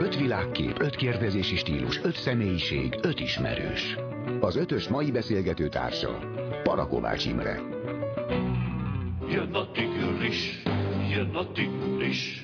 Öt 0.00 0.16
világkép, 0.16 0.80
öt 0.80 0.96
kérdezési 0.96 1.56
stílus, 1.56 2.00
öt 2.02 2.14
személyiség, 2.16 2.98
öt 3.02 3.20
ismerős. 3.20 3.96
Az 4.40 4.56
ötös 4.56 4.88
mai 4.88 5.10
beszélgető 5.10 5.68
társa, 5.68 6.18
Parakovács 6.62 7.26
Imre. 7.26 7.60
Jön 9.28 9.54
a 9.54 9.70
tigris, 9.70 10.62
jön 11.10 11.34
a 11.34 11.52
tigris, 11.52 12.42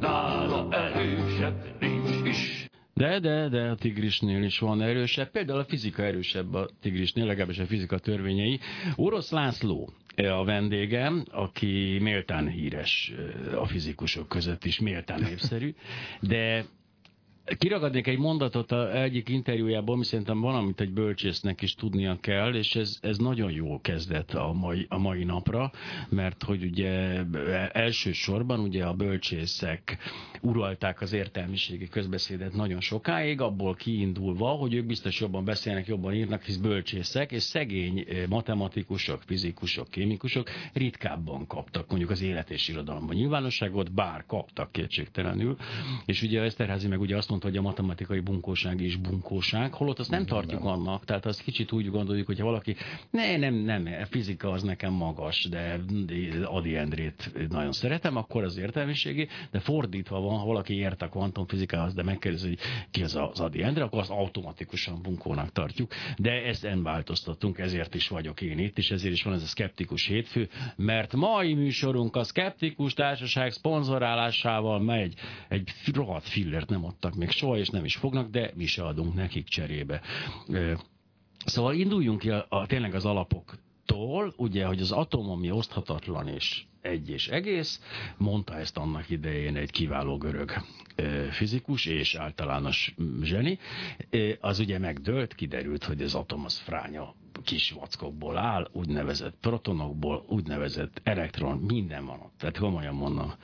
nála 0.00 0.68
erősebb 0.70 1.76
nincs 1.80 2.28
is. 2.28 2.68
De, 2.94 3.18
de, 3.20 3.48
de 3.48 3.70
a 3.70 3.74
tigrisnél 3.74 4.42
is 4.42 4.58
van 4.58 4.82
erősebb. 4.82 5.30
Például 5.30 5.58
a 5.58 5.64
fizika 5.64 6.02
erősebb 6.02 6.54
a 6.54 6.68
tigrisnél, 6.80 7.26
legalábbis 7.26 7.58
a 7.58 7.66
fizika 7.66 7.98
törvényei. 7.98 8.60
Orosz 8.96 9.30
László 9.30 9.92
a 10.24 10.44
vendégem, 10.44 11.24
aki 11.30 11.98
méltán 12.00 12.48
híres 12.48 13.12
a 13.54 13.66
fizikusok 13.66 14.28
között 14.28 14.64
is, 14.64 14.80
méltán 14.80 15.20
népszerű, 15.20 15.74
de 16.20 16.64
Kiragadnék 17.44 18.06
egy 18.06 18.18
mondatot 18.18 18.72
a 18.72 19.02
egyik 19.02 19.28
interjújából, 19.28 19.94
ami 19.94 20.04
szerintem 20.04 20.40
valamit 20.40 20.80
egy 20.80 20.92
bölcsésznek 20.92 21.62
is 21.62 21.74
tudnia 21.74 22.18
kell, 22.20 22.54
és 22.54 22.74
ez, 22.74 22.98
ez 23.00 23.18
nagyon 23.18 23.50
jól 23.50 23.80
kezdett 23.80 24.34
a 24.34 24.52
mai, 24.52 24.86
a 24.88 24.98
mai 24.98 25.24
napra, 25.24 25.70
mert 26.08 26.42
hogy 26.42 26.64
ugye 26.64 27.24
elsősorban 27.72 28.60
ugye 28.60 28.84
a 28.84 28.94
bölcsészek 28.94 29.98
uralták 30.40 31.00
az 31.00 31.12
értelmiségi 31.12 31.88
közbeszédet 31.88 32.54
nagyon 32.54 32.80
sokáig, 32.80 33.40
abból 33.40 33.74
kiindulva, 33.74 34.48
hogy 34.48 34.74
ők 34.74 34.86
biztos 34.86 35.20
jobban 35.20 35.44
beszélnek, 35.44 35.86
jobban 35.86 36.14
írnak, 36.14 36.42
hisz 36.42 36.56
bölcsészek, 36.56 37.32
és 37.32 37.42
szegény 37.42 38.06
matematikusok, 38.28 39.22
fizikusok, 39.22 39.88
kémikusok 39.88 40.48
ritkábban 40.72 41.46
kaptak 41.46 41.88
mondjuk 41.88 42.10
az 42.10 42.22
élet 42.22 42.50
és 42.50 42.68
irodalomban 42.68 43.16
nyilvánosságot, 43.16 43.92
bár 43.92 44.24
kaptak 44.26 44.72
kétségtelenül, 44.72 45.56
és 46.04 46.22
ugye 46.22 46.42
Eszterházi 46.42 46.88
meg 46.88 47.00
ugye 47.00 47.16
azt 47.16 47.28
mondta, 47.28 47.39
hogy 47.42 47.56
a 47.56 47.62
matematikai 47.62 48.20
bunkóság 48.20 48.80
is 48.80 48.96
bunkóság, 48.96 49.74
holott 49.74 49.98
azt 49.98 50.10
nem 50.10 50.26
tartjuk 50.26 50.64
annak, 50.64 51.04
tehát 51.04 51.26
azt 51.26 51.42
kicsit 51.42 51.72
úgy 51.72 51.90
gondoljuk, 51.90 52.26
hogyha 52.26 52.44
valaki, 52.44 52.76
ne, 53.10 53.36
nem, 53.36 53.54
nem, 53.54 53.88
fizika 54.10 54.50
az 54.50 54.62
nekem 54.62 54.92
magas, 54.92 55.48
de 55.50 55.80
Adi 56.44 56.76
Endrét 56.76 57.48
nagyon 57.48 57.72
szeretem, 57.72 58.16
akkor 58.16 58.44
az 58.44 58.56
értelmiségi, 58.56 59.28
de 59.50 59.58
fordítva 59.58 60.20
van, 60.20 60.38
ha 60.38 60.44
valaki 60.44 60.74
ért 60.74 61.02
a 61.02 61.08
kvantumfizikához, 61.08 61.94
de 61.94 62.02
megkérdezi, 62.02 62.48
hogy 62.48 62.58
ki 62.90 63.02
az 63.02 63.16
az 63.16 63.40
Adi 63.40 63.62
Endre, 63.62 63.82
akkor 63.82 63.98
azt 63.98 64.10
automatikusan 64.10 65.02
bunkónak 65.02 65.52
tartjuk, 65.52 65.92
de 66.16 66.30
ezt 66.30 66.62
nem 66.62 66.82
változtattunk, 66.82 67.58
ezért 67.58 67.94
is 67.94 68.08
vagyok 68.08 68.40
én 68.40 68.58
itt, 68.58 68.78
és 68.78 68.90
ezért 68.90 69.14
is 69.14 69.22
van 69.22 69.34
ez 69.34 69.42
a 69.42 69.46
szkeptikus 69.46 70.06
hétfő, 70.06 70.48
mert 70.76 71.14
mai 71.14 71.54
műsorunk 71.54 72.16
a 72.16 72.24
szkeptikus 72.24 72.94
társaság 72.94 73.52
szponzorálásával 73.52 74.80
megy, 74.80 75.14
egy 75.48 75.70
rohadt 75.94 76.28
fillert 76.28 76.68
nem 76.68 76.84
adtak 76.84 77.14
még 77.20 77.30
soha, 77.30 77.56
és 77.56 77.68
nem 77.68 77.84
is 77.84 77.96
fognak, 77.96 78.30
de 78.30 78.50
mi 78.54 78.66
se 78.66 78.84
adunk 78.84 79.14
nekik 79.14 79.48
cserébe. 79.48 80.00
Szóval 81.44 81.74
induljunk 81.74 82.18
ki 82.18 82.30
a, 82.30 82.46
a, 82.48 82.66
tényleg 82.66 82.94
az 82.94 83.04
alapoktól, 83.04 84.32
ugye, 84.36 84.66
hogy 84.66 84.80
az 84.80 84.92
atom, 84.92 85.30
ami 85.30 85.50
oszthatatlan 85.50 86.28
és 86.28 86.64
egy 86.80 87.10
és 87.10 87.28
egész, 87.28 87.80
mondta 88.16 88.56
ezt 88.56 88.76
annak 88.76 89.10
idején 89.10 89.56
egy 89.56 89.70
kiváló 89.70 90.18
görög 90.18 90.52
fizikus 91.30 91.86
és 91.86 92.14
általános 92.14 92.94
zseni, 93.22 93.58
az 94.40 94.58
ugye 94.58 94.78
megdőlt, 94.78 95.34
kiderült, 95.34 95.84
hogy 95.84 96.02
az 96.02 96.14
atom 96.14 96.44
az 96.44 96.58
fránya 96.58 97.14
kis 97.44 97.70
vackokból 97.70 98.36
áll, 98.36 98.68
úgynevezett 98.72 99.34
protonokból, 99.40 100.24
úgynevezett 100.28 101.00
elektron, 101.02 101.58
minden 101.58 102.04
van 102.04 102.20
ott. 102.20 102.34
Tehát 102.38 102.58
komolyan 102.58 102.94
mondom, 102.94 103.34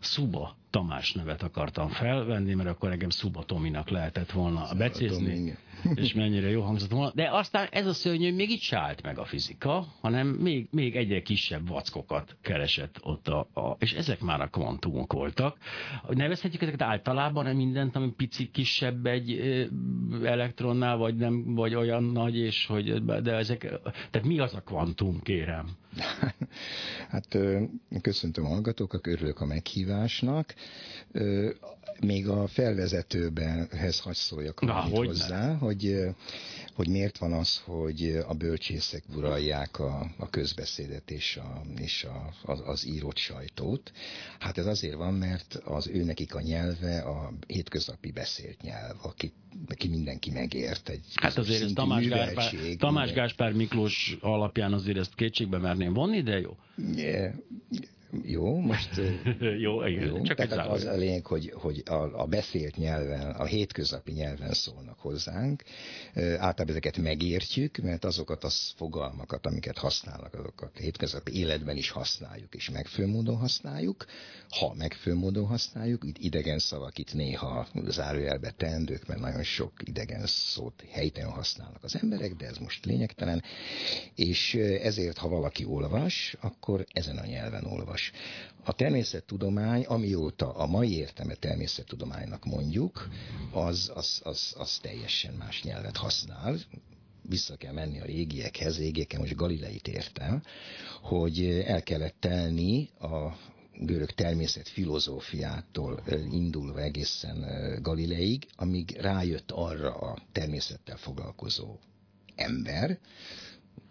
Szuba 0.00 0.56
Tamás 0.70 1.12
nevet 1.12 1.42
akartam 1.42 1.88
felvenni, 1.88 2.54
mert 2.54 2.68
akkor 2.68 2.90
engem 2.90 3.10
Szuba 3.10 3.42
Tominak 3.42 3.88
lehetett 3.88 4.30
volna 4.30 4.74
becézni, 4.74 5.56
és 5.94 6.14
mennyire 6.14 6.50
jó 6.50 6.60
hangzott 6.62 6.90
volna. 6.90 7.12
De 7.14 7.30
aztán 7.30 7.68
ez 7.70 7.86
a 7.86 7.92
szörnyű 7.92 8.34
még 8.34 8.50
itt 8.50 8.72
állt 8.72 9.02
meg 9.02 9.18
a 9.18 9.24
fizika, 9.24 9.86
hanem 10.00 10.28
még, 10.28 10.68
még 10.70 10.96
egyre 10.96 11.22
kisebb 11.22 11.68
vackokat 11.68 12.36
keresett 12.42 12.98
ott 13.02 13.28
a, 13.28 13.38
a 13.54 13.76
és 13.78 13.92
ezek 13.92 14.20
már 14.20 14.40
a 14.40 14.48
kvantumok 14.48 15.12
voltak. 15.12 15.56
Nevezhetjük 16.08 16.62
ezeket 16.62 16.82
általában 16.82 17.56
mindent, 17.56 17.96
ami 17.96 18.12
pici 18.12 18.50
kisebb 18.50 19.06
egy 19.06 19.40
elektronnál, 20.24 20.96
vagy 20.96 21.16
nem, 21.16 21.54
vagy 21.54 21.74
olyan 21.74 22.04
nagy, 22.04 22.36
és 22.36 22.66
hogy, 22.66 23.04
de 23.04 23.34
ezek, 23.34 23.58
tehát 24.10 24.26
mi 24.26 24.38
az 24.38 24.54
a 24.54 24.60
kvantum, 24.60 25.20
kérem? 25.22 25.68
Hát 27.08 27.38
köszöntöm 28.00 28.44
a 28.44 28.48
hallgatókat, 28.48 29.06
örülök 29.06 29.40
a 29.40 29.46
meghívásnak. 29.46 30.54
Még 32.00 32.28
a 32.28 32.46
felvezetőbenhez 32.46 34.00
hagy 34.00 34.14
szóljak 34.14 34.60
Na, 34.60 34.72
hogy 34.72 35.06
hozzá, 35.06 35.54
hogy, 35.54 35.98
hogy 36.74 36.88
miért 36.88 37.18
van 37.18 37.32
az, 37.32 37.60
hogy 37.64 38.22
a 38.28 38.34
bölcsészek 38.34 39.02
uralják 39.16 39.78
a, 39.78 40.10
a 40.18 40.30
közbeszédet 40.30 41.10
és, 41.10 41.36
a, 41.36 41.62
és 41.78 42.04
a, 42.04 42.32
az, 42.42 42.62
az 42.64 42.86
írott 42.86 43.16
sajtót. 43.16 43.92
Hát 44.38 44.58
ez 44.58 44.66
azért 44.66 44.94
van, 44.94 45.14
mert 45.14 45.54
az 45.64 45.88
ő 45.88 46.04
nekik 46.04 46.34
a 46.34 46.40
nyelve 46.40 47.00
a 47.00 47.32
hétköznapi 47.46 48.10
beszélt 48.10 48.62
nyelv, 48.62 48.96
aki, 49.02 49.32
aki 49.68 49.88
mindenki 49.88 50.30
megért. 50.30 50.88
Egy 50.88 51.04
hát 51.14 51.38
azért 51.38 51.62
ez 51.62 51.72
Tamás 51.74 52.08
Gáspár, 52.08 52.54
Tamás 52.78 53.12
Gáspár 53.12 53.52
Miklós 53.52 54.16
alapján 54.20 54.72
azért 54.72 54.98
ezt 54.98 55.14
kétségbe 55.14 55.58
merném 55.58 55.92
vonni, 55.92 56.22
de 56.22 56.38
jó. 56.40 56.56
Yeah. 56.94 57.34
Jó, 58.22 58.58
most... 58.58 59.00
jó, 59.64 59.86
igen, 59.86 60.06
jó. 60.06 60.22
csak 60.22 60.36
Tehát 60.36 60.68
az 60.68 60.84
a 60.84 60.96
lényeg, 60.96 61.26
hogy, 61.26 61.52
hogy 61.54 61.82
a, 61.86 62.20
a 62.20 62.26
beszélt 62.26 62.76
nyelven, 62.76 63.30
a 63.30 63.44
hétköznapi 63.44 64.12
nyelven 64.12 64.52
szólnak 64.52 64.98
hozzánk. 64.98 65.62
Általában 66.14 66.68
ezeket 66.68 66.96
megértjük, 66.96 67.76
mert 67.76 68.04
azokat 68.04 68.44
az 68.44 68.72
fogalmakat, 68.76 69.46
amiket 69.46 69.78
használnak, 69.78 70.34
azokat 70.34 70.78
hétköznapi 70.78 71.36
életben 71.36 71.76
is 71.76 71.90
használjuk, 71.90 72.54
és 72.54 72.70
megfelelő 72.70 73.12
módon 73.12 73.36
használjuk. 73.36 74.06
Ha 74.48 74.74
megfelelő 74.74 75.22
módon 75.22 75.46
használjuk, 75.46 76.04
itt 76.04 76.18
idegen 76.18 76.58
szavak 76.58 76.98
itt 76.98 77.14
néha 77.14 77.66
zárójelbe 77.86 78.50
teendők, 78.50 79.06
mert 79.06 79.20
nagyon 79.20 79.42
sok 79.42 79.72
idegen 79.84 80.26
szót 80.26 80.84
helytelen 80.90 81.30
használnak 81.30 81.84
az 81.84 81.98
emberek, 82.02 82.34
de 82.34 82.46
ez 82.46 82.56
most 82.56 82.84
lényegtelen. 82.84 83.42
És 84.14 84.54
ezért, 84.82 85.18
ha 85.18 85.28
valaki 85.28 85.64
olvas, 85.64 86.36
akkor 86.40 86.84
ezen 86.92 87.16
a 87.16 87.26
nyelven 87.26 87.64
olvas 87.64 87.99
fontos. 88.08 88.12
A 88.64 88.72
természettudomány, 88.72 89.84
amióta 89.84 90.52
a 90.52 90.66
mai 90.66 90.96
értelme 90.96 91.34
természettudománynak 91.34 92.44
mondjuk, 92.44 93.08
az, 93.52 93.90
az, 93.94 94.20
az, 94.24 94.54
az 94.58 94.78
teljesen 94.78 95.34
más 95.34 95.62
nyelvet 95.62 95.96
használ, 95.96 96.58
vissza 97.22 97.56
kell 97.56 97.72
menni 97.72 98.00
a 98.00 98.04
régiekhez, 98.04 98.78
régieken 98.78 99.20
most 99.20 99.34
Galileit 99.34 99.88
értem, 99.88 100.42
hogy 101.02 101.44
el 101.66 101.82
kellett 101.82 102.16
telni 102.20 102.88
a 103.00 103.36
görög 103.72 104.10
természet 104.10 104.68
filozófiától 104.68 106.02
indulva 106.30 106.80
egészen 106.80 107.46
Galileig, 107.82 108.46
amíg 108.56 108.96
rájött 109.00 109.50
arra 109.50 109.94
a 109.94 110.18
természettel 110.32 110.96
foglalkozó 110.96 111.78
ember, 112.34 112.98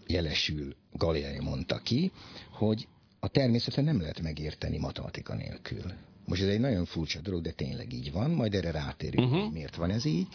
jelesül 0.08 0.76
Galilei 0.92 1.40
mondta 1.40 1.78
ki, 1.78 2.12
hogy 2.52 2.88
a 3.20 3.28
természetet 3.28 3.86
nem 3.86 4.02
lehet 4.02 4.22
megérteni 4.22 4.78
matematika 4.78 5.36
nélkül. 5.36 5.84
Most 6.26 6.42
ez 6.42 6.48
egy 6.48 6.60
nagyon 6.60 6.86
furcsa 6.86 7.20
dolog, 7.20 7.42
de 7.42 7.52
tényleg 7.52 7.94
így 7.94 8.12
van, 8.12 8.32
majd 8.32 8.54
erre 8.54 8.72
rátérünk, 8.72 9.26
uh-huh. 9.26 9.44
hogy 9.44 9.54
miért 9.54 9.76
van 9.76 9.90
ez 9.92 10.06
így. 10.06 10.28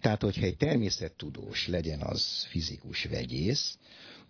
Tehát, 0.00 0.22
hogyha 0.22 0.44
egy 0.44 0.56
természettudós 0.56 1.68
legyen 1.68 2.00
az 2.00 2.46
fizikus 2.48 3.04
vegyész, 3.04 3.78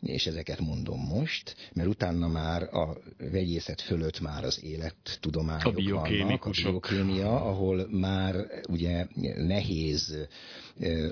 és 0.02 0.26
ezeket 0.26 0.60
mondom 0.60 1.00
most, 1.00 1.56
mert 1.72 1.88
utána 1.88 2.28
már 2.28 2.62
a 2.62 2.96
vegyészet 3.18 3.80
fölött 3.80 4.20
már 4.20 4.44
az 4.44 4.64
élettudományok 4.64 5.66
a 5.66 5.72
vannak, 5.72 6.44
a 6.44 6.50
biokémia, 6.50 7.44
ahol 7.44 7.88
már 7.90 8.46
ugye 8.68 9.06
nehéz 9.36 10.16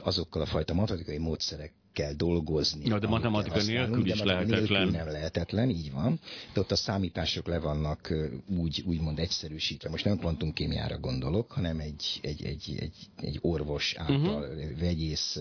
azokkal 0.00 0.42
a 0.42 0.46
fajta 0.46 0.74
matematikai 0.74 1.18
módszerek 1.18 1.72
kell 1.98 2.12
dolgozni. 2.12 2.86
Ja, 2.86 2.98
de 2.98 3.06
matematika 3.06 3.62
nélkül 3.62 4.06
is 4.06 4.22
lehetetlen. 4.22 4.58
Nélkül 4.58 4.90
nem 4.90 5.06
lehetetlen, 5.06 5.68
így 5.70 5.92
van. 5.92 6.20
De 6.52 6.60
ott 6.60 6.70
a 6.70 6.76
számítások 6.76 7.46
le 7.46 7.58
vannak 7.58 8.14
úgy, 8.58 8.84
úgymond 8.86 9.18
egyszerűsítve. 9.18 9.90
Most 9.90 10.04
nem 10.04 10.18
kvantumkémiára 10.18 10.98
gondolok, 10.98 11.52
hanem 11.52 11.78
egy, 11.78 12.18
egy, 12.22 12.44
egy, 12.44 12.76
egy, 12.80 12.94
egy 13.16 13.38
orvos 13.42 13.94
által, 13.96 14.42
uh-huh. 14.42 14.78
vegyész 14.78 15.38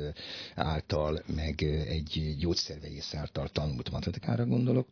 által, 0.56 1.24
meg 1.36 1.62
egy 1.88 2.36
gyógyszervegyész 2.40 3.14
által 3.14 3.48
tanult 3.48 3.92
matematikára 3.92 4.46
gondolok 4.46 4.88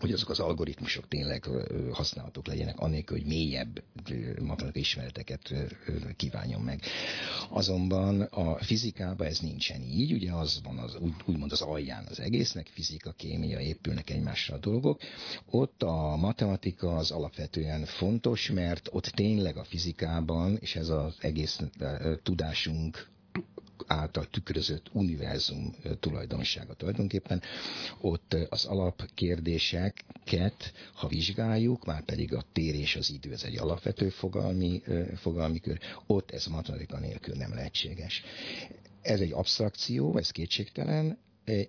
hogy 0.00 0.12
azok 0.12 0.30
az 0.30 0.40
algoritmusok 0.40 1.08
tényleg 1.08 1.48
használhatók 1.92 2.46
legyenek, 2.46 2.78
anélkül, 2.78 3.16
hogy 3.18 3.26
mélyebb 3.26 3.82
matematikai 4.40 4.82
ismereteket 4.82 5.54
kívánjon 6.16 6.60
meg. 6.60 6.80
Azonban 7.50 8.20
a 8.20 8.58
fizikában 8.58 9.26
ez 9.26 9.38
nincsen 9.38 9.82
így, 9.82 10.12
ugye 10.12 10.32
az 10.32 10.60
van 10.62 10.78
az, 10.78 10.96
úgy, 11.00 11.12
úgymond 11.24 11.52
az 11.52 11.60
alján 11.60 12.06
az 12.10 12.20
egésznek, 12.20 12.66
fizika, 12.66 13.12
kémia 13.12 13.60
épülnek 13.60 14.10
egymásra 14.10 14.54
a 14.54 14.58
dolgok. 14.58 15.00
Ott 15.50 15.82
a 15.82 16.16
matematika 16.16 16.96
az 16.96 17.10
alapvetően 17.10 17.84
fontos, 17.84 18.50
mert 18.50 18.88
ott 18.92 19.04
tényleg 19.04 19.56
a 19.56 19.64
fizikában, 19.64 20.56
és 20.60 20.76
ez 20.76 20.88
az 20.88 21.14
egész 21.20 21.60
tudásunk 22.22 23.08
által 23.86 24.26
tükrözött 24.30 24.86
univerzum 24.92 25.74
tulajdonsága 26.00 26.74
tulajdonképpen. 26.74 27.42
Ott 28.00 28.36
az 28.48 28.64
alapkérdéseket, 28.64 30.72
ha 30.94 31.08
vizsgáljuk, 31.08 31.84
már 31.84 32.02
pedig 32.04 32.34
a 32.34 32.44
tér 32.52 32.74
és 32.74 32.96
az 32.96 33.10
idő, 33.10 33.32
ez 33.32 33.42
egy 33.42 33.58
alapvető 33.58 34.08
fogalmi, 34.08 34.82
fogalmi 35.16 35.58
kör, 35.60 35.78
ott 36.06 36.30
ez 36.30 36.46
matematika 36.46 36.98
nélkül 36.98 37.34
nem 37.34 37.54
lehetséges. 37.54 38.22
Ez 39.02 39.20
egy 39.20 39.32
abstrakció, 39.32 40.16
ez 40.16 40.30
kétségtelen, 40.30 41.18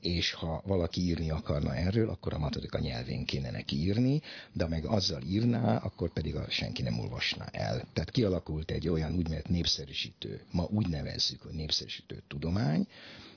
és 0.01 0.31
ha 0.31 0.61
valaki 0.65 1.01
írni 1.01 1.29
akarna 1.29 1.75
erről, 1.75 2.09
akkor 2.09 2.33
a 2.33 2.37
matematika 2.37 2.79
nyelvén 2.79 3.25
kéne 3.25 3.51
neki 3.51 3.75
írni, 3.75 4.21
de 4.53 4.67
meg 4.67 4.85
azzal 4.85 5.21
írná, 5.21 5.77
akkor 5.77 6.13
pedig 6.13 6.35
senki 6.49 6.81
nem 6.81 6.99
olvasná 6.99 7.45
el. 7.51 7.87
Tehát 7.93 8.11
kialakult 8.11 8.71
egy 8.71 8.89
olyan 8.89 9.15
úgynevezett 9.15 9.49
népszerűsítő, 9.49 10.41
ma 10.51 10.67
úgy 10.71 10.87
nevezzük, 10.87 11.41
hogy 11.41 11.53
népszerűsítő 11.53 12.21
tudomány, 12.27 12.87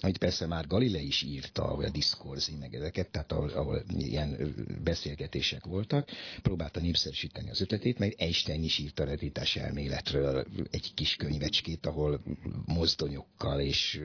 amit 0.04 0.18
persze 0.18 0.46
már 0.46 0.66
Galilei 0.66 1.06
is 1.06 1.22
írta, 1.22 1.64
a 1.64 1.90
diszkorzi, 1.90 2.54
meg 2.60 2.74
ezeket, 2.74 3.08
tehát 3.08 3.32
ahol, 3.32 3.48
ahol 3.48 3.82
ilyen 3.98 4.54
beszélgetések 4.84 5.64
voltak, 5.64 6.08
próbálta 6.42 6.80
népszerűsíteni 6.80 7.50
az 7.50 7.60
ötletét, 7.60 7.98
meg 7.98 8.14
Einstein 8.18 8.62
is 8.62 8.78
írt 8.78 9.00
a 9.00 9.04
retítás 9.04 9.56
elméletről 9.56 10.46
egy 10.70 10.94
kis 10.94 11.16
könyvecskét, 11.16 11.86
ahol 11.86 12.20
mozdonyokkal 12.66 13.60
és 13.60 14.00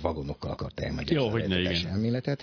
vagonokkal 0.00 0.50
akart 0.50 0.80
elmagyarázni 0.80 1.59
a 1.66 1.68
retítás 1.68 1.92
elméletet. 1.92 2.42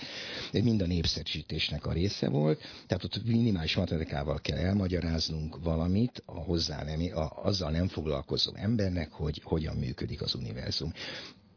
Mind 0.52 0.80
a 0.82 0.86
népszerűsítésnek 0.86 1.86
a 1.86 1.92
része 1.92 2.28
volt, 2.28 2.60
tehát 2.86 3.04
ott 3.04 3.24
minimális 3.24 3.76
matematikával 3.76 4.40
kell 4.40 4.58
elmagyaráznunk 4.58 5.62
valamit 5.62 6.22
a 6.26 6.38
hozzá 6.38 6.82
nem, 6.84 7.00
a, 7.18 7.44
azzal 7.44 7.70
nem 7.70 7.88
foglalkozó 7.88 8.52
embernek, 8.54 9.10
hogy 9.10 9.40
hogyan 9.44 9.76
működik 9.76 10.22
az 10.22 10.34
univerzum. 10.34 10.92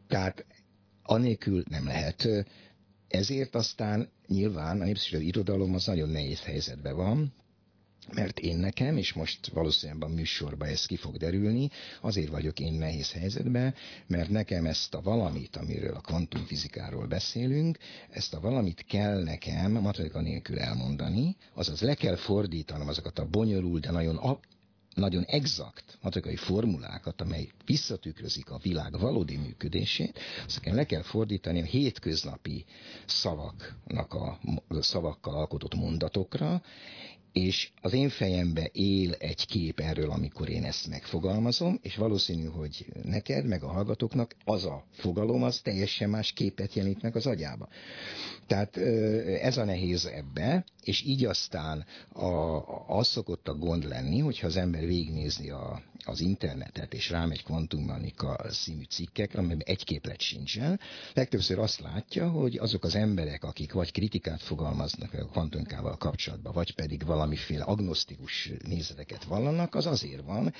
Tehát 0.08 0.46
anélkül 1.04 1.64
nem 1.70 1.86
lehet. 1.86 2.28
Ezért 3.08 3.56
aztán 3.56 4.10
nyilván 4.28 4.82
a 4.82 4.84
népszerű 4.84 5.24
irodalom 5.24 5.74
az 5.74 5.86
nagyon 5.86 6.10
nehéz 6.10 6.42
helyzetben 6.44 6.96
van, 6.96 7.34
mert 8.14 8.40
én 8.40 8.58
nekem, 8.58 8.98
és 8.98 9.14
most 9.14 9.48
valószínűleg 9.48 10.04
a 10.04 10.08
műsorban 10.14 10.68
ez 10.68 10.86
ki 10.86 10.96
fog 10.96 11.18
derülni, 11.18 11.70
azért 12.02 12.30
vagyok 12.30 12.60
én 12.60 12.74
nehéz 12.74 13.12
helyzetben, 13.12 13.74
mert 14.08 14.30
nekem 14.30 14.66
ezt 14.66 14.94
a 14.94 15.02
valamit, 15.02 15.56
amiről 15.56 15.96
a 15.96 16.00
kvantumfizikáról 16.02 17.08
beszélünk, 17.08 17.78
ezt 18.10 18.34
a 18.34 18.40
valamit 18.40 18.86
kell 18.88 19.24
nekem 19.24 19.72
matematika 19.72 20.22
nélkül 20.22 20.60
elmondani, 20.60 21.36
azaz 21.54 21.82
le 21.82 21.94
kell 21.94 22.16
fordítanom 22.16 22.88
azokat 22.88 23.20
a 23.20 23.26
bonyolult, 23.26 23.82
de 23.82 23.92
nagyon 23.92 24.40
nagyon 24.96 25.24
exakt 25.24 25.98
matematikai 26.02 26.36
formulákat, 26.36 27.22
amely 27.22 27.50
visszatükrözik 27.66 28.50
a 28.50 28.58
világ 28.58 29.00
valódi 29.00 29.38
működését, 29.38 30.20
aztán 30.46 30.76
le 30.76 30.86
kell 30.86 31.02
fordítani 31.02 31.62
a 31.62 31.66
hétköznapi 31.66 32.66
szavaknak 33.06 34.14
a, 34.14 34.40
a 34.68 34.82
szavakkal 34.82 35.36
alkotott 35.36 35.76
mondatokra, 35.76 36.62
és 37.34 37.70
az 37.82 37.94
én 37.94 38.10
fejembe 38.10 38.70
él 38.74 39.14
egy 39.14 39.46
kép 39.46 39.80
erről, 39.80 40.12
amikor 40.12 40.50
én 40.50 40.64
ezt 40.64 40.88
megfogalmazom, 40.88 41.80
és 41.82 41.96
valószínű, 41.96 42.46
hogy 42.46 42.86
neked, 43.04 43.46
meg 43.46 43.64
a 43.64 43.68
hallgatóknak 43.68 44.36
az 44.46 44.66
a 44.66 44.84
fogalom, 44.92 45.44
az 45.44 45.60
teljesen 45.60 46.10
más 46.10 46.32
képet 46.32 46.74
jelent 46.74 47.02
meg 47.02 47.16
az 47.16 47.26
agyába. 47.26 47.68
Tehát 48.48 48.78
ez 49.42 49.58
a 49.58 49.64
nehéz 49.64 50.06
ebbe, 50.06 50.66
és 50.84 51.02
így 51.02 51.26
aztán 51.26 51.86
a, 52.14 52.28
az 52.88 53.08
szokott 53.08 53.48
a 53.48 53.56
gond 53.56 53.88
lenni, 53.88 54.20
hogyha 54.20 54.48
az 54.48 54.58
ember 54.58 54.86
végignézni 54.86 55.50
a, 55.50 55.82
az 56.06 56.20
internetet, 56.20 56.94
és 56.94 57.10
rámegy 57.10 57.44
kvantummanika 57.44 58.46
színű 58.50 58.84
cikkekre, 58.84 59.40
amiben 59.40 59.62
egy 59.66 59.84
képlet 59.84 60.22
sincsen, 60.22 60.80
legtöbbször 61.14 61.60
azt 61.60 61.80
látja, 61.80 62.30
hogy 62.30 62.58
azok 62.58 62.84
az 62.84 62.96
emberek, 62.96 63.44
akik 63.44 63.74
vagy 63.74 63.92
kritikát 63.92 64.42
fogalmaznak 64.42 65.14
a 65.14 65.26
kvantumkával 65.26 65.98
kapcsolatban, 65.98 66.54
vagy 66.54 66.76
pedig 66.76 67.06
valamiféle 67.22 67.64
agnosztikus 67.64 68.52
nézeteket 68.68 69.24
vallanak, 69.24 69.76
az 69.76 69.86
azért 69.86 70.22
van, 70.26 70.54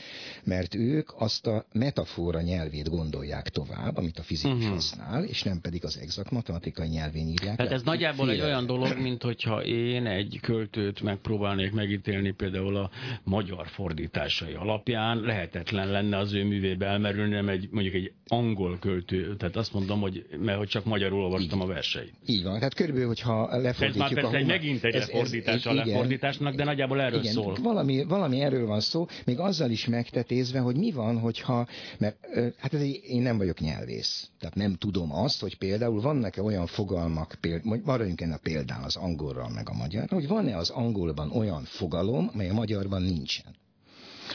mert 0.44 0.76
ők 0.76 1.10
azt 1.16 1.48
a 1.48 1.66
metafora 1.74 2.42
nyelvét 2.42 2.90
gondolják 2.90 3.50
tovább, 3.50 3.98
amit 3.98 4.20
a 4.20 4.24
fizikus 4.24 4.58
uh-huh. 4.58 4.74
használ, 4.74 5.24
és 5.24 5.44
nem 5.44 5.62
pedig 5.62 5.86
az 5.86 5.98
exakt 5.98 6.32
matematikai 6.32 6.88
nyelvén 6.88 7.28
írják. 7.28 7.56
Tehát 7.56 7.72
ez 7.72 7.82
nagyjából 7.82 8.26
Féle... 8.26 8.38
egy 8.38 8.50
olyan 8.50 8.66
dolog, 8.66 8.98
mint 8.98 9.24
hogyha 9.24 9.64
én 9.64 10.06
egy 10.06 10.40
költőt 10.42 11.02
megpróbálnék 11.02 11.72
megítélni 11.72 12.32
például 12.32 12.78
a 12.78 12.90
magyar 13.24 13.68
fordításai 13.68 14.54
alapján, 14.54 15.20
lehetetlen 15.20 15.88
lenne 15.88 16.18
az 16.18 16.34
ő 16.34 16.44
művébe 16.44 16.86
elmerülni, 16.86 17.34
nem 17.34 17.50
egy, 17.50 17.68
mondjuk 17.72 17.94
egy 17.96 18.12
angol 18.28 18.78
költő, 18.80 19.36
tehát 19.36 19.56
azt 19.56 19.74
mondom, 19.74 20.02
hogy, 20.02 20.26
mert 20.40 20.58
hogy 20.58 20.68
csak 20.68 20.86
magyarul 20.86 21.24
olvastam 21.24 21.60
így, 21.60 21.66
a 21.66 21.68
verseit. 21.68 22.14
Így 22.26 22.44
van, 22.44 22.56
tehát 22.56 22.74
körülbelül, 22.74 23.08
hogyha 23.08 23.58
lefordítjuk... 23.58 23.84
Ez 23.84 23.96
már 23.96 24.14
persze 24.14 24.38
egy 24.38 24.46
megint 24.46 24.84
egy 24.84 24.96
ez, 24.96 25.08
lefordítás 25.08 25.66
a 25.66 25.74
lefordításnak, 25.74 26.51
de 26.56 26.64
nagyjából 26.64 27.02
erről 27.02 27.20
igen, 27.20 27.34
szól. 27.34 27.58
Valami, 27.62 28.04
valami 28.04 28.42
erről 28.42 28.66
van 28.68 28.80
szó, 28.80 29.08
még 29.26 29.40
azzal 29.40 29.70
is 29.70 29.88
megtetézve, 29.88 30.60
hogy 30.60 30.76
mi 30.76 30.92
van, 30.92 31.20
hogyha, 31.20 31.68
mert 31.98 32.18
hát 32.58 32.74
ez 32.74 32.82
egy, 32.82 33.02
én 33.08 33.22
nem 33.22 33.38
vagyok 33.38 33.60
nyelvész, 33.60 34.30
tehát 34.40 34.56
nem 34.56 34.76
tudom 34.76 35.14
azt, 35.14 35.42
hogy 35.42 35.58
például 35.58 36.02
vannak-e 36.02 36.42
olyan 36.42 36.66
fogalmak, 36.66 37.36
például, 37.42 37.82
maradjunk 37.84 38.22
ennek 38.22 38.38
a 38.38 38.40
példán 38.44 38.84
az 38.84 38.96
angolral 38.96 39.50
meg 39.50 39.70
a 39.70 39.74
magyarra, 39.74 40.16
hogy 40.16 40.28
van-e 40.28 40.58
az 40.58 40.70
angolban 40.70 41.32
olyan 41.32 41.64
fogalom, 41.64 42.32
mely 42.34 42.50
a 42.50 42.54
magyarban 42.54 43.02
nincsen. 43.02 43.56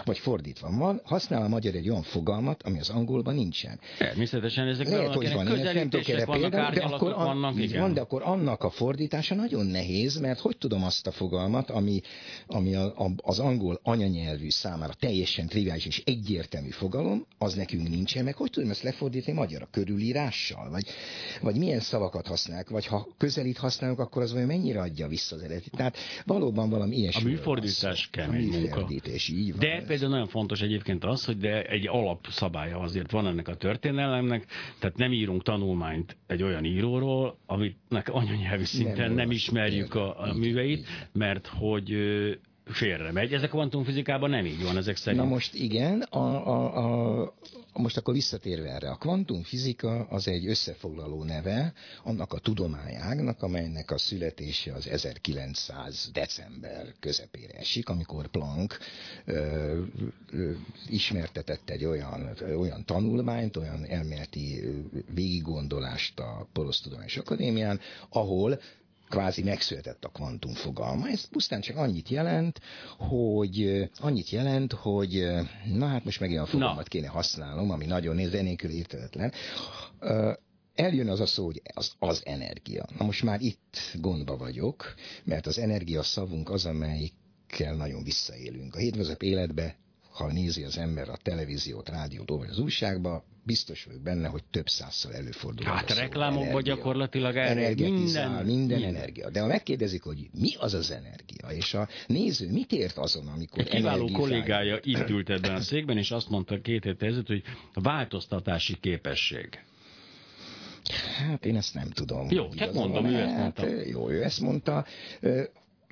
Vagy 0.05 0.19
fordítva, 0.19 0.71
van, 0.71 1.01
használ 1.05 1.43
a 1.43 1.49
magyar 1.49 1.75
egy 1.75 1.89
olyan 1.89 2.03
fogalmat, 2.03 2.63
ami 2.63 2.79
az 2.79 2.89
angolban 2.91 3.35
nincsen. 3.35 3.81
Természetesen 3.99 4.67
ezek 4.69 4.89
Lehet, 4.89 5.15
hogy 5.15 5.33
van, 5.33 5.47
én 5.47 5.63
nem 5.63 5.89
tudok 5.89 6.09
erre 6.09 6.25
például, 6.25 6.75
de 6.75 6.81
akkor, 6.81 7.15
vannak, 7.15 7.59
igen. 7.59 7.81
van, 7.81 7.95
de 7.95 8.01
akkor 8.01 8.23
annak 8.23 8.63
a 8.63 8.71
fordítása 8.71 9.35
nagyon 9.35 9.67
nehéz, 9.67 10.19
mert 10.19 10.39
hogy 10.39 10.57
tudom 10.59 10.85
azt 10.85 11.07
a 11.07 11.11
fogalmat, 11.11 11.71
ami, 11.71 12.01
ami 12.47 12.75
a, 12.75 12.85
a, 12.85 13.11
az 13.17 13.39
angol 13.39 13.81
anyanyelvű 13.83 14.51
számára 14.51 14.93
teljesen 14.93 15.47
triviális 15.47 15.87
és 15.87 16.03
egyértelmű 16.05 16.71
fogalom, 16.71 17.27
az 17.39 17.55
nekünk 17.55 17.89
nincsen, 17.89 18.25
meg 18.25 18.35
hogy 18.35 18.51
tudom 18.51 18.71
ezt 18.71 18.83
lefordítani 18.83 19.37
magyarra, 19.37 19.69
körülírással, 19.71 20.71
vagy, 20.71 20.85
vagy 21.41 21.57
milyen 21.57 21.81
szavakat 21.81 22.27
használnak, 22.27 22.69
vagy 22.69 22.87
ha 22.87 23.09
közelít 23.19 23.59
használunk, 23.59 23.99
akkor 23.99 24.23
az 24.23 24.33
olyan 24.33 24.47
mennyire 24.47 24.81
adja 24.81 25.07
vissza 25.07 25.37
az 25.37 25.43
eredetit. 25.43 25.73
Tehát 25.77 25.97
valóban 26.25 26.71
valami 26.71 26.97
ilyesmi. 26.97 27.23
A 27.23 27.35
műfordítás 27.35 28.09
kemény 28.11 28.49
munka. 28.49 28.87
Így 29.29 29.51
van. 29.51 29.59
De 29.59 29.83
például 29.87 30.11
nagyon 30.11 30.27
fontos 30.27 30.61
egyébként 30.61 31.05
az, 31.05 31.25
hogy 31.25 31.37
de 31.37 31.63
egy 31.63 31.89
alapszabálya 31.89 32.79
azért 32.79 33.11
van 33.11 33.27
ennek 33.27 33.49
a 33.49 33.57
történelemnek, 33.57 34.47
tehát 34.79 34.97
nem 34.97 35.13
írunk 35.13 35.43
tanulmányt 35.43 36.17
egy 36.27 36.43
olyan 36.43 36.65
íróról, 36.65 37.39
amit 37.47 37.77
anyanyelvi 38.07 38.65
szinten 38.65 39.07
nem, 39.07 39.15
nem 39.15 39.31
ismerjük 39.31 39.95
a, 39.95 40.21
a 40.21 40.35
műveit, 40.35 40.87
mert 41.13 41.47
hogy 41.47 41.95
félre 42.67 43.13
megy. 43.13 43.35
Ezek 43.35 43.49
a 43.49 43.57
kvantumfizikában 43.57 44.31
nem 44.31 44.47
így 44.47 44.63
van, 44.63 44.77
ezek 44.77 44.97
szerint. 44.97 45.23
Na 45.23 45.29
most 45.29 45.55
igen, 45.55 46.01
a, 46.01 46.19
a, 46.49 47.23
a, 47.23 47.35
most 47.73 47.97
akkor 47.97 48.15
visszatérve 48.15 48.69
erre, 48.69 48.91
a 48.91 48.97
kvantumfizika 48.97 50.07
az 50.09 50.29
egy 50.29 50.47
összefoglaló 50.47 51.25
neve 51.25 51.73
annak 52.03 52.33
a 52.33 52.39
tudományágnak, 52.39 53.43
amelynek 53.43 53.91
a 53.91 53.99
születése 53.99 54.73
az 54.73 54.89
1900 54.89 56.11
december 56.13 56.95
közepére 57.01 57.53
esik, 57.53 57.89
amikor 57.89 58.27
Planck 58.27 58.79
ö, 59.25 59.83
ö, 60.33 60.51
ismertetett 60.89 61.71
egy 61.71 61.85
olyan, 61.85 62.37
olyan 62.57 62.85
tanulmányt, 62.85 63.57
olyan 63.57 63.85
elméleti 63.85 64.63
végiggondolást 65.15 66.19
a 66.19 66.49
Porosz 66.53 66.81
Tudományos 66.81 67.17
Akadémián, 67.17 67.81
ahol 68.09 68.61
kvázi 69.09 69.43
megszületett 69.43 70.05
a 70.05 70.09
kvantum 70.09 70.53
fogalma. 70.53 71.09
Ez 71.09 71.25
pusztán 71.25 71.61
csak 71.61 71.77
annyit 71.77 72.09
jelent, 72.09 72.61
hogy 72.99 73.89
annyit 73.99 74.31
jelent, 74.31 74.73
hogy 74.73 75.27
na 75.65 75.87
hát 75.87 76.05
most 76.05 76.21
megint 76.21 76.41
a 76.41 76.47
fogalmat 76.47 76.77
na. 76.77 76.83
kéne 76.83 77.09
használnom, 77.09 77.71
ami 77.71 77.87
nagyon 77.87 78.29
zenélkül 78.29 78.71
értetetlen. 78.71 79.33
Eljön 80.75 81.09
az 81.09 81.21
a 81.21 81.27
szó, 81.27 81.45
hogy 81.45 81.63
az, 81.75 81.93
az 81.99 82.23
energia. 82.25 82.87
Na 82.99 83.05
most 83.05 83.23
már 83.23 83.41
itt 83.41 83.77
gondba 83.95 84.37
vagyok, 84.37 84.95
mert 85.25 85.47
az 85.47 85.59
energia 85.59 86.03
szavunk 86.03 86.51
az, 86.51 86.67
amelyikkel 86.67 87.75
nagyon 87.77 88.03
visszaélünk. 88.03 88.75
A 88.75 88.79
hétköznapi 88.79 89.27
életbe 89.27 89.77
ha 90.17 90.33
nézi 90.33 90.63
az 90.63 90.79
ember 90.79 91.09
a 91.09 91.17
televíziót, 91.23 91.89
rádiót, 91.89 92.29
vagy 92.29 92.49
az 92.49 92.59
újságba, 92.59 93.25
biztos 93.47 93.85
vagyok 93.85 94.03
benne, 94.03 94.29
hogy 94.29 94.45
több 94.51 94.69
százszor 94.69 95.15
előfordul. 95.15 95.65
Hát 95.67 95.91
a 95.91 95.95
reklámokban 95.95 96.63
gyakorlatilag 96.63 97.37
erre 97.37 97.49
energia, 97.51 97.93
minden, 97.93 98.45
minden, 98.45 98.83
energia. 98.83 99.31
De 99.31 99.41
ha 99.41 99.47
megkérdezik, 99.47 100.03
hogy 100.03 100.29
mi 100.41 100.55
az 100.59 100.75
az 100.75 100.91
energia, 100.91 101.49
és 101.49 101.75
a 101.75 101.89
néző 102.07 102.51
mit 102.51 102.73
ért 102.73 102.97
azon, 102.97 103.27
amikor 103.27 103.59
Egy 103.61 103.69
kiváló 103.69 103.97
energizál- 103.97 104.21
kollégája 104.21 104.79
itt 104.83 105.09
ült 105.09 105.31
ebben 105.31 105.55
a 105.55 105.61
székben, 105.61 105.99
és 105.99 106.11
azt 106.11 106.29
mondta 106.29 106.61
két 106.61 106.85
héttel 106.85 107.09
ezelőtt, 107.09 107.27
hogy 107.27 107.43
változtatási 107.75 108.77
képesség. 108.81 109.49
Hát 111.29 111.45
én 111.47 111.57
ezt 111.57 111.75
nem 111.75 111.91
tudom. 111.91 112.31
Jó, 112.31 112.49
igaza 112.53 112.73
mondom, 112.73 113.05
ő 113.07 113.15
ezt 113.21 113.35
Hát, 113.35 113.39
mondta. 113.61 113.89
Jó, 113.89 114.11
ő 114.11 114.23
ezt 114.23 114.41
mondta. 114.41 114.87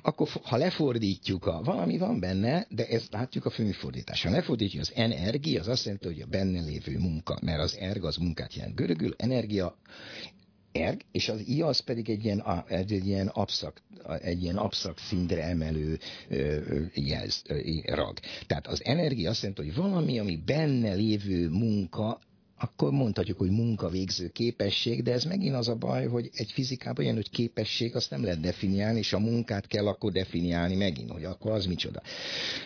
Akkor 0.05 0.27
ha 0.43 0.57
lefordítjuk, 0.57 1.45
a, 1.45 1.61
valami 1.63 1.97
van 1.97 2.19
benne, 2.19 2.67
de 2.69 2.87
ezt 2.87 3.11
látjuk 3.11 3.45
a 3.45 3.49
főműfordítás. 3.49 4.23
Ha 4.23 4.29
lefordítjuk 4.29 4.81
az 4.81 4.91
energi, 4.95 5.57
az 5.57 5.67
azt 5.67 5.83
jelenti, 5.83 6.07
hogy 6.07 6.21
a 6.21 6.25
benne 6.25 6.61
lévő 6.61 6.97
munka, 6.99 7.39
mert 7.41 7.59
az 7.59 7.77
erg 7.77 8.03
az 8.03 8.15
munkát 8.15 8.53
jelent 8.53 8.75
görögül, 8.75 9.13
energia 9.17 9.77
erg, 10.71 11.01
és 11.11 11.29
az 11.29 11.47
i 11.47 11.61
az 11.61 11.79
pedig 11.79 12.09
egy 12.09 12.25
ilyen, 12.25 12.43
egy, 12.67 12.93
egy 12.93 13.07
ilyen 13.07 13.27
abszakt, 13.27 13.83
egy 14.21 14.43
ilyen 14.43 14.57
abszakt 14.57 14.99
szintre 14.99 15.43
emelő 15.43 15.99
jelz, 16.93 17.41
rag. 17.85 18.19
Tehát 18.47 18.67
az 18.67 18.85
energia 18.85 19.29
azt 19.29 19.41
jelenti, 19.41 19.63
hogy 19.63 19.75
valami, 19.75 20.19
ami 20.19 20.35
benne 20.45 20.93
lévő 20.93 21.49
munka, 21.49 22.19
akkor 22.57 22.91
mondhatjuk, 22.91 23.37
hogy 23.37 23.49
munkavégző 23.49 24.27
képesség, 24.29 25.03
de 25.03 25.11
ez 25.11 25.23
megint 25.23 25.55
az 25.55 25.67
a 25.67 25.75
baj, 25.75 26.07
hogy 26.07 26.29
egy 26.33 26.51
fizikában 26.51 27.03
ilyen, 27.03 27.15
hogy 27.15 27.29
képesség, 27.29 27.95
azt 27.95 28.09
nem 28.09 28.23
lehet 28.23 28.39
definiálni, 28.39 28.97
és 28.97 29.13
a 29.13 29.19
munkát 29.19 29.67
kell 29.67 29.87
akkor 29.87 30.11
definiálni 30.11 30.75
megint, 30.75 31.11
hogy 31.11 31.23
akkor 31.23 31.51
az 31.51 31.65
micsoda. 31.65 32.01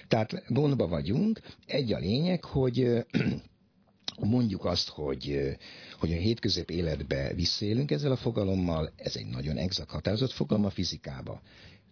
Tehát 0.07 0.43
gondba 0.47 0.87
vagyunk. 0.87 1.39
Egy 1.65 1.93
a 1.93 1.97
lényeg, 1.97 2.43
hogy 2.43 3.05
mondjuk 4.19 4.65
azt, 4.65 4.89
hogy, 4.89 5.57
hogy 5.99 6.11
a 6.11 6.17
hétköznapi 6.17 6.73
életbe 6.73 7.33
visszaélünk 7.33 7.91
ezzel 7.91 8.11
a 8.11 8.15
fogalommal, 8.15 8.93
ez 8.95 9.15
egy 9.15 9.27
nagyon 9.27 9.57
exakt 9.57 9.89
határozott 9.89 10.31
fogalom 10.31 10.65
a 10.65 10.69
fizikába. 10.69 11.41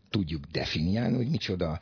Tudjuk 0.09 0.45
definiálni, 0.45 1.15
hogy 1.15 1.29
micsoda. 1.29 1.79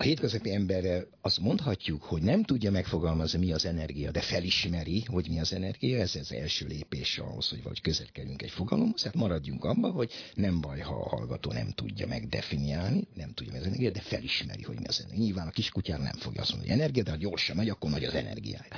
A 0.00 0.02
hétköznapi 0.02 0.52
emberre 0.52 1.06
azt 1.20 1.40
mondhatjuk, 1.40 2.02
hogy 2.02 2.22
nem 2.22 2.42
tudja 2.42 2.70
megfogalmazni, 2.70 3.38
mi 3.38 3.52
az 3.52 3.64
energia, 3.64 4.10
de 4.10 4.20
felismeri, 4.20 5.04
hogy 5.06 5.28
mi 5.28 5.40
az 5.40 5.52
energia, 5.52 5.98
ez 5.98 6.14
az 6.14 6.32
első 6.32 6.66
lépés 6.66 7.18
ahhoz, 7.18 7.48
hogy 7.48 7.62
vagy 7.62 7.80
közel 7.80 8.06
kerülünk 8.12 8.42
egy 8.42 8.50
fogalomhoz, 8.50 9.02
hát 9.02 9.14
maradjunk 9.14 9.64
abban, 9.64 9.90
hogy 9.92 10.12
nem 10.34 10.60
baj, 10.60 10.78
ha 10.78 10.94
a 10.94 11.08
hallgató 11.08 11.52
nem 11.52 11.70
tudja 11.70 12.06
megdefiniálni, 12.06 13.08
nem 13.14 13.32
tudja, 13.34 13.52
mi 13.52 13.58
az 13.58 13.66
energia, 13.66 13.90
de 13.90 14.00
felismeri, 14.00 14.62
hogy 14.62 14.78
mi 14.78 14.86
az 14.86 15.00
energia. 15.00 15.24
Nyilván 15.24 15.46
a 15.46 15.50
kiskutyára 15.50 16.02
nem 16.02 16.16
fogja 16.16 16.40
azt 16.40 16.50
mondani, 16.50 16.70
hogy 16.72 16.80
energia, 16.80 17.02
de 17.02 17.10
ha 17.10 17.16
gyorsan 17.16 17.56
megy, 17.56 17.68
akkor 17.68 17.90
nagy 17.90 18.04
az 18.04 18.14
energiája. 18.14 18.76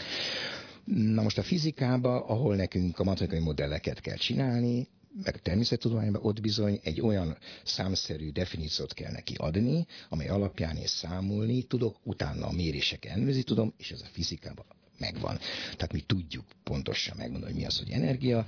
Na 0.84 1.22
most 1.22 1.38
a 1.38 1.42
fizikába, 1.42 2.24
ahol 2.24 2.56
nekünk 2.56 2.98
a 2.98 3.04
matematikai 3.04 3.44
modelleket 3.44 4.00
kell 4.00 4.16
csinálni, 4.16 4.88
meg 5.24 5.34
a 5.34 5.38
természettudományban 5.38 6.22
ott 6.24 6.40
bizony 6.40 6.80
egy 6.82 7.00
olyan 7.00 7.36
számszerű 7.64 8.30
definíciót 8.30 8.94
kell 8.94 9.12
neki 9.12 9.34
adni, 9.34 9.86
amely 10.08 10.28
alapján 10.28 10.76
és 10.76 10.90
számolni 10.90 11.62
tudok, 11.62 11.96
utána 12.02 12.46
a 12.46 12.52
mérések 12.52 13.04
ellenőrizni 13.04 13.42
tudom, 13.42 13.74
és 13.76 13.90
ez 13.90 14.00
a 14.00 14.08
fizikában 14.12 14.64
megvan. 14.98 15.38
Tehát 15.76 15.92
mi 15.92 16.00
tudjuk 16.00 16.44
pontosan 16.64 17.16
megmondani, 17.16 17.52
hogy 17.52 17.60
mi 17.60 17.66
az, 17.66 17.78
hogy 17.78 17.90
energia, 17.90 18.46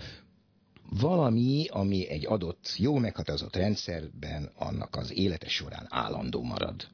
valami, 1.00 1.66
ami 1.70 2.08
egy 2.08 2.26
adott, 2.26 2.74
jó 2.76 2.98
meghatározott 2.98 3.56
rendszerben 3.56 4.50
annak 4.56 4.96
az 4.96 5.12
élete 5.12 5.48
során 5.48 5.86
állandó 5.88 6.42
marad. 6.42 6.88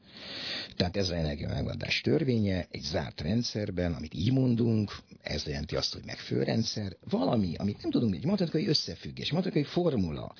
Tehát 0.76 0.96
ez 0.96 1.04
az 1.04 1.10
energia 1.16 1.48
megoldás 1.48 2.00
törvénye 2.00 2.66
egy 2.70 2.82
zárt 2.82 3.20
rendszerben, 3.20 3.92
amit 3.92 4.14
így 4.14 4.32
mondunk, 4.32 4.96
ez 5.22 5.46
jelenti 5.46 5.76
azt, 5.76 5.92
hogy 5.92 6.02
megfő 6.06 6.42
rendszer, 6.42 6.96
valami, 7.10 7.54
amit 7.56 7.82
nem 7.82 7.90
tudunk, 7.90 8.14
egy 8.14 8.24
matematikai 8.24 8.66
összefüggés, 8.66 9.32
matematikai 9.32 9.72
formula, 9.72 10.34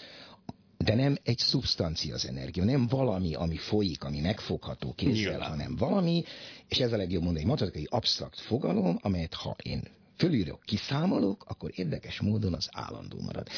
de 0.85 0.95
nem 0.95 1.17
egy 1.23 1.39
szubstancia 1.39 2.15
az 2.15 2.27
energia, 2.27 2.65
nem 2.65 2.87
valami, 2.87 3.35
ami 3.35 3.57
folyik, 3.57 4.05
ami 4.05 4.21
megfogható 4.21 4.93
kézzel, 4.93 5.31
Nyilván. 5.31 5.49
hanem 5.49 5.77
valami, 5.77 6.23
és 6.69 6.79
ez 6.79 6.93
a 6.93 6.97
legjobb 6.97 7.23
mondani, 7.23 7.45
egy 7.45 7.51
matematikai 7.51 7.87
absztrakt 7.91 8.41
fogalom, 8.41 8.99
amelyet 9.03 9.35
ha 9.35 9.57
én 9.63 9.83
fölírok, 10.21 10.61
kiszámolok, 10.65 11.45
akkor 11.49 11.71
érdekes 11.75 12.21
módon 12.21 12.55
az 12.55 12.69
állandó 12.73 13.21
marad. 13.21 13.49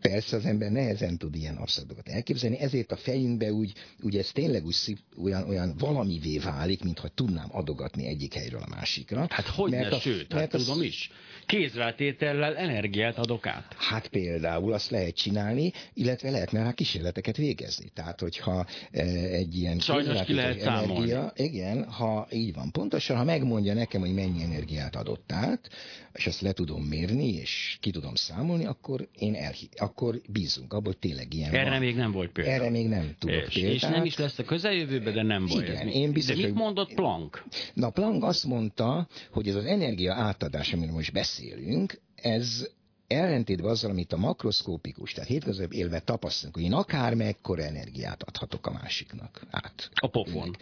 Persze 0.00 0.36
az 0.36 0.44
ember 0.44 0.70
nehezen 0.70 1.18
tud 1.18 1.34
ilyen 1.34 1.56
absztraktokat 1.56 2.08
elképzelni, 2.08 2.58
ezért 2.58 2.92
a 2.92 2.96
fejünkbe 2.96 3.52
úgy, 3.52 3.72
úgy 4.02 4.16
ez 4.16 4.30
tényleg 4.32 4.64
úgy 4.66 4.76
olyan, 5.22 5.48
olyan 5.48 5.74
valamivé 5.78 6.38
válik, 6.38 6.84
mintha 6.84 7.08
tudnám 7.08 7.48
adogatni 7.52 8.06
egyik 8.06 8.34
helyről 8.34 8.62
a 8.62 8.68
másikra. 8.74 9.26
Hát 9.30 9.46
hogy 9.46 9.70
Mert 9.70 9.90
ne, 9.90 9.96
a- 9.96 10.00
sőt, 10.00 10.20
hát 10.32 10.40
mert 10.40 10.54
az- 10.54 10.64
tudom 10.64 10.82
is. 10.82 11.10
Kézrátétellel 11.46 12.56
energiát 12.56 13.18
adok 13.18 13.46
át. 13.46 13.74
Hát 13.78 14.08
például 14.08 14.72
azt 14.72 14.90
lehet 14.90 15.14
csinálni, 15.14 15.72
illetve 15.94 16.30
lehetne 16.30 16.62
rá 16.62 16.72
kísérleteket 16.72 17.36
végezni. 17.36 17.88
Tehát, 17.94 18.20
hogyha 18.20 18.66
e, 18.90 19.02
egy 19.14 19.56
ilyen 19.56 19.78
Sajnos 19.78 20.24
ki 20.24 20.32
lehet 20.34 20.56
kézrátétes 20.56 20.88
számolni. 20.88 21.30
igen, 21.36 21.84
ha 21.84 22.26
így 22.32 22.54
van 22.54 22.70
pontosan, 22.70 23.16
ha 23.16 23.24
megmondja 23.24 23.74
nekem, 23.74 24.00
hogy 24.00 24.14
mennyi 24.14 24.42
energiát 24.42 24.96
adott 24.96 25.32
át, 25.32 25.68
és 26.12 26.26
azt 26.26 26.40
le 26.40 26.52
tudom 26.52 26.82
mérni, 26.82 27.28
és 27.34 27.76
ki 27.80 27.90
tudom 27.90 28.14
számolni, 28.14 28.64
akkor 28.64 29.08
én 29.18 29.34
elhi, 29.34 29.68
akkor 29.76 30.20
bízunk 30.28 30.72
abban, 30.72 30.84
hogy 30.86 30.98
tényleg 30.98 31.34
ilyen 31.34 31.54
Erre 31.54 31.70
van. 31.70 31.78
még 31.78 31.96
nem 31.96 32.12
volt 32.12 32.30
példa. 32.30 32.50
Erre 32.50 32.70
még 32.70 32.88
nem 32.88 33.14
tudok 33.18 33.46
és, 33.46 33.54
példát. 33.54 33.72
és 33.74 33.82
nem 33.82 34.04
is 34.04 34.16
lesz 34.16 34.38
a 34.38 34.44
közeljövőben, 34.44 35.14
de 35.14 35.22
nem 35.22 35.46
baj. 35.46 35.62
Igen, 35.64 35.88
én 35.88 36.12
biztos, 36.12 36.34
de 36.36 36.42
mit 36.42 36.50
hogy- 36.50 36.60
mondott 36.62 36.94
Planck? 36.94 37.44
Na, 37.74 37.90
Planck 37.90 38.24
azt 38.24 38.44
mondta, 38.44 39.08
hogy 39.30 39.48
ez 39.48 39.54
az 39.54 39.64
energia 39.64 40.14
átadás, 40.14 40.72
amiről 40.72 40.94
most 40.94 41.12
beszélünk, 41.12 42.00
ez 42.14 42.68
ellentétben 43.12 43.70
azzal, 43.70 43.90
amit 43.90 44.12
a 44.12 44.16
makroszkópikus, 44.16 45.12
tehát 45.12 45.28
hétköznapi 45.28 45.76
élve 45.76 46.00
tapasztalunk, 46.00 46.54
hogy 46.54 46.64
én 46.64 46.72
akár 46.72 47.14
mekkora 47.14 47.62
energiát 47.62 48.22
adhatok 48.22 48.66
a 48.66 48.70
másiknak 48.70 49.46
át. 49.50 49.90
A 49.94 50.06
pofon. 50.06 50.56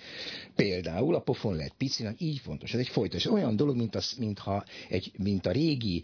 Például 0.56 1.14
a 1.14 1.20
pofon 1.20 1.54
lehet 1.54 1.74
picinak, 1.78 2.20
így 2.20 2.38
fontos. 2.38 2.74
Ez 2.74 2.80
egy 2.80 2.88
folytos. 2.88 3.26
Olyan 3.26 3.56
dolog, 3.56 3.76
mint, 3.76 3.94
az, 3.94 4.12
mintha 4.18 4.64
egy, 4.88 5.12
mint 5.18 5.46
a 5.46 5.50
régi, 5.50 6.02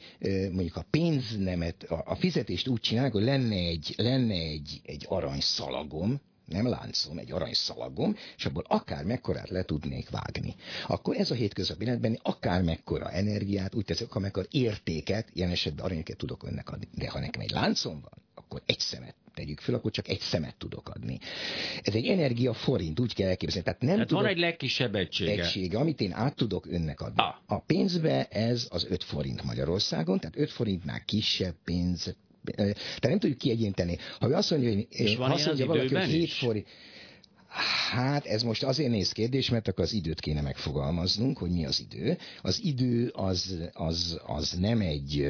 mondjuk 0.50 0.76
a 0.76 0.86
pénznemet, 0.90 1.82
a, 1.82 2.02
a 2.06 2.14
fizetést 2.14 2.68
úgy 2.68 2.80
csinálják, 2.80 3.12
hogy 3.12 3.24
lenne 3.24 3.56
egy, 3.56 3.94
lenne 3.96 4.34
egy, 4.34 4.80
egy 4.84 5.04
aranyszalagom, 5.08 6.20
nem 6.44 6.68
láncom, 6.68 7.18
egy 7.18 7.32
aranyszalagom, 7.32 8.16
és 8.36 8.44
abból 8.44 8.64
akár 8.68 9.04
mekkorát 9.04 9.48
le 9.48 9.62
tudnék 9.62 10.10
vágni. 10.10 10.54
Akkor 10.86 11.16
ez 11.16 11.30
a 11.30 11.34
hétköznapi 11.34 11.84
életben 11.84 12.18
akár 12.22 12.62
mekkora 12.62 13.10
energiát, 13.10 13.74
úgy 13.74 13.84
teszek, 13.84 14.14
amekkor 14.14 14.46
értéket, 14.50 15.28
ilyen 15.32 15.50
esetben 15.50 15.84
aranyokat 15.84 16.16
tudok 16.16 16.42
önnek 16.42 16.70
adni. 16.70 16.88
De 16.94 17.10
ha 17.10 17.20
nekem 17.20 17.40
egy 17.40 17.50
láncom 17.50 18.00
van, 18.00 18.22
akkor 18.34 18.62
egy 18.66 18.80
szemet 18.80 19.14
tegyük 19.34 19.60
föl, 19.60 19.74
akkor 19.74 19.90
csak 19.90 20.08
egy 20.08 20.20
szemet 20.20 20.56
tudok 20.56 20.88
adni. 20.88 21.18
Ez 21.82 21.94
egy 21.94 22.06
energia 22.06 22.52
forint, 22.52 23.00
úgy 23.00 23.14
kell 23.14 23.28
elképzelni. 23.28 23.64
Tehát 23.64 23.80
nem 23.80 23.90
Tehát 23.92 24.08
tudok 24.08 24.22
van 24.22 24.32
egy 24.32 24.38
legkisebb 24.38 24.94
egysége. 24.94 25.42
egysége, 25.42 25.78
amit 25.78 26.00
én 26.00 26.12
át 26.12 26.34
tudok 26.36 26.66
önnek 26.66 27.00
adni. 27.00 27.22
Ah. 27.22 27.34
A 27.46 27.58
pénzbe 27.58 28.24
ez 28.28 28.66
az 28.70 28.86
5 28.90 29.04
forint 29.04 29.42
Magyarországon, 29.42 30.18
tehát 30.18 30.38
5 30.38 30.50
forintnál 30.50 31.04
kisebb 31.04 31.54
pénz, 31.64 32.14
tehát 32.44 32.76
nem 33.00 33.18
tudjuk 33.18 33.38
kiegyinteni. 33.38 33.98
Ha 34.20 34.28
ő 34.28 34.32
azt 34.34 34.50
mondja, 34.50 34.72
hogy, 34.72 34.86
És 34.90 35.16
van 35.16 35.30
azt 35.30 35.46
mondja 35.46 35.66
valaki, 35.66 35.86
hogy 35.86 35.90
időben 35.92 36.08
7 36.08 36.22
is? 36.22 36.34
forint, 36.38 36.66
Hát 37.90 38.26
ez 38.26 38.42
most 38.42 38.62
azért 38.62 38.90
néz 38.90 39.12
kérdés, 39.12 39.50
mert 39.50 39.68
akkor 39.68 39.84
az 39.84 39.92
időt 39.92 40.20
kéne 40.20 40.40
megfogalmaznunk, 40.40 41.38
hogy 41.38 41.50
mi 41.50 41.64
az 41.64 41.86
idő. 41.90 42.18
Az 42.42 42.60
idő 42.62 43.08
az, 43.08 43.58
az, 43.72 44.20
az 44.26 44.52
nem 44.60 44.80
egy 44.80 45.26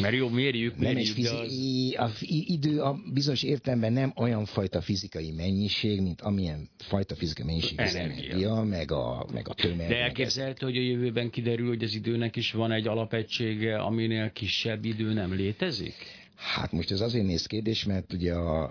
Mert 0.00 0.14
jó, 0.14 0.28
mérjük, 0.28 0.76
nem 0.76 0.86
egy 0.86 0.94
mérjük, 0.94 1.14
fizi- 1.14 1.94
az... 1.96 2.10
a 2.10 2.16
idő 2.28 2.80
a 2.80 2.98
bizonyos 3.12 3.42
értelemben 3.42 3.92
nem 3.92 4.12
olyan 4.16 4.44
fajta 4.44 4.80
fizikai 4.80 5.30
mennyiség, 5.30 6.00
mint 6.00 6.20
amilyen 6.20 6.68
fajta 6.78 7.14
fizikai 7.14 7.46
mennyiség 7.46 7.80
az 7.80 7.94
Energia. 7.94 8.24
energia, 8.24 8.62
meg 8.62 8.92
a, 8.92 9.26
meg 9.32 9.48
a 9.48 9.54
tömeg. 9.54 9.88
De 9.88 9.96
elképzelhető, 9.96 10.66
hogy 10.66 10.76
a 10.76 10.80
jövőben 10.80 11.30
kiderül, 11.30 11.68
hogy 11.68 11.82
az 11.84 11.94
időnek 11.94 12.36
is 12.36 12.52
van 12.52 12.72
egy 12.72 12.86
alapegysége, 12.86 13.76
aminél 13.78 14.30
kisebb 14.32 14.84
idő 14.84 15.12
nem 15.12 15.34
létezik? 15.34 15.94
Hát 16.36 16.72
most 16.72 16.90
ez 16.90 17.00
azért 17.00 17.26
néz 17.26 17.46
kérdés, 17.46 17.84
mert 17.84 18.12
ugye, 18.12 18.34
a, 18.34 18.70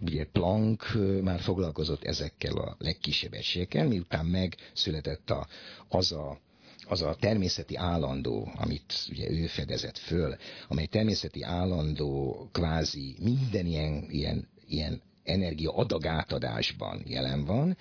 ugye 0.00 0.24
Planck 0.32 0.98
már 1.22 1.40
foglalkozott 1.40 2.04
ezekkel 2.04 2.56
a 2.56 2.76
legkisebb 2.78 3.32
egységekkel, 3.32 3.86
miután 3.88 4.26
megszületett 4.26 5.30
a, 5.30 5.46
az 5.88 6.12
a 6.12 6.38
az 6.90 7.02
a 7.02 7.16
természeti 7.20 7.76
állandó, 7.76 8.52
amit 8.54 8.94
ugye 9.10 9.30
ő 9.30 9.46
fedezett 9.46 9.98
föl, 9.98 10.36
amely 10.68 10.86
természeti 10.86 11.42
állandó 11.42 12.48
kvázi 12.52 13.16
minden 13.20 13.66
ilyen, 13.66 14.06
ilyen, 14.08 14.48
ilyen 14.68 15.02
energia 15.24 15.74
adagátadásban 15.74 17.02
jelen 17.06 17.44
van, 17.44 17.76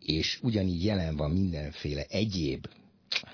és 0.00 0.38
ugyanígy 0.42 0.84
jelen 0.84 1.16
van 1.16 1.30
mindenféle 1.30 2.04
egyéb 2.08 2.66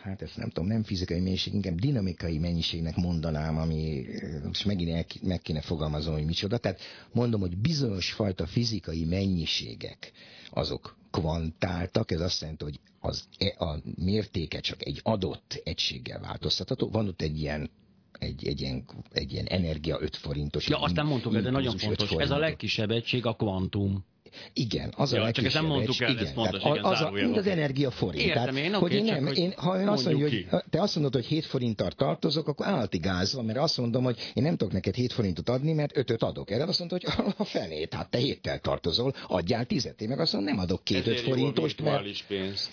hát 0.03 0.23
ezt 0.23 0.37
nem 0.37 0.49
tudom, 0.49 0.69
nem 0.69 0.83
fizikai 0.83 1.21
mennyiség, 1.21 1.55
inkább 1.55 1.79
dinamikai 1.79 2.39
mennyiségnek 2.39 2.97
mondanám, 2.97 3.59
ami 3.59 4.07
eh, 4.07 4.43
most 4.43 4.65
megint 4.65 4.91
el, 4.91 5.05
meg 5.23 5.41
kéne 5.41 5.61
fogalmaznom, 5.61 6.15
hogy 6.15 6.25
micsoda. 6.25 6.59
Tehát 6.59 6.81
mondom, 7.13 7.41
hogy 7.41 7.57
bizonyos 7.57 8.13
fajta 8.13 8.47
fizikai 8.47 9.05
mennyiségek 9.05 10.13
azok 10.51 10.97
kvantáltak, 11.11 12.11
ez 12.11 12.21
azt 12.21 12.41
jelenti, 12.41 12.65
hogy 12.65 12.81
az, 13.01 13.25
e, 13.39 13.65
a 13.65 13.79
mértéke 13.97 14.61
csak 14.61 14.87
egy 14.87 15.01
adott 15.03 15.61
egységgel 15.65 16.21
változtatható. 16.21 16.91
Van 16.91 17.09
ott 17.09 17.23
egy 17.23 17.41
ilyen 17.41 17.71
egy, 18.19 18.47
egy, 18.47 18.61
ilyen, 18.61 18.85
egy 19.13 19.33
ilyen 19.33 19.47
energia 19.47 19.97
5 20.01 20.17
forintos. 20.17 20.69
Ja, 20.69 20.81
azt 20.81 20.95
nem 20.95 21.07
mondtuk, 21.07 21.37
de 21.37 21.51
nagyon 21.51 21.79
fontos. 21.79 22.11
Ez 22.11 22.31
a 22.31 22.39
legkisebb 22.39 22.91
egység 22.91 23.27
a 23.27 23.35
kvantum. 23.35 24.05
Igen, 24.53 24.93
az 24.97 25.13
Ja, 25.13 25.23
a 25.23 25.31
csak 25.31 25.45
ezt 25.45 25.55
nem 25.55 25.67
mondtuk 25.67 26.01
el, 26.01 26.11
igen, 26.11 26.25
ez 26.25 26.33
fontos, 26.33 26.63
igen, 26.63 26.85
az, 26.85 27.01
a, 27.01 27.11
mind 27.11 27.37
az 27.37 27.47
energia 27.47 27.91
forint. 27.91 28.25
Értem 28.25 28.55
tehát, 28.55 28.59
én, 28.59 28.75
hogy 28.75 28.95
én 28.95 29.05
nem, 29.05 29.27
hogy 29.27 29.39
én, 29.39 29.53
ha 29.57 29.79
ön 29.79 29.89
azt 29.89 30.05
mondja, 30.05 30.23
mondjuk 30.23 30.51
hogy 30.51 30.63
te 30.71 30.81
azt 30.81 30.95
mondod, 30.95 31.15
hogy 31.15 31.27
7 31.27 31.45
forinttal 31.45 31.91
tartozok, 31.91 32.49
akkor 32.49 32.67
állati 32.67 32.99
gáz 32.99 33.35
van, 33.35 33.45
mert 33.45 33.59
azt 33.59 33.79
mondom, 33.79 34.05
hogy 34.05 34.19
én 34.35 34.43
nem 34.43 34.57
tudok 34.57 34.73
neked 34.73 34.95
7 34.95 35.13
forintot 35.13 35.49
adni, 35.49 35.73
mert 35.73 35.93
5-öt 35.99 36.23
adok. 36.23 36.51
Erre 36.51 36.65
azt 36.65 36.79
mondta, 36.79 36.99
hogy 37.01 37.33
a 37.37 37.45
fenét, 37.45 37.95
hát 37.95 38.11
te 38.11 38.19
héttel 38.19 38.59
tartozol, 38.59 39.15
adjál 39.27 39.65
10 39.65 39.95
Én 39.99 40.09
meg 40.09 40.21
azt 40.21 40.33
mondom, 40.33 40.55
nem 40.55 40.63
adok 40.63 40.85
két 40.85 40.97
5 40.97 41.07
Ezért 41.07 41.27
jó 41.27 41.33
a 41.33 41.37
forintost, 41.37 41.83
mert... 41.83 42.27
pénz. 42.27 42.71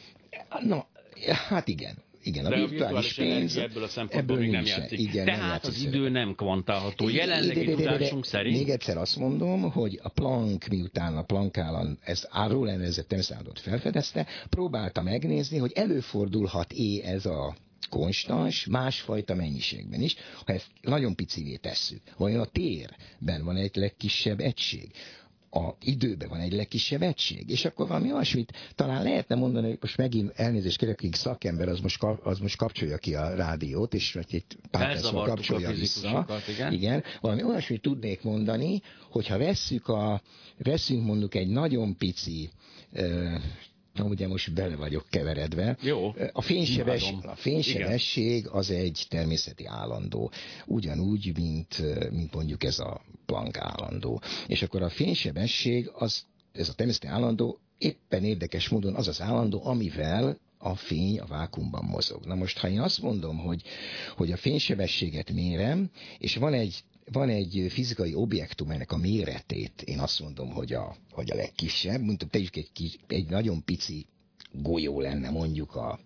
Na, 0.59 0.87
hát 1.49 1.67
igen. 1.67 2.07
Igen, 2.29 2.45
a 2.45 2.49
De 2.49 2.55
a 2.55 2.67
virtuális 2.67 3.13
pénz 3.13 3.57
ebből 3.57 3.83
a 3.83 3.87
szempontból 3.87 4.35
ebből 4.35 4.37
még 4.37 4.55
nem 4.55 4.65
játszik. 4.65 4.99
Igen, 4.99 5.25
nem 5.25 5.35
Tehát 5.35 5.49
játszik 5.49 5.69
az 5.69 5.93
idő 5.93 6.09
nem 6.09 6.35
kvantálható. 6.35 7.09
Jelenlegi 7.09 7.59
de, 7.59 7.65
de, 7.65 7.75
de, 7.75 7.75
de, 7.75 7.83
de, 7.83 7.95
tudásunk 7.95 8.25
szerint 8.25 8.57
Még 8.57 8.69
egyszer 8.69 8.97
azt 8.97 9.15
mondom, 9.15 9.71
hogy 9.71 9.99
a 10.03 10.09
Planck, 10.09 10.67
miután 10.67 11.17
a 11.17 11.23
Planck 11.23 11.57
állam, 11.57 11.97
ez 12.01 12.27
arról 12.31 12.69
elnevezett 12.69 13.07
természetállandót 13.07 13.59
felfedezte, 13.59 14.27
próbálta 14.49 15.01
megnézni, 15.01 15.57
hogy 15.57 15.71
előfordulhat-é 15.75 17.01
ez 17.03 17.25
a 17.25 17.55
konstans 17.89 18.65
másfajta 18.65 19.35
mennyiségben 19.35 20.01
is, 20.01 20.15
ha 20.45 20.53
ezt 20.53 20.67
nagyon 20.81 21.15
picivé 21.15 21.55
tesszük. 21.55 22.01
Vajon 22.17 22.39
a 22.39 22.45
térben 22.45 23.43
van 23.43 23.55
egy 23.55 23.75
legkisebb 23.75 24.39
egység? 24.39 24.91
A 25.51 25.75
időben 25.81 26.29
van 26.29 26.39
egy 26.39 26.53
legkisebb 26.53 27.01
egység, 27.01 27.49
és 27.49 27.65
akkor 27.65 27.87
valami 27.87 28.11
olyasmit 28.13 28.53
talán 28.75 29.03
lehetne 29.03 29.35
mondani, 29.35 29.67
hogy 29.67 29.77
most 29.81 29.97
megint 29.97 30.31
elnézést 30.35 30.77
kérek, 30.77 30.95
akik 30.95 31.15
szakember, 31.15 31.67
az 31.69 31.79
most, 31.79 32.03
az 32.23 32.39
most 32.39 32.57
kapcsolja 32.57 32.97
ki 32.97 33.15
a 33.15 33.35
rádiót, 33.35 33.93
és 33.93 34.13
vagy 34.13 34.25
egy 34.29 34.43
pár 34.71 34.81
múlva 34.81 35.01
Felzavartuk 35.01 35.27
a 35.27 35.35
kapcsolja 35.35 35.71
vissza. 35.71 36.25
igen. 36.47 36.73
igen. 36.73 37.03
Valami 37.21 37.43
olyasmit 37.43 37.81
tudnék 37.81 38.23
mondani, 38.23 38.81
hogyha 39.09 39.37
vesszük, 39.37 39.87
a, 39.87 40.21
veszünk 40.57 41.05
mondjuk 41.05 41.35
egy 41.35 41.49
nagyon 41.49 41.97
pici 41.97 42.49
ugye 43.97 44.27
most 44.27 44.53
bele 44.53 44.75
vagyok 44.75 45.05
keveredve. 45.09 45.77
Jó, 45.81 46.13
A, 46.33 46.41
fénysebes, 46.41 47.13
a 47.21 47.35
fénysebesség 47.35 48.47
az 48.47 48.71
egy 48.71 49.05
természeti 49.09 49.65
állandó. 49.65 50.31
Ugyanúgy, 50.65 51.31
mint, 51.37 51.83
mint 52.11 52.33
mondjuk 52.33 52.63
ez 52.63 52.79
a 52.79 53.01
Planck 53.25 53.57
állandó. 53.57 54.21
És 54.47 54.61
akkor 54.61 54.81
a 54.81 54.89
fénysebesség, 54.89 55.91
az, 55.93 56.25
ez 56.51 56.69
a 56.69 56.73
természeti 56.73 57.07
állandó 57.07 57.59
éppen 57.77 58.23
érdekes 58.23 58.69
módon 58.69 58.95
az 58.95 59.07
az 59.07 59.21
állandó, 59.21 59.61
amivel 59.63 60.37
a 60.57 60.75
fény 60.75 61.19
a 61.19 61.25
vákumban 61.25 61.85
mozog. 61.85 62.25
Na 62.25 62.35
most, 62.35 62.57
ha 62.57 62.69
én 62.69 62.79
azt 62.79 63.01
mondom, 63.01 63.37
hogy, 63.37 63.61
hogy 64.15 64.31
a 64.31 64.37
fénysebességet 64.37 65.31
mérem, 65.31 65.89
és 66.17 66.35
van 66.35 66.53
egy 66.53 66.83
van 67.11 67.29
egy 67.29 67.65
fizikai 67.69 68.13
objektum, 68.13 68.69
ennek 68.69 68.91
a 68.91 68.97
méretét, 68.97 69.81
én 69.81 69.99
azt 69.99 70.19
mondom, 70.19 70.49
hogy 70.49 70.73
a, 70.73 70.95
hogy 71.11 71.31
a 71.31 71.35
legkisebb, 71.35 72.01
mondjuk 72.01 72.29
tegyük 72.29 72.55
egy, 72.55 72.71
kis, 72.73 72.97
egy 73.07 73.29
nagyon 73.29 73.63
pici 73.63 74.05
golyó 74.51 75.01
lenne 75.01 75.29
mondjuk 75.29 75.75
a, 75.75 75.99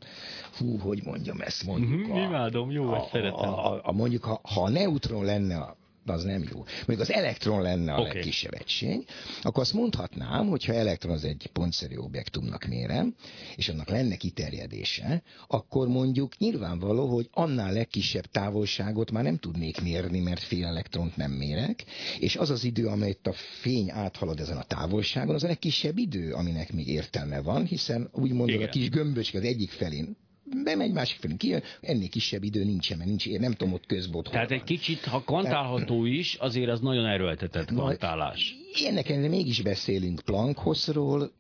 hú, 0.58 0.78
hogy 0.78 1.04
mondjam 1.04 1.42
ezt, 1.42 1.64
mondjuk 1.64 2.08
Mhm, 2.08 2.18
imádom, 2.18 2.72
jó, 2.72 2.92
a. 2.94 3.08
A, 3.14 3.74
a, 3.74 3.82
a, 3.84 3.92
mondjuk, 3.92 4.24
ha, 4.24 4.40
ha 4.44 4.64
a 4.64 4.70
neutron 4.70 5.26
lenne 5.26 5.58
a 5.58 5.78
az 6.12 6.24
nem 6.24 6.46
jó. 6.52 6.58
Mondjuk 6.58 7.00
az 7.00 7.12
elektron 7.12 7.62
lenne 7.62 7.94
a 7.94 8.00
okay. 8.00 8.14
legkisebb 8.14 8.54
egység, 8.54 9.06
akkor 9.42 9.64
azt 9.64 9.74
mondhatnám, 9.74 10.48
hogy 10.48 10.66
ha 10.66 10.74
elektron 10.74 11.14
az 11.14 11.24
egy 11.24 11.50
pontszerű 11.54 11.96
objektumnak 11.96 12.66
mérem, 12.66 13.16
és 13.56 13.70
annak 13.70 13.90
lenne 13.90 14.16
kiterjedése, 14.16 15.24
akkor 15.48 15.88
mondjuk 15.88 16.38
nyilvánvaló, 16.38 17.08
hogy 17.08 17.30
annál 17.32 17.74
legkisebb 17.74 18.26
távolságot 18.26 19.12
már 19.12 19.24
nem 19.24 19.38
tudnék 19.38 19.82
mérni, 19.82 20.20
mert 20.20 20.42
fél 20.42 20.66
elektront 20.66 21.18
nem 21.18 21.32
mérek, 21.32 21.84
és 22.20 22.36
az 22.36 22.50
az 22.50 22.64
idő, 22.64 22.88
amelyet 22.88 23.28
a 23.28 23.34
fény 23.34 23.92
áthalad 23.92 24.40
ezen 24.40 24.58
a 24.58 24.64
távolságon, 24.64 25.36
az 25.36 25.44
a 25.44 25.48
legkisebb 25.48 25.98
idő, 25.98 26.34
aminek 26.34 26.74
még 26.74 26.88
értelme 26.88 27.42
van, 27.42 27.66
hiszen 27.66 28.10
úgy 28.12 28.32
mondod, 28.32 28.56
Igen. 28.56 28.68
a 28.68 28.72
kis 28.72 28.90
gömböcske 28.90 29.38
az 29.38 29.44
egyik 29.44 29.72
felén 29.72 30.16
bemegy, 30.64 30.92
másik 30.92 31.20
felén 31.20 31.38
kijön, 31.38 31.62
ennél 31.82 32.10
kisebb 32.10 32.44
idő 32.44 32.64
nincsen, 32.64 32.98
mert 32.98 33.10
nincs, 33.10 33.28
én 33.28 33.40
nem 33.40 33.54
tudom 33.54 33.74
ott 33.74 33.86
közbot 33.86 34.30
Tehát 34.32 34.52
egy 34.52 34.64
kicsit, 34.64 35.06
ha 35.06 35.24
kvantálható 35.24 36.06
is, 36.06 36.36
azért 36.36 36.70
az 36.70 36.80
nagyon 36.80 37.06
erőltetett 37.06 37.66
kvantálás. 37.66 38.56
Ennek 38.86 39.10
ellenére 39.10 39.30
mégis 39.30 39.62
beszélünk 39.62 40.22
Planckhosszról, 40.26 41.32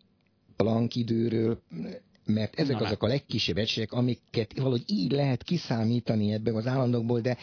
Planck 0.55 0.95
időről, 0.95 1.61
mert 2.25 2.59
ezek 2.59 2.79
Na, 2.79 2.85
azok 2.85 3.03
a 3.03 3.07
legkisebb 3.07 3.57
egységek, 3.57 3.91
amiket 3.91 4.53
valahogy 4.55 4.83
így 4.87 5.11
lehet 5.11 5.43
kiszámítani 5.43 6.33
ebben 6.33 6.55
az 6.55 6.67
állandókból, 6.67 7.19
de, 7.21 7.37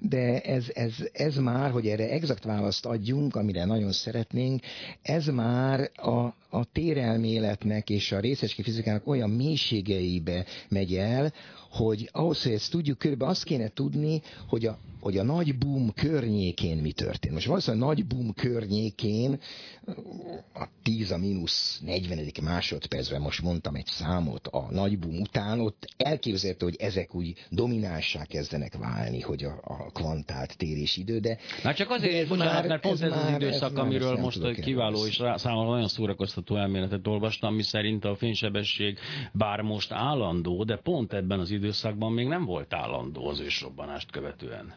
de 0.00 0.40
ez, 0.40 0.64
ez, 0.74 0.94
ez 1.12 1.36
már, 1.36 1.70
hogy 1.70 1.86
erre 1.86 2.10
exakt 2.10 2.44
választ 2.44 2.86
adjunk, 2.86 3.36
amire 3.36 3.64
nagyon 3.64 3.92
szeretnénk, 3.92 4.62
ez 5.02 5.26
már 5.26 5.90
a, 5.94 6.18
a 6.50 6.64
térelméletnek 6.72 7.90
és 7.90 8.12
a 8.12 8.20
részecske 8.20 8.62
fizikának 8.62 9.06
olyan 9.06 9.30
mélységeibe 9.30 10.44
megy 10.68 10.94
el, 10.96 11.32
hogy 11.72 12.08
ahhoz, 12.12 12.42
hogy 12.42 12.52
ezt 12.52 12.70
tudjuk, 12.70 12.98
körülbelül 12.98 13.32
azt 13.32 13.44
kéne 13.44 13.68
tudni, 13.68 14.22
hogy 14.48 14.66
a, 14.66 14.78
hogy 15.00 15.18
a 15.18 15.22
nagy 15.22 15.58
boom 15.58 15.92
környékén 15.94 16.76
mi 16.76 16.92
történt. 16.92 17.34
Most 17.34 17.46
valószínűleg 17.46 17.84
a 17.84 17.86
nagy 17.86 18.06
boom 18.06 18.32
környékén 18.34 19.40
a 20.54 20.66
10 20.82 21.10
a 21.10 21.18
mínusz 21.18 21.80
40. 21.84 22.30
másodpercben 22.42 23.20
most 23.20 23.42
mondtam 23.42 23.74
egy 23.74 23.86
számot 23.86 24.46
a 24.46 24.66
nagy 24.70 24.98
boom 24.98 25.20
után, 25.20 25.60
ott 25.60 25.88
elképzelhető, 25.96 26.64
hogy 26.64 26.76
ezek 26.78 27.14
úgy 27.14 27.34
dominánsá 27.50 28.24
kezdenek 28.24 28.76
válni, 28.76 29.20
hogy 29.20 29.44
a, 29.44 29.60
a 29.64 29.90
kvantált 29.92 30.56
térésidő, 30.56 31.18
de 31.18 31.38
Na 31.62 31.74
csak 31.74 31.90
azért, 31.90 32.14
ez 32.14 32.28
bocsánat, 32.28 32.52
már- 32.52 32.68
mert 32.68 32.82
pont 32.82 33.00
ez 33.00 33.12
ez, 33.12 33.24
az 33.24 33.30
időszak, 33.34 33.70
ez 33.70 33.76
amiről 33.78 34.16
most 34.16 34.38
tudok 34.40 34.54
kiváló 34.54 35.06
és 35.06 35.22
számomra 35.34 35.70
nagyon 35.70 35.88
szórakoztató 35.88 36.56
elméletet 36.56 37.06
olvastam, 37.06 37.54
mi 37.54 37.62
szerint 37.62 38.04
a 38.04 38.14
fénysebesség 38.14 38.98
bár 39.32 39.60
most 39.60 39.92
állandó, 39.92 40.64
de 40.64 40.76
pont 40.76 41.12
ebben 41.12 41.40
az 41.40 41.50
időszakban 41.50 41.61
még 42.12 42.26
nem 42.26 42.44
volt 42.44 42.74
állandó 42.74 43.28
az 43.28 43.40
ősrobbanást 43.40 44.10
követően. 44.10 44.74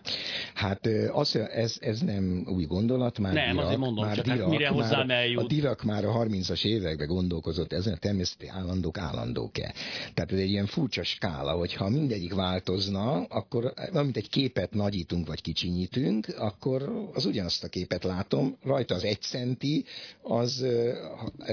Hát 0.53 0.87
az, 1.11 1.35
ez, 1.35 1.77
ez 1.79 1.99
nem 1.99 2.43
új 2.47 2.65
gondolat, 2.65 3.19
már 3.19 3.33
Nem, 3.33 3.49
Dirac, 3.49 3.65
azért 3.65 3.79
mondom, 3.79 4.05
már 4.05 4.15
csak 4.15 4.27
hát 4.27 4.47
mire 4.47 4.67
hozzám 4.67 5.07
már. 5.07 5.35
A 5.35 5.43
Dirac 5.43 5.83
már 5.83 6.05
a 6.05 6.11
30-as 6.11 6.65
években 6.65 7.07
gondolkozott 7.07 7.73
ezen 7.73 7.93
a 7.93 7.97
természeti 7.97 8.47
állandók 8.47 8.97
állandók-e. 8.97 9.73
Tehát 10.13 10.31
ez 10.31 10.39
egy 10.39 10.49
ilyen 10.49 10.65
furcsa 10.65 11.03
skála, 11.03 11.51
hogyha 11.51 11.89
mindegyik 11.89 12.33
változna, 12.33 13.23
akkor 13.23 13.73
mint 13.91 14.17
egy 14.17 14.29
képet 14.29 14.73
nagyítunk 14.73 15.27
vagy 15.27 15.41
kicsinyítünk, 15.41 16.27
akkor 16.37 17.09
az 17.13 17.25
ugyanazt 17.25 17.63
a 17.63 17.67
képet 17.67 18.03
látom, 18.03 18.57
rajta 18.63 18.95
az 18.95 19.03
egy 19.03 19.21
centi, 19.21 19.85
az 20.21 20.65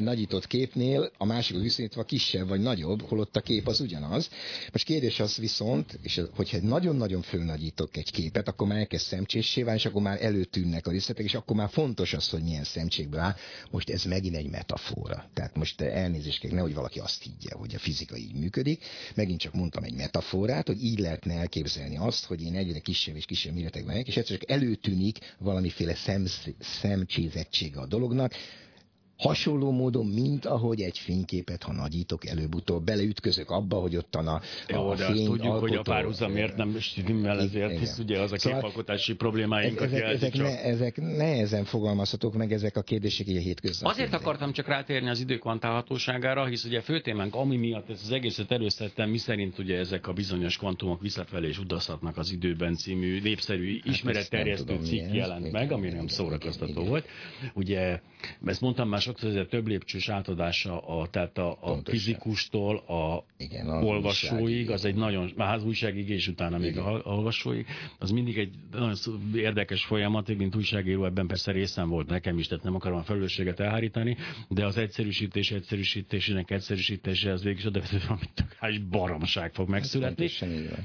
nagyított 0.00 0.46
képnél 0.46 1.10
a 1.18 1.24
másik 1.24 1.60
viszonyítva 1.60 2.02
kisebb 2.02 2.48
vagy 2.48 2.60
nagyobb, 2.60 3.02
holott 3.02 3.36
a 3.36 3.40
kép 3.40 3.66
az 3.66 3.80
ugyanaz. 3.80 4.30
Most 4.72 4.84
kérdés 4.84 5.20
az 5.22 5.36
viszont, 5.36 5.98
és 6.02 6.20
hogyha 6.36 6.58
nagyon-nagyon 6.62 7.22
fölnagyítok 7.22 7.96
egy 7.96 8.10
képet, 8.10 8.48
akkor 8.48 8.66
már 8.66 8.78
elkezd 8.78 9.04
szemcséssé 9.06 9.62
válni, 9.62 9.78
és 9.78 9.86
akkor 9.86 10.02
már 10.02 10.22
előtűnnek 10.24 10.86
a 10.86 10.90
részletek, 10.90 11.24
és 11.24 11.34
akkor 11.34 11.56
már 11.56 11.68
fontos 11.68 12.12
az, 12.12 12.28
hogy 12.28 12.42
milyen 12.42 12.64
szemcsékből 12.64 13.20
áll. 13.20 13.34
Most 13.70 13.90
ez 13.90 14.04
megint 14.04 14.36
egy 14.36 14.50
metafora. 14.50 15.30
Tehát 15.34 15.56
most 15.56 15.80
elnézést 15.80 16.38
kérek, 16.38 16.56
nehogy 16.56 16.74
valaki 16.74 16.98
azt 16.98 17.22
higgye, 17.22 17.54
hogy 17.54 17.74
a 17.74 17.78
fizika 17.78 18.16
így 18.16 18.34
működik. 18.34 18.84
Megint 19.14 19.40
csak 19.40 19.54
mondtam 19.54 19.84
egy 19.84 19.94
metaforát, 19.94 20.66
hogy 20.66 20.84
így 20.84 20.98
lehetne 20.98 21.34
elképzelni 21.34 21.96
azt, 21.96 22.24
hogy 22.24 22.42
én 22.42 22.54
egyre 22.54 22.78
kisebb 22.78 23.16
és 23.16 23.24
kisebb 23.24 23.54
méretekben 23.54 23.92
megyek, 23.92 24.08
és 24.08 24.16
egyszer 24.16 24.38
csak 24.38 24.50
előtűnik 24.50 25.18
valamiféle 25.38 25.94
szemsz, 25.94 26.48
szemcsézettsége 26.60 27.80
a 27.80 27.86
dolognak, 27.86 28.32
Hasonló 29.22 29.70
módon, 29.70 30.06
mint 30.06 30.46
ahogy 30.46 30.80
egy 30.80 30.98
fényképet, 30.98 31.62
ha 31.62 31.72
nagyítok, 31.72 32.26
előbb-utóbb 32.26 32.84
beleütközök 32.84 33.50
abba, 33.50 33.76
hogy 33.76 33.96
ottan 33.96 34.26
a, 34.26 34.40
Jó, 34.68 34.88
a 34.88 34.94
de 34.94 35.04
azt 35.04 35.12
fény 35.16 35.24
tudjuk, 35.24 35.52
hogy 35.52 35.70
a 35.70 35.74
alkotó- 35.74 35.82
párhuzamért 35.92 36.56
nem 36.56 36.78
stimmel, 36.78 37.40
ezért 37.40 37.68
Igen. 37.68 37.78
hisz 37.78 37.98
ugye 37.98 38.20
az 38.20 38.32
a 38.32 38.38
Szóval 38.38 38.58
képalkotási 38.58 39.14
problémáinkat 39.14 39.86
ezek, 39.86 39.98
jelzi 39.98 40.14
ezek, 40.14 40.32
csak. 40.32 40.46
ne, 40.46 40.62
ezek 40.62 40.96
nehezen 40.96 41.64
fogalmazhatók 41.64 42.34
meg, 42.34 42.52
ezek 42.52 42.76
a 42.76 42.82
kérdések 42.82 43.26
így 43.26 43.36
a 43.36 43.40
hétköznapi. 43.40 43.94
Azért 43.94 44.14
akartam 44.14 44.52
csak 44.52 44.66
rátérni 44.66 45.08
az 45.08 45.20
idő 45.20 45.38
kvantálhatóságára, 45.38 46.44
hisz 46.46 46.64
ugye 46.64 46.80
főtémánk, 46.80 47.34
ami 47.34 47.56
miatt 47.56 47.90
ezt 47.90 48.02
az 48.04 48.10
egészet 48.12 48.50
előszedtem, 48.50 49.10
mi 49.10 49.18
szerint 49.18 49.58
ugye 49.58 49.78
ezek 49.78 50.06
a 50.06 50.12
bizonyos 50.12 50.56
kvantumok 50.56 51.00
visszafelé 51.00 51.48
is 51.48 51.58
utazhatnak 51.58 52.16
az 52.18 52.32
időben 52.32 52.74
című 52.74 53.20
népszerű 53.20 53.80
ismeretterjesztő 53.84 54.72
Hát 54.72 54.80
mi 54.80 54.86
cikk 54.86 55.12
jelent 55.12 55.52
meg, 55.52 55.72
ami 55.72 55.88
nem 55.88 56.06
szórakoztató 56.06 56.84
volt. 56.84 57.06
Ugye, 57.54 58.00
ezt 58.44 58.60
mondtam 58.60 58.88
már 58.88 59.00
sokszor 59.12 59.30
ez 59.30 59.46
a 59.46 59.48
több 59.48 59.66
lépcsős 59.66 60.08
átadása, 60.08 60.80
a, 60.80 61.08
tehát 61.08 61.38
a, 61.38 61.58
a 61.60 61.80
fizikustól 61.84 62.76
a 62.76 63.24
Igen, 63.36 63.68
olvasóig, 63.68 64.70
az 64.70 64.84
egy 64.84 64.94
nagyon, 64.94 65.32
már 65.36 65.54
az 65.54 65.64
újságig 65.64 66.08
és 66.08 66.28
utána 66.28 66.58
még 66.58 66.70
Igen. 66.70 66.84
a 66.84 67.00
olvasóig, 67.04 67.66
az 67.98 68.10
mindig 68.10 68.38
egy 68.38 68.50
nagyon 68.70 68.94
érdekes 69.34 69.84
folyamat, 69.84 70.36
mint 70.36 70.56
újságíró 70.56 71.04
ebben 71.04 71.26
persze 71.26 71.52
részem 71.52 71.88
volt 71.88 72.08
nekem 72.08 72.38
is, 72.38 72.46
tehát 72.46 72.64
nem 72.64 72.74
akarom 72.74 72.98
a 72.98 73.02
felelősséget 73.02 73.60
elhárítani, 73.60 74.16
de 74.48 74.66
az 74.66 74.76
egyszerűsítés 74.76 75.50
egyszerűsítésének 75.50 76.50
egyszerűsítése 76.50 77.32
az 77.32 77.42
végig 77.42 77.58
is 77.58 77.64
oda 77.64 77.80
amit 78.60 78.88
baromság 78.88 79.52
fog 79.52 79.68
megszületni. 79.68 80.28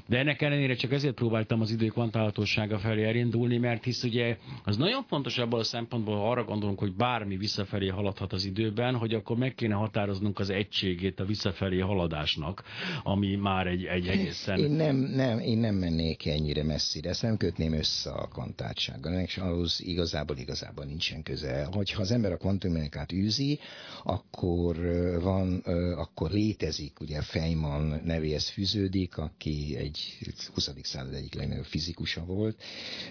De 0.08 0.18
ennek 0.18 0.42
ellenére 0.42 0.76
csak 0.76 0.92
ezért 0.92 1.14
próbáltam 1.14 1.62
az 1.62 1.72
idő 1.72 1.88
kvantálhatósága 1.88 2.80
felé 2.80 3.04
elindulni, 3.04 3.58
mert 3.58 3.84
hisz 3.84 4.04
ugye 4.04 4.38
az 4.64 4.78
nagyon 4.78 5.04
fontos 5.04 5.38
abban 5.38 5.60
a 5.60 5.64
szempontból, 5.64 6.16
ha 6.16 6.30
arra 6.30 6.44
gondolunk, 6.44 6.80
hogy 6.80 6.94
bármi 6.94 7.38
visszafelé 7.38 7.88
haladhat 8.18 8.34
az 8.34 8.46
időben, 8.46 8.96
hogy 8.96 9.14
akkor 9.14 9.38
meg 9.38 9.56
kéne 9.56 9.74
határoznunk 9.74 10.40
az 10.40 10.50
egységét 10.50 11.20
a 11.20 11.26
visszafelé 11.26 11.80
haladásnak, 11.80 12.64
ami 13.04 13.36
már 13.36 13.68
egy, 13.68 13.86
egy 13.86 14.08
egészen... 14.08 14.60
Én 14.60 14.72
nem, 14.72 14.96
nem, 14.96 15.40
én 15.40 15.58
nem 15.58 15.76
mennék 15.76 16.26
ennyire 16.26 16.64
messzire, 16.64 17.10
ezt 17.10 17.22
nem 17.22 17.38
kötném 17.38 17.74
össze 17.74 18.12
a 18.12 18.28
kvantáltsággal, 18.28 19.14
és 19.14 19.38
ahhoz 19.38 19.80
igazából 19.84 20.38
igazából 20.38 20.86
nincsen 20.86 21.24
köze. 21.24 21.68
Hogyha 21.72 22.02
az 22.02 22.12
ember 22.12 22.32
a 22.32 22.38
kvantummechanikát 22.38 23.12
űzi, 23.12 23.60
akkor 24.04 24.76
van, 25.22 25.58
akkor 25.96 26.32
létezik, 26.32 27.00
ugye 27.00 27.22
Feynman 27.22 28.02
nevéhez 28.06 28.50
fűződik, 28.50 29.18
aki 29.18 29.76
egy 29.78 30.18
20. 30.54 30.72
század 30.82 31.14
egyik 31.14 31.34
legnagyobb 31.34 31.66
fizikusa 31.66 32.26
volt, 32.26 32.64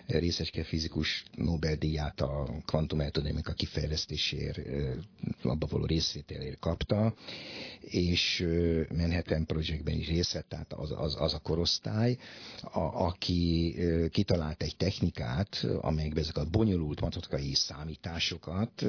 részecske 0.07 0.65
fizikus 0.65 1.25
Nobel-díját 1.35 2.21
a 2.21 2.49
kvantumelektronika 2.67 3.53
kifejlesztéséért, 3.53 4.59
abba 5.43 5.67
való 5.71 5.85
részvételért 5.85 6.59
kapta, 6.59 7.15
és 7.81 8.47
Manhattan 8.97 9.47
Projectben 9.47 9.95
is 9.95 10.09
részt 10.09 10.33
vett, 10.33 10.49
tehát 10.49 10.73
az, 10.73 10.93
az, 10.97 11.17
az 11.21 11.35
a 11.35 11.39
korosztály, 11.39 12.17
a, 12.63 12.81
aki 12.81 13.75
kitalált 14.11 14.63
egy 14.63 14.77
technikát, 14.77 15.67
amelyekben 15.81 16.23
ezek 16.23 16.37
a 16.37 16.45
bonyolult 16.51 17.01
matematikai 17.01 17.55
számításokat 17.55 18.85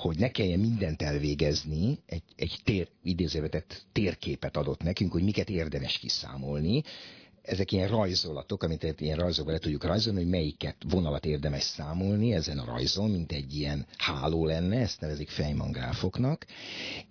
hogy 0.00 0.18
ne 0.18 0.30
kelljen 0.30 0.60
mindent 0.60 1.02
elvégezni, 1.02 1.98
egy, 2.06 2.22
egy 2.36 2.60
tér, 2.64 2.88
idézővetett 3.02 3.86
térképet 3.92 4.56
adott 4.56 4.82
nekünk, 4.82 5.12
hogy 5.12 5.22
miket 5.22 5.48
érdemes 5.50 5.98
kiszámolni, 5.98 6.82
ezek 7.42 7.72
ilyen 7.72 7.88
rajzolatok, 7.88 8.62
amit 8.62 8.94
ilyen 8.98 9.18
rajzokban 9.18 9.54
le 9.54 9.60
tudjuk 9.60 9.84
rajzolni, 9.84 10.20
hogy 10.20 10.30
melyiket 10.30 10.76
vonalat 10.88 11.24
érdemes 11.24 11.62
számolni 11.62 12.32
ezen 12.32 12.58
a 12.58 12.64
rajzon, 12.64 13.10
mint 13.10 13.32
egy 13.32 13.56
ilyen 13.56 13.86
háló 13.96 14.46
lenne, 14.46 14.78
ezt 14.78 15.00
nevezik 15.00 15.28
fejmangráfoknak, 15.28 16.46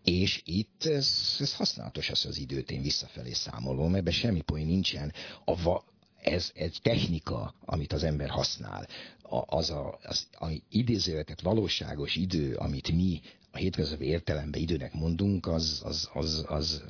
és 0.03 0.41
itt 0.45 0.83
ez, 0.85 1.35
ez 1.39 1.55
használatos 1.55 2.09
az, 2.09 2.25
az 2.25 2.37
időt 2.37 2.71
én 2.71 2.81
visszafelé 2.81 3.31
számolom, 3.31 3.95
ebben 3.95 4.13
semmi 4.13 4.41
poén 4.41 4.65
nincsen. 4.65 5.13
A 5.45 5.61
va, 5.61 5.83
ez 6.21 6.51
egy 6.53 6.79
technika, 6.81 7.53
amit 7.65 7.93
az 7.93 8.03
ember 8.03 8.29
használ. 8.29 8.87
A, 9.21 9.57
az 9.57 9.69
a, 9.69 9.99
az, 10.03 10.27
a 10.31 10.47
idézőletet 10.69 11.41
valóságos 11.41 12.15
idő, 12.15 12.55
amit 12.55 12.91
mi 12.91 13.21
a 13.51 13.57
hétköznapi 13.57 14.05
értelemben 14.05 14.61
időnek 14.61 14.93
mondunk, 14.93 15.47
az, 15.47 15.81
az, 15.83 16.09
az, 16.13 16.45
az, 16.47 16.83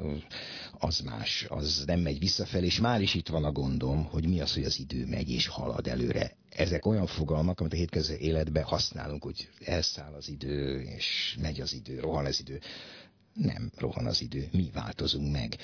az 0.80 1.00
más, 1.00 1.46
az 1.50 1.84
nem 1.86 2.00
megy 2.00 2.20
visszafelé, 2.20 2.66
és 2.66 2.80
már 2.80 3.02
is 3.02 3.14
itt 3.14 3.28
van 3.28 3.44
a 3.44 3.52
gondom, 3.52 4.04
hogy 4.04 4.28
mi 4.28 4.40
az, 4.40 4.54
hogy 4.54 4.64
az 4.64 4.80
idő 4.80 5.06
megy 5.06 5.30
és 5.30 5.48
halad 5.48 5.88
előre. 5.88 6.36
Ezek 6.50 6.86
olyan 6.86 7.08
fogalmak, 7.08 7.60
amit 7.60 7.74
a 7.74 7.76
hétköznapi 7.76 8.24
életben 8.24 8.64
használunk, 8.64 9.24
hogy 9.24 9.50
elszáll 9.60 10.14
az 10.14 10.30
idő, 10.30 10.82
és 10.82 11.38
megy 11.42 11.62
az 11.62 11.74
idő, 11.74 12.00
rohan 12.00 12.26
az 12.26 12.40
idő. 12.40 12.60
Nem 13.34 13.72
rohan 13.78 14.06
az 14.06 14.22
idő, 14.22 14.48
mi 14.52 14.70
változunk 14.74 15.32
meg 15.32 15.58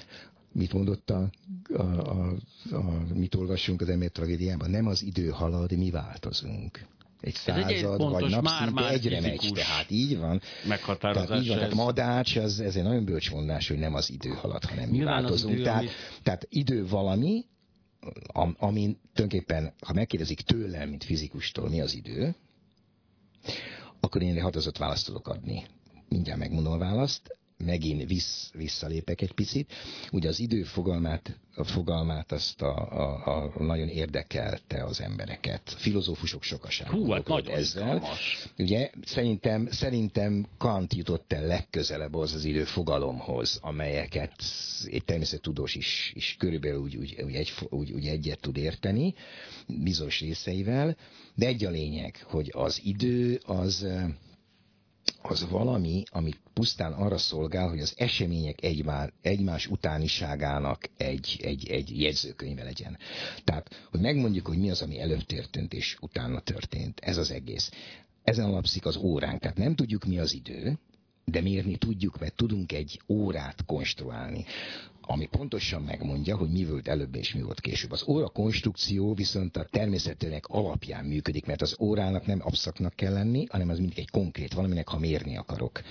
mit 0.51 0.73
mondott 0.73 1.09
a, 1.09 1.29
a, 1.73 1.81
a, 1.81 2.35
a 2.71 3.05
mit 3.13 3.35
olvassunk 3.35 3.81
az 3.81 3.89
ember 3.89 4.09
tragédiában, 4.09 4.69
nem 4.69 4.87
az 4.87 5.03
idő 5.03 5.29
halad, 5.29 5.77
mi 5.77 5.89
változunk 5.89 6.85
egy 7.25 7.33
század, 7.35 7.69
egy 7.69 7.81
pontos, 7.81 8.11
vagy 8.11 8.29
napszint, 8.29 8.43
már, 8.43 8.69
már 8.69 8.91
egyre 8.91 9.21
megy. 9.21 9.51
Tehát 9.53 9.91
így 9.91 10.17
van. 10.17 10.41
Meghatározás. 10.67 11.27
Tehát 11.27 11.41
így 11.41 11.47
van. 11.47 11.57
Tehát 11.57 11.73
madács, 11.73 12.35
az, 12.35 12.59
ez 12.59 12.75
egy 12.75 12.83
nagyon 12.83 13.05
bölcs 13.05 13.31
mondás, 13.31 13.67
hogy 13.67 13.77
nem 13.77 13.93
az 13.93 14.09
idő 14.09 14.29
halad, 14.29 14.63
hanem 14.63 14.89
mi 14.89 15.03
változunk. 15.03 15.53
Idő, 15.53 15.63
tehát, 15.63 15.81
ami... 15.81 15.89
tehát 16.23 16.47
idő 16.49 16.87
valami, 16.87 17.45
am, 18.27 18.55
amin 18.59 18.99
tulajdonképpen, 19.13 19.73
ha 19.85 19.93
megkérdezik 19.93 20.41
tőlem, 20.41 20.89
mint 20.89 21.03
fizikustól, 21.03 21.69
mi 21.69 21.81
az 21.81 21.95
idő, 21.95 22.35
akkor 23.99 24.21
én 24.21 24.35
egy 24.35 24.41
határozott 24.41 24.77
választ 24.77 25.05
tudok 25.05 25.27
adni. 25.27 25.65
Mindjárt 26.09 26.39
megmondom 26.39 26.73
a 26.73 26.77
választ 26.77 27.37
megint 27.57 28.07
vissz, 28.07 28.51
visszalépek 28.53 29.21
egy 29.21 29.31
picit. 29.31 29.73
Ugye 30.11 30.29
az 30.29 30.39
idő 30.39 30.63
fogalmát, 30.63 31.39
a 31.55 31.63
fogalmát 31.63 32.31
azt 32.31 32.61
a, 32.61 32.75
a, 32.91 33.53
a 33.55 33.63
nagyon 33.63 33.87
érdekelte 33.87 34.83
az 34.83 35.01
embereket. 35.01 35.75
Filozófusok 35.77 36.43
sokaság. 36.43 36.87
Hú, 36.87 37.11
hát 37.11 37.27
nagyon 37.27 37.55
ezzel. 37.55 38.03
Ugye 38.57 38.89
szerintem, 39.03 39.67
szerintem 39.71 40.45
Kant 40.57 40.93
jutott 40.93 41.33
el 41.33 41.45
legközelebb 41.45 42.15
az 42.15 42.33
az 42.33 42.43
idő 42.43 42.63
fogalomhoz, 42.63 43.59
amelyeket 43.61 44.33
egy 44.85 45.05
természettudós 45.05 45.75
is, 45.75 46.11
is 46.15 46.35
körülbelül 46.39 46.81
úgy, 46.81 46.95
úgy, 46.95 47.21
úgy, 47.25 47.35
egy, 47.35 47.53
úgy, 47.69 47.91
úgy 47.91 48.07
egyet 48.07 48.39
tud 48.39 48.57
érteni, 48.57 49.13
bizonyos 49.67 50.19
részeivel, 50.19 50.97
de 51.35 51.45
egy 51.45 51.65
a 51.65 51.69
lényeg, 51.69 52.23
hogy 52.27 52.51
az 52.53 52.81
idő 52.83 53.41
az 53.45 53.87
az 55.21 55.49
valami, 55.49 56.03
ami 56.11 56.31
pusztán 56.53 56.93
arra 56.93 57.17
szolgál, 57.17 57.69
hogy 57.69 57.79
az 57.79 57.93
események 57.97 58.63
egymás, 58.63 59.09
egymás 59.21 59.67
utániságának 59.67 60.89
egy, 60.97 61.39
egy, 61.43 61.69
egy 61.69 62.01
jegyzőkönyve 62.01 62.63
legyen. 62.63 62.97
Tehát, 63.43 63.87
hogy 63.91 63.99
megmondjuk, 63.99 64.47
hogy 64.47 64.57
mi 64.57 64.69
az, 64.69 64.81
ami 64.81 64.99
előbb 64.99 65.23
történt 65.23 65.73
és 65.73 65.97
utána 66.01 66.39
történt. 66.39 66.99
Ez 66.99 67.17
az 67.17 67.31
egész. 67.31 67.71
Ezen 68.23 68.45
alapszik 68.45 68.85
az 68.85 68.95
óránk. 68.95 69.39
Tehát 69.39 69.57
nem 69.57 69.75
tudjuk, 69.75 70.05
mi 70.05 70.19
az 70.19 70.33
idő, 70.33 70.77
de 71.25 71.41
mérni 71.41 71.77
tudjuk, 71.77 72.19
mert 72.19 72.35
tudunk 72.35 72.71
egy 72.71 73.01
órát 73.07 73.65
konstruálni 73.65 74.45
ami 75.07 75.25
pontosan 75.25 75.81
megmondja, 75.81 76.37
hogy 76.37 76.49
mi 76.49 76.65
volt 76.65 76.87
előbb 76.87 77.15
és 77.15 77.33
mi 77.33 77.41
volt 77.41 77.59
később. 77.61 77.91
Az 77.91 78.03
óra 78.07 78.27
konstrukció 78.27 79.13
viszont 79.13 79.57
a 79.57 79.63
természetének 79.71 80.47
alapján 80.47 81.05
működik, 81.05 81.45
mert 81.45 81.61
az 81.61 81.75
órának 81.79 82.25
nem 82.25 82.41
abszaknak 82.43 82.95
kell 82.95 83.13
lenni, 83.13 83.45
hanem 83.49 83.69
az 83.69 83.77
mindig 83.79 83.99
egy 83.99 84.09
konkrét 84.09 84.53
valaminek, 84.53 84.87
ha 84.87 84.99
mérni 84.99 85.37
akarok. 85.37 85.81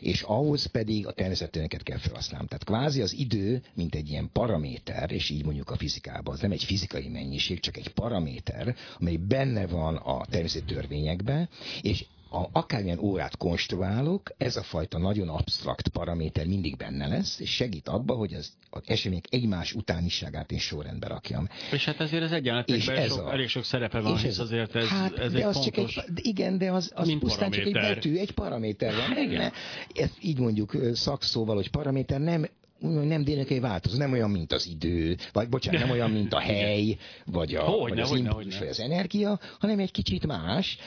És 0.00 0.22
ahhoz 0.22 0.66
pedig 0.66 1.06
a 1.06 1.12
természetöneket 1.12 1.82
kell 1.82 1.98
felhasználni. 1.98 2.46
Tehát 2.46 2.64
kvázi 2.64 3.02
az 3.02 3.12
idő, 3.14 3.62
mint 3.74 3.94
egy 3.94 4.10
ilyen 4.10 4.30
paraméter, 4.32 5.10
és 5.12 5.30
így 5.30 5.44
mondjuk 5.44 5.70
a 5.70 5.76
fizikában, 5.76 6.34
az 6.34 6.40
nem 6.40 6.50
egy 6.52 6.64
fizikai 6.64 7.08
mennyiség, 7.08 7.60
csak 7.60 7.76
egy 7.76 7.88
paraméter, 7.88 8.76
amely 9.00 9.16
benne 9.16 9.66
van 9.66 9.96
a 9.96 10.26
természeti 10.26 10.74
törvényekben, 10.74 11.48
és 11.82 12.04
a, 12.32 12.48
akármilyen 12.52 12.98
órát 12.98 13.36
konstruálok, 13.36 14.30
ez 14.36 14.56
a 14.56 14.62
fajta 14.62 14.98
nagyon 14.98 15.28
absztrakt 15.28 15.88
paraméter 15.88 16.46
mindig 16.46 16.76
benne 16.76 17.06
lesz, 17.06 17.40
és 17.40 17.50
segít 17.50 17.88
abba, 17.88 18.14
hogy 18.14 18.34
az, 18.34 18.52
az 18.70 18.82
események 18.86 19.24
egymás 19.30 19.72
utániságát 19.72 20.52
én 20.52 20.58
sorrendbe 20.58 21.06
rakjam. 21.06 21.48
És 21.72 21.84
hát 21.84 22.00
ezért 22.00 22.22
az 22.22 22.32
egyenletekben 22.32 23.08
sok, 23.08 23.26
a, 23.26 23.32
elég 23.32 23.48
sok 23.48 23.64
szerepe 23.64 24.00
van, 24.00 24.16
és 24.16 24.22
ez, 24.22 24.38
azért 24.38 24.74
ez, 24.74 24.86
hát, 24.86 25.18
ez 25.18 25.32
de 25.32 25.38
egy 25.38 25.44
az 25.44 25.54
fontos... 25.54 25.94
Csak 25.94 26.04
egy, 26.08 26.26
igen, 26.26 26.58
de 26.58 26.72
az, 26.72 26.92
az 26.94 27.18
pusztán 27.18 27.50
paraméter. 27.50 27.72
csak 27.72 27.88
egy 27.88 27.94
betű, 27.94 28.16
egy 28.16 28.32
paraméter 28.32 28.94
van 28.94 29.14
benne. 29.14 29.52
Ezt 29.94 30.16
így 30.20 30.38
mondjuk 30.38 30.76
szakszóval, 30.92 31.54
hogy 31.54 31.70
paraméter 31.70 32.20
nem 32.20 32.46
nem 32.82 33.22
egy 33.26 33.60
változó, 33.60 33.98
nem 33.98 34.12
olyan, 34.12 34.30
mint 34.30 34.52
az 34.52 34.66
idő, 34.66 35.16
vagy 35.32 35.48
bocsánat, 35.48 35.80
nem 35.80 35.90
olyan, 35.90 36.10
mint 36.10 36.32
a 36.32 36.38
hely, 36.50 36.96
vagy, 37.24 37.54
a, 37.54 37.62
hogy 37.62 37.90
vagy 37.90 38.00
az 38.00 38.10
impulzus, 38.10 38.58
vagy 38.58 38.68
az 38.68 38.80
energia, 38.80 39.40
hanem 39.58 39.78
egy 39.78 39.90
kicsit 39.90 40.26
más, 40.26 40.78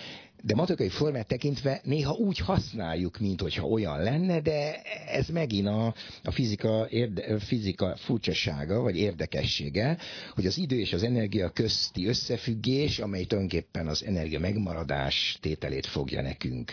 de 0.46 0.56
matematikai 0.56 0.90
formát 0.90 1.28
tekintve 1.28 1.82
néha 1.84 2.14
úgy 2.14 2.38
használjuk, 2.38 3.20
mint 3.20 3.42
hogyha 3.42 3.68
olyan 3.68 4.02
lenne, 4.02 4.42
de 4.42 4.82
ez 5.08 5.28
megint 5.28 5.68
a, 5.68 5.94
a 6.24 6.32
fizika, 6.32 6.88
érde, 6.90 7.40
fizika 7.40 7.96
furcsasága, 7.96 8.82
vagy 8.82 8.98
érdekessége, 8.98 9.98
hogy 10.34 10.46
az 10.46 10.58
idő 10.58 10.80
és 10.80 10.94
az 10.94 11.04
energia 11.04 11.50
közti 11.50 12.08
összefüggés, 12.08 13.00
amely 13.00 13.24
tulajdonképpen 13.24 13.88
az 13.88 14.04
energia 14.04 14.40
megmaradás 14.40 15.38
tételét 15.42 15.86
fogja 15.86 16.22
nekünk 16.22 16.72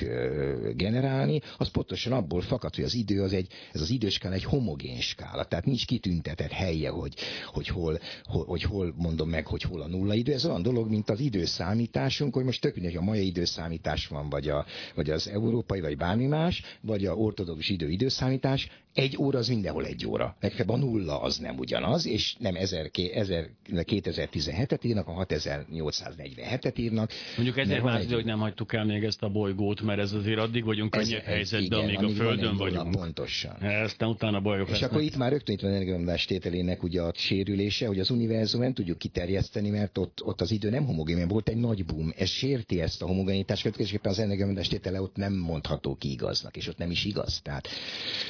generálni, 0.77 1.41
az 1.59 1.71
pontosan 1.71 2.13
abból 2.13 2.41
fakad, 2.41 2.75
hogy 2.75 2.85
az 2.85 2.95
idő 2.95 3.23
az 3.23 3.33
egy, 3.33 3.53
ez 3.73 3.81
az 3.81 3.91
időskál 3.91 4.33
egy 4.33 4.45
homogén 4.45 5.01
skála, 5.01 5.45
tehát 5.45 5.65
nincs 5.65 5.87
kitüntetett 5.87 6.51
helye, 6.53 6.89
hogy, 6.89 7.15
hogy, 7.47 7.69
hol, 7.69 7.99
hogy, 8.25 8.45
hogy 8.47 8.63
hol 8.63 8.95
mondom 8.97 9.29
meg, 9.29 9.47
hogy 9.47 9.63
hol 9.63 9.81
a 9.81 9.87
nulla 9.87 10.15
idő. 10.15 10.33
Ez 10.33 10.45
olyan 10.45 10.63
dolog, 10.63 10.89
mint 10.89 11.11
az 11.11 11.21
időszámításunk, 11.21 12.35
hogy 12.35 12.45
most 12.45 12.61
tök 12.61 12.75
mindegy, 12.75 12.97
a 12.97 13.01
mai 13.03 13.27
időszámítás 13.27 13.61
időszámítás 13.71 14.07
van, 14.07 14.29
vagy, 14.29 14.49
a, 14.49 14.65
vagy 14.95 15.11
az 15.11 15.29
európai, 15.29 15.81
vagy 15.81 15.97
bármi 15.97 16.27
más, 16.27 16.63
vagy 16.81 17.07
a 17.07 17.15
ortodox 17.15 17.69
idő 17.69 17.89
időszámítás, 17.91 18.69
egy 18.95 19.17
óra 19.19 19.39
az 19.39 19.49
mindenhol 19.49 19.85
egy 19.87 20.07
óra. 20.07 20.37
Legfeljebb 20.41 20.69
a 20.69 20.77
nulla 20.77 21.21
az 21.21 21.37
nem 21.37 21.59
ugyanaz, 21.59 22.07
és 22.07 22.35
nem 22.39 22.55
1000, 22.55 22.91
2017-et 22.93 24.85
írnak, 24.85 25.09
a 25.09 25.27
6847-et 25.27 26.79
írnak. 26.79 27.11
Mondjuk 27.37 27.59
ezért 27.59 27.83
már 27.83 28.01
egy... 28.01 28.13
hogy 28.13 28.25
nem 28.25 28.39
hagytuk 28.39 28.73
el 28.73 28.85
még 28.85 29.05
ezt 29.05 29.23
a 29.23 29.29
bolygót, 29.29 29.81
mert 29.81 30.01
ez 30.01 30.13
azért 30.13 30.39
addig 30.39 30.65
vagyunk 30.65 30.91
könnyebb 30.91 31.23
helyzetben, 31.23 31.79
amíg 31.79 32.03
a 32.03 32.09
Földön 32.09 32.57
vagyunk. 32.57 32.91
Pontosan. 32.91 33.57
Aztán 33.63 34.09
utána 34.09 34.41
bajok 34.41 34.67
És 34.67 34.73
lesznek. 34.73 34.91
akkor 34.91 35.03
itt 35.03 35.17
már 35.17 35.31
rögtön 35.31 35.55
itt 35.55 35.61
van 35.61 35.71
energiamondás 35.71 36.25
tételének 36.25 36.83
ugye 36.83 37.03
a 37.03 37.13
sérülése, 37.15 37.87
hogy 37.87 37.99
az 37.99 38.11
univerzum 38.11 38.61
nem 38.61 38.73
tudjuk 38.73 38.99
kiterjeszteni, 38.99 39.71
mert 39.71 39.99
ott, 39.99 40.25
ott 40.25 40.41
az 40.41 40.51
idő 40.51 40.71
nem 40.71 40.85
homogén, 40.85 41.29
volt 41.29 41.49
egy 41.49 41.57
nagy 41.57 41.85
boom. 41.85 42.13
Ez 42.17 42.29
sérti 42.29 42.81
ezt 42.81 43.03
a 43.03 43.07
homogenitást, 43.07 43.63
következésképpen 43.63 44.11
az 44.11 44.19
energiamondás 44.19 44.69
tétele 44.69 45.01
ott 45.03 45.17
nem 45.17 45.33
mondható 45.33 45.95
ki 45.95 46.11
igaznak, 46.11 46.57
és 46.57 46.69
ott 46.69 46.79
nem 46.79 46.91
is 46.91 47.05
igaz. 47.05 47.41
Tehát 47.43 47.69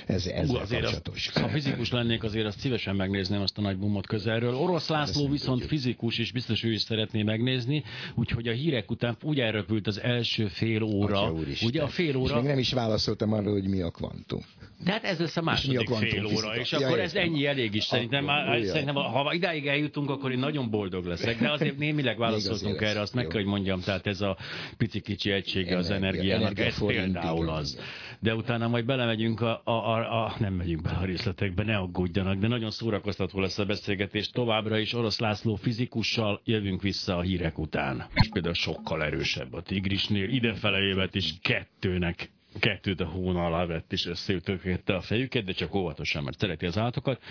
ez, 0.07 0.27
ez 0.27 0.52
Hú, 0.53 0.59
azért 0.59 0.85
az, 0.85 1.03
ha 1.35 1.49
fizikus 1.49 1.91
lennék, 1.91 2.23
azért 2.23 2.47
azt 2.47 2.59
szívesen 2.59 2.97
megnézném 2.97 3.41
azt 3.41 3.59
a 3.59 3.61
nagy 3.61 3.77
bumot 3.77 4.07
közelről. 4.07 4.55
Orosz 4.55 4.89
László 4.89 5.29
viszont 5.29 5.65
fizikus, 5.65 6.19
és 6.19 6.33
biztos 6.33 6.65
ő 6.65 6.73
is 6.73 6.81
szeretné 6.81 7.23
megnézni, 7.23 7.85
úgyhogy 8.15 8.49
a 8.49 8.53
hírek 8.53 8.91
után 8.91 9.17
úgy 9.23 9.41
elröpült 9.41 9.87
az 9.87 10.01
első 10.01 10.47
fél 10.47 10.83
óra. 10.83 11.33
Ugye 11.63 11.83
a 11.83 11.89
fél 11.89 12.17
óra... 12.17 12.35
És 12.35 12.41
még 12.41 12.51
nem 12.51 12.59
is 12.59 12.73
válaszoltam 12.73 13.33
arra, 13.33 13.51
hogy 13.51 13.69
mi 13.69 13.81
a 13.81 13.91
kvantum. 13.91 14.41
De 14.85 14.93
hát 14.93 15.05
ez 15.05 15.19
lesz 15.19 15.37
a 15.37 15.43
második 15.43 15.91
a 15.91 15.95
fél 15.95 16.25
óra, 16.25 16.57
és 16.57 16.73
akkor 16.73 16.97
ja, 16.97 17.03
ez 17.03 17.15
ennyi 17.15 17.47
elég 17.47 17.75
is. 17.75 17.85
Szerintem, 17.85 18.25
már, 18.25 18.65
szerintem 18.65 18.95
ha 18.95 19.33
idáig 19.35 19.67
eljutunk, 19.67 20.11
akkor 20.11 20.33
én 20.33 20.39
nagyon 20.39 20.71
boldog 20.71 21.05
leszek, 21.05 21.41
de 21.41 21.51
azért 21.51 21.79
némileg 21.79 22.19
válaszoltunk 22.27 22.81
erre, 22.81 23.01
azt 23.01 23.15
meg 23.15 23.27
kell, 23.27 23.41
hogy 23.41 23.51
mondjam, 23.51 23.81
tehát 23.81 24.07
ez 24.07 24.21
a 24.21 24.37
pici 24.77 25.01
kicsi 25.01 25.31
egysége 25.31 25.77
az 25.77 25.91
energiának, 25.91 26.59
ez 26.59 26.87
például 26.87 27.49
az. 27.49 27.79
De 28.23 28.35
utána 28.35 28.69
majd 28.69 28.85
belemegyünk 28.85 29.41
a, 29.41 29.61
a, 29.65 29.71
a, 29.71 30.25
a 30.25 30.35
nem 30.39 30.55
megyünk 30.55 30.83
bele 30.83 30.97
a 30.97 31.05
részletekbe, 31.05 31.65
ne 31.65 31.77
aggódjanak, 31.77 32.39
de 32.39 32.49
nagyon 32.49 32.71
szórakoztató 32.71 33.41
lesz 33.41 33.59
a 33.59 33.65
beszélgetés. 33.65 34.31
Továbbra 34.31 34.79
is 34.79 34.93
Orosz 34.95 35.19
László 35.19 35.55
fizikussal 35.55 36.41
jövünk 36.45 36.83
vissza 36.83 37.17
a 37.17 37.21
hírek 37.21 37.59
után. 37.59 38.07
És 38.15 38.29
például 38.33 38.55
sokkal 38.55 39.05
erősebb 39.05 39.53
a 39.53 39.63
tigrisnél, 39.63 40.29
idefele 40.29 40.79
évet 40.79 41.15
is 41.15 41.35
kettőnek 41.41 42.31
kettőt 42.59 43.01
a 43.01 43.07
hóna 43.07 43.45
alá 43.45 43.67
vett, 43.67 43.93
és 43.93 44.07
összeütökette 44.07 44.95
a 44.95 45.01
fejüket, 45.01 45.45
de 45.45 45.53
csak 45.53 45.75
óvatosan, 45.75 46.23
mert 46.25 46.39
szereti 46.39 46.67
az 46.67 46.79
állatokat. 46.79 47.23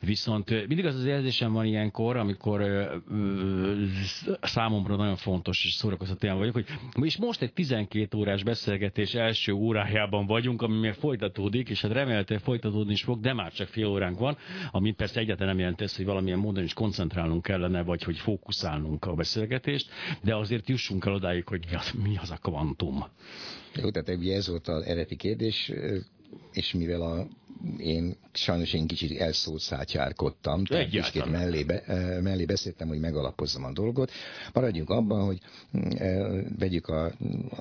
Viszont 0.00 0.50
mindig 0.50 0.86
az 0.86 0.94
az 0.94 1.04
érzésem 1.04 1.52
van 1.52 1.64
ilyenkor, 1.64 2.16
amikor 2.16 2.60
ö, 2.60 2.94
számomra 4.40 4.96
nagyon 4.96 5.16
fontos 5.16 5.64
és 5.64 5.72
szórakoztató 5.72 6.36
vagyok, 6.36 6.54
hogy 6.54 6.66
és 7.02 7.16
most 7.16 7.42
egy 7.42 7.52
12 7.52 8.16
órás 8.16 8.42
beszélgetés 8.42 9.14
első 9.14 9.52
órájában 9.52 10.26
vagyunk, 10.26 10.62
ami 10.62 10.78
még 10.78 10.92
folytatódik, 10.92 11.68
és 11.68 11.80
hát 11.80 11.92
remélhetően 11.92 12.40
folytatódni 12.40 12.92
is 12.92 13.02
fog, 13.02 13.20
de 13.20 13.32
már 13.32 13.52
csak 13.52 13.68
fél 13.68 13.86
óránk 13.86 14.18
van, 14.18 14.36
ami 14.70 14.92
persze 14.92 15.20
egyáltalán 15.20 15.48
nem 15.48 15.58
jelenti 15.58 15.84
hogy 15.96 16.04
valamilyen 16.04 16.38
módon 16.38 16.64
is 16.64 16.72
koncentrálnunk 16.72 17.42
kellene, 17.42 17.82
vagy 17.82 18.02
hogy 18.02 18.18
fókuszálnunk 18.18 19.04
a 19.04 19.14
beszélgetést, 19.14 19.90
de 20.22 20.36
azért 20.36 20.68
jussunk 20.68 21.04
el 21.04 21.12
odáig, 21.12 21.46
hogy 21.46 21.64
mi 21.70 21.76
az, 21.76 21.92
mi 22.02 22.16
az 22.16 22.30
a 22.30 22.36
kvantum. 22.36 23.04
Jó, 23.74 23.90
tehát 23.90 24.08
ugye 24.08 24.34
ez 24.34 24.48
volt 24.48 24.68
az 24.68 24.82
eredeti 24.82 25.16
kérdés, 25.16 25.72
és 26.52 26.72
mivel 26.72 27.02
a, 27.02 27.26
én 27.78 28.16
sajnos 28.32 28.72
én 28.72 28.86
kicsit 28.86 29.20
elszólt 29.20 29.60
szátyárkodtam, 29.60 30.64
tehát 30.64 30.88
kicsit 30.88 31.30
mellé, 31.30 31.62
be, 31.62 31.82
mellé 32.22 32.44
beszéltem, 32.44 32.88
hogy 32.88 33.00
megalapozzam 33.00 33.64
a 33.64 33.72
dolgot. 33.72 34.10
Maradjunk 34.52 34.90
abban, 34.90 35.24
hogy 35.24 35.40
vegyük 36.58 36.88
a, 36.88 37.12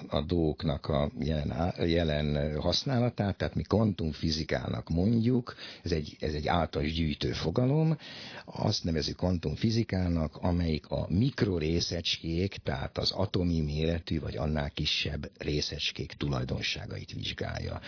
a 0.07 0.21
dolgoknak 0.21 0.87
a 0.87 1.11
jelen, 1.19 1.73
jelen 1.87 2.59
használatát, 2.59 3.37
tehát 3.37 3.55
mi 3.55 3.61
kvantumfizikának 3.61 4.89
mondjuk, 4.89 5.55
ez 5.83 5.91
egy, 5.91 6.17
ez 6.19 6.33
egy 6.33 6.47
általános 6.47 6.93
gyűjtő 6.93 7.31
fogalom, 7.31 7.97
azt 8.45 8.83
nevezük 8.83 9.17
kvantumfizikának, 9.17 10.35
amelyik 10.35 10.87
a 10.89 11.05
mikrorészecskék, 11.09 12.55
tehát 12.63 12.97
az 12.97 13.11
atomi 13.11 13.59
méretű 13.61 14.19
vagy 14.19 14.37
annál 14.37 14.69
kisebb 14.69 15.31
részecskék 15.37 16.13
tulajdonságait 16.17 17.13
vizsgálja. 17.13 17.79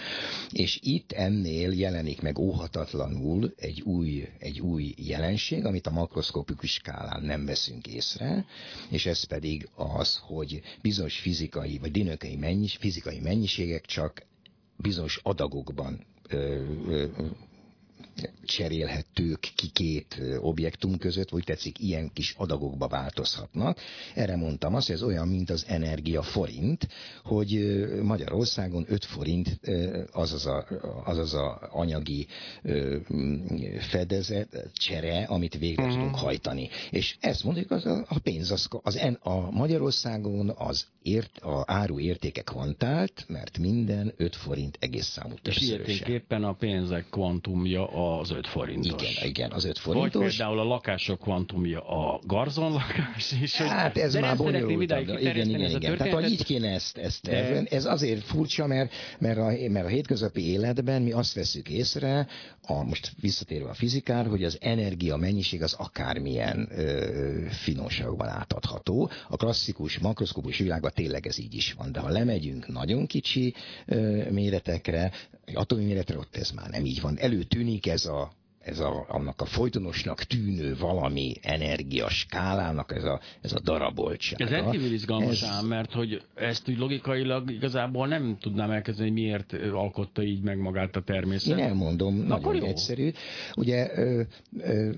És 0.52 0.80
itt 0.84 1.12
ennél 1.12 1.72
jelenik 2.02 2.22
meg 2.22 2.38
óhatatlanul 2.40 3.54
egy 3.58 3.82
új, 3.82 4.28
egy 4.40 4.60
új 4.60 4.94
jelenség, 4.98 5.66
amit 5.66 5.88
a 5.88 5.92
makroszkopikus 5.92 6.72
skálán 6.72 7.24
nem 7.24 7.46
veszünk 7.46 7.88
észre, 7.88 8.46
és 8.90 9.06
ez 9.06 9.24
pedig 9.24 9.70
az, 9.76 10.18
hogy 10.18 10.62
bizonyos 10.82 11.20
fizikai 11.20 11.78
vagy 11.78 11.92
dinamikai 11.92 12.36
mennyis, 12.36 12.76
fizikai 12.76 13.20
mennyiségek 13.20 13.86
csak 13.86 14.26
bizonyos 14.78 15.20
adagokban 15.24 16.06
ö, 16.30 16.64
ö, 16.88 17.06
cserélhetők 18.46 19.40
ki 19.56 19.70
két 19.74 20.22
objektum 20.40 20.98
között, 20.98 21.30
vagy 21.30 21.44
tetszik, 21.44 21.80
ilyen 21.80 22.12
kis 22.14 22.34
adagokba 22.38 22.88
változhatnak. 22.88 23.80
Erre 24.16 24.36
mondtam 24.36 24.76
azt, 24.76 24.88
hogy 24.88 24.96
ez 24.96 25.04
olyan, 25.04 25.28
mint 25.28 25.50
az 25.50 25.66
energia 25.68 26.22
forint, 26.22 26.88
hogy 27.24 27.84
Magyarországon 28.04 28.86
5 28.88 29.06
forint 29.06 29.60
az 30.12 30.34
az 30.34 30.46
a, 30.46 30.66
az, 31.06 31.18
az 31.18 31.34
a 31.34 31.70
anyagi 31.72 32.28
fedezet, 33.80 34.70
csere, 34.74 35.24
amit 35.24 35.58
végre 35.58 35.86
mm. 35.86 35.90
tudunk 35.90 36.16
hajtani. 36.16 36.70
És 36.90 37.18
ezt 37.20 37.44
mondjuk 37.44 37.72
az 37.72 37.86
a, 37.86 38.06
a 38.10 38.20
pénz, 38.20 38.52
az, 38.52 38.68
az 38.84 38.96
en, 38.96 39.14
a 39.14 39.52
Magyarországon 39.52 40.54
az 40.58 40.86
ért, 41.02 41.38
a 41.38 41.64
áru 41.68 42.00
értéke 42.00 42.42
kvantált, 42.42 43.26
mert 43.28 43.58
minden 43.58 44.14
5 44.18 44.36
forint 44.36 44.78
egész 44.80 45.06
számú 45.06 45.34
És 45.44 45.58
ilyeténképpen 45.58 46.44
a 46.44 46.54
pénzek 46.54 47.06
kvantumja 47.10 48.01
az 48.02 48.32
5 48.32 48.48
forintos. 48.48 49.10
Igen, 49.10 49.30
igen, 49.30 49.52
az 49.52 49.66
5 49.66 49.78
forintos. 49.78 50.14
Vagy 50.14 50.30
például 50.30 50.60
a 50.60 50.64
lakások 50.64 51.20
kvantumja 51.20 51.82
a 51.82 52.20
garzonlakás 52.26 53.32
is. 53.42 53.56
Hát 53.56 53.98
ez 53.98 54.16
már 54.16 54.38
bonyolultabb. 54.38 55.08
Igen, 55.20 55.50
igen, 55.50 55.70
igen. 55.70 55.98
Tehát 55.98 56.14
ha 56.14 56.28
így 56.28 56.44
kéne 56.44 56.70
ezt, 56.70 56.98
ezt 56.98 57.24
de... 57.24 57.64
Ez 57.70 57.86
azért 57.86 58.24
furcsa, 58.24 58.68
mert, 58.68 58.94
mert, 59.20 59.38
a, 59.38 59.70
mert 59.70 59.86
a 59.86 59.90
hétköznapi 59.90 60.50
életben 60.50 61.02
mi 61.02 61.12
azt 61.12 61.34
veszük 61.34 61.70
észre, 61.70 62.28
a, 62.66 62.84
most 62.84 63.12
visszatérve 63.20 63.70
a 63.70 63.74
fizikára, 63.74 64.30
hogy 64.30 64.44
az 64.44 64.58
energia 64.62 65.16
mennyiség 65.16 65.62
az 65.62 65.74
akármilyen 65.74 66.70
ö, 66.76 67.46
finomságokban 67.50 68.28
átadható. 68.28 69.10
A 69.30 69.38
klasszikus 69.38 70.00
makroszkópus 70.00 70.58
világban 70.58 70.92
tényleg 70.94 71.28
ez 71.28 71.40
így 71.40 71.56
is 71.56 71.74
van, 71.74 71.92
de 71.92 72.00
ha 72.00 72.10
lemegyünk 72.10 72.68
nagyon 72.68 73.06
kicsi 73.06 73.54
ö, 73.86 74.30
méretekre, 74.30 75.12
atomi 75.54 75.84
méretre, 75.84 76.18
ott 76.18 76.36
ez 76.36 76.52
már 76.52 76.70
nem 76.70 76.86
így 76.86 77.02
van. 77.02 77.18
Előtűnik 77.20 77.88
ez 77.92 78.06
a 78.06 78.32
ez 78.62 78.80
a, 78.80 79.06
annak 79.08 79.42
a 79.42 79.46
folytonosnak 79.46 80.24
tűnő 80.24 80.76
valami 80.80 81.34
energiaskálának 81.42 82.92
ez 82.96 83.04
a, 83.04 83.20
ez 83.42 83.54
a 83.54 83.60
daraboltság. 83.60 84.42
Ez 84.42 84.50
rendkívül 84.50 84.92
izgalmas 84.92 85.42
ez... 85.42 85.50
ám, 85.50 85.66
mert 85.66 85.94
hogy 85.94 86.22
ezt 86.36 86.70
úgy 86.70 86.78
logikailag 86.78 87.52
igazából 87.52 88.08
nem 88.08 88.38
tudnám 88.40 88.72
elkezdeni, 88.72 89.10
hogy 89.10 89.20
miért 89.20 89.54
alkotta 89.74 90.24
így 90.24 90.42
meg 90.42 90.58
magát 90.58 90.96
a 90.96 91.02
természet. 91.02 91.58
Én 91.58 91.64
elmondom, 91.64 92.16
Na, 92.16 92.38
nagyon 92.38 92.56
jó. 92.56 92.66
egyszerű. 92.66 93.12
Ugye 93.56 93.92
ö, 93.96 94.22
ö, 94.60 94.92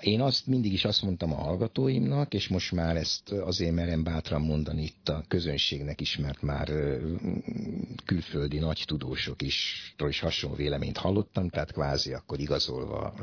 én 0.00 0.20
azt 0.20 0.46
mindig 0.46 0.72
is 0.72 0.84
azt 0.84 1.02
mondtam 1.02 1.32
a 1.32 1.42
hallgatóimnak, 1.42 2.34
és 2.34 2.48
most 2.48 2.72
már 2.72 2.96
ezt 2.96 3.30
azért 3.30 3.74
merem 3.74 4.02
bátran 4.02 4.40
mondani 4.40 4.82
itt 4.82 5.08
a 5.08 5.24
közönségnek 5.28 6.00
is, 6.00 6.16
mert 6.16 6.42
már 6.42 6.70
külföldi 8.04 8.58
nagy 8.58 8.82
tudósok 8.86 9.42
is, 9.42 9.94
is 10.08 10.20
hasonló 10.20 10.56
véleményt 10.56 10.96
hallottam, 10.96 11.48
tehát 11.48 11.72
kvázi 11.72 12.12
akkor 12.12 12.40
igazolva 12.40 13.14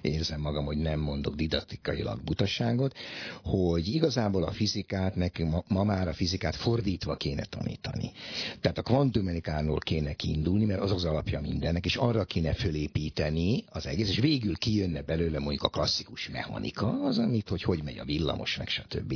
érzem 0.00 0.40
magam, 0.40 0.64
hogy 0.64 0.76
nem 0.76 1.00
mondok 1.00 1.34
didaktikailag 1.34 2.22
butaságot, 2.22 2.96
hogy 3.42 3.86
igazából 3.88 4.42
a 4.44 4.50
fizikát, 4.50 5.14
nekünk 5.14 5.50
ma, 5.50 5.64
ma 5.68 5.84
már 5.84 6.08
a 6.08 6.12
fizikát 6.12 6.56
fordítva 6.56 7.16
kéne 7.16 7.44
tanítani. 7.44 8.12
Tehát 8.60 8.78
a 8.78 8.82
kvantumenikáról 8.82 9.78
kéne 9.78 10.12
kiindulni, 10.12 10.64
mert 10.64 10.80
az 10.80 10.90
az 10.90 11.04
alapja 11.04 11.40
mindennek, 11.40 11.84
és 11.84 11.96
arra 11.96 12.24
kéne 12.24 12.52
fölépíteni 12.54 13.64
az 13.70 13.86
egész, 13.86 14.08
és 14.08 14.18
végül 14.18 14.56
kijönne 14.56 15.02
belőle 15.02 15.38
mondjuk 15.38 15.62
a 15.62 15.68
klasszikus 15.92 16.28
mechanika, 16.28 17.04
az, 17.04 17.18
amit, 17.18 17.48
hogy 17.48 17.62
hogy 17.62 17.82
megy 17.82 17.98
a 17.98 18.04
villamos, 18.04 18.56
meg 18.56 18.68
stb. 18.68 19.14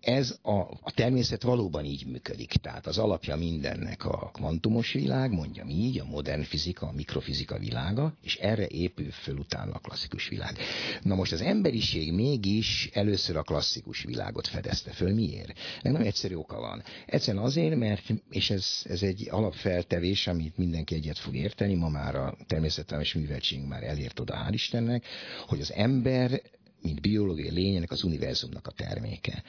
Ez 0.00 0.38
a, 0.42 0.52
a 0.60 0.92
természet 0.94 1.42
valóban 1.42 1.84
így 1.84 2.06
működik, 2.06 2.52
tehát 2.52 2.86
az 2.86 2.98
alapja 2.98 3.36
mindennek 3.36 4.04
a 4.04 4.30
kvantumos 4.32 4.92
világ, 4.92 5.32
mondjam 5.32 5.68
így, 5.68 5.98
a 5.98 6.04
modern 6.04 6.42
fizika, 6.42 6.86
a 6.86 6.92
mikrofizika 6.92 7.58
világa, 7.58 8.14
és 8.22 8.36
erre 8.36 8.66
épül 8.66 9.10
föl 9.10 9.36
utána 9.36 9.72
a 9.72 9.78
klasszikus 9.78 10.28
világ. 10.28 10.58
Na 11.02 11.14
most 11.14 11.32
az 11.32 11.40
emberiség 11.40 12.12
mégis 12.12 12.90
először 12.92 13.36
a 13.36 13.42
klasszikus 13.42 14.02
világot 14.02 14.46
fedezte 14.46 14.90
föl. 14.90 15.14
Miért? 15.14 15.58
Meg 15.82 15.92
nagyon 15.92 16.06
egyszerű 16.06 16.34
oka 16.34 16.60
van. 16.60 16.82
Egyszerűen 17.06 17.44
azért, 17.44 17.76
mert, 17.76 18.02
és 18.30 18.50
ez, 18.50 18.66
ez 18.84 19.02
egy 19.02 19.28
alapfeltevés, 19.30 20.26
amit 20.26 20.56
mindenki 20.56 20.94
egyet 20.94 21.18
fog 21.18 21.34
érteni, 21.34 21.74
ma 21.74 21.88
már 21.88 22.14
a 22.14 22.36
természetelmes 22.46 23.14
műveltség 23.14 23.60
már 23.66 23.82
elért 23.82 24.20
oda, 24.20 24.46
hál' 24.46 24.52
Istennek, 24.52 25.04
hogy 25.46 25.60
az 25.60 25.72
ember 25.72 26.40
mint 26.82 27.00
biológiai 27.00 27.50
lénynek 27.50 27.90
az 27.90 28.02
univerzumnak 28.02 28.66
a 28.66 28.70
terméke. 28.70 29.42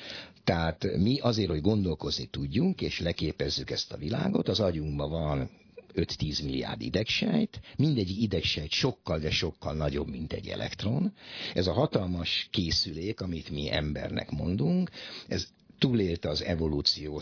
Tehát 0.43 0.97
mi 0.97 1.19
azért, 1.19 1.49
hogy 1.49 1.61
gondolkozni 1.61 2.25
tudjunk, 2.25 2.81
és 2.81 2.99
leképezzük 2.99 3.69
ezt 3.69 3.91
a 3.91 3.97
világot, 3.97 4.47
az 4.47 4.59
agyunkban 4.59 5.09
van 5.09 5.49
5-10 5.95 6.43
milliárd 6.43 6.81
idegsejt, 6.81 7.59
mindegyik 7.77 8.21
idegsejt 8.21 8.71
sokkal, 8.71 9.19
de 9.19 9.31
sokkal 9.31 9.73
nagyobb, 9.73 10.09
mint 10.09 10.33
egy 10.33 10.47
elektron. 10.47 11.13
Ez 11.53 11.67
a 11.67 11.73
hatalmas 11.73 12.47
készülék, 12.51 13.21
amit 13.21 13.49
mi 13.49 13.71
embernek 13.71 14.31
mondunk, 14.31 14.89
ez 15.27 15.47
túlélte 15.79 16.29
az 16.29 16.43
evolúció 16.43 17.19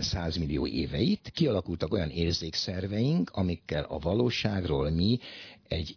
százmillió 0.00 0.66
éveit, 0.66 1.30
kialakultak 1.34 1.92
olyan 1.92 2.10
érzékszerveink, 2.10 3.30
amikkel 3.30 3.84
a 3.84 3.98
valóságról 3.98 4.90
mi 4.90 5.18
egy 5.68 5.96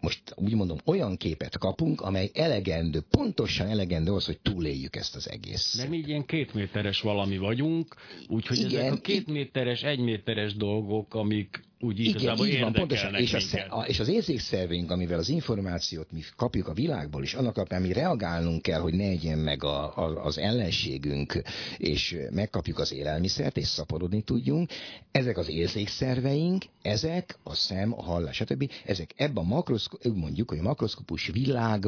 most 0.00 0.22
úgy 0.34 0.54
mondom, 0.54 0.78
olyan 0.84 1.16
képet 1.16 1.58
kapunk, 1.58 2.00
amely 2.00 2.30
elegendő, 2.34 3.00
pontosan 3.10 3.66
elegendő 3.68 4.12
az, 4.12 4.26
hogy 4.26 4.38
túléljük 4.40 4.96
ezt 4.96 5.16
az 5.16 5.30
egész. 5.30 5.76
De 5.76 5.88
mi 5.88 5.96
ilyen 5.96 6.24
kétméteres 6.24 7.00
valami 7.00 7.38
vagyunk, 7.38 7.94
úgyhogy 8.28 8.58
Igen, 8.58 8.80
ezek 8.80 8.92
a 8.92 9.00
kétméteres, 9.00 9.82
egyméteres 9.82 10.54
dolgok, 10.54 11.14
amik 11.14 11.64
úgy 11.80 12.00
Igen, 12.00 12.36
így 12.46 12.60
van, 12.60 12.72
pontosan. 12.72 13.14
És, 13.14 13.34
a, 13.34 13.78
a, 13.78 13.84
és 13.86 14.00
az 14.00 14.08
érzékszervünk, 14.08 14.90
amivel 14.90 15.18
az 15.18 15.28
információt 15.28 16.12
mi 16.12 16.20
kapjuk 16.36 16.68
a 16.68 16.72
világból, 16.72 17.22
és 17.22 17.34
annak 17.34 17.56
alapján 17.56 17.82
mi 17.82 17.92
reagálnunk 17.92 18.62
kell, 18.62 18.80
hogy 18.80 18.94
ne 18.94 19.04
egyen 19.04 19.38
meg 19.38 19.64
a, 19.64 19.96
a, 19.96 20.24
az 20.24 20.38
ellenségünk, 20.38 21.42
és 21.76 22.16
megkapjuk 22.30 22.78
az 22.78 22.92
élelmiszert, 22.92 23.56
és 23.56 23.66
szaporodni 23.66 24.22
tudjunk. 24.22 24.70
Ezek 25.10 25.38
az 25.38 25.48
érzékszerveink, 25.48 26.64
ezek 26.82 27.38
a 27.42 27.54
szem, 27.54 27.92
a 27.92 28.02
hallás, 28.02 28.36
stb. 28.36 28.70
Ezek 28.84 29.12
ebben 29.16 29.44
a 29.44 29.46
makroszkop, 29.46 30.04
mondjuk, 30.14 30.48
hogy 30.48 30.58
a 30.58 30.62
makroszkopus 30.62 31.26
világ 31.26 31.84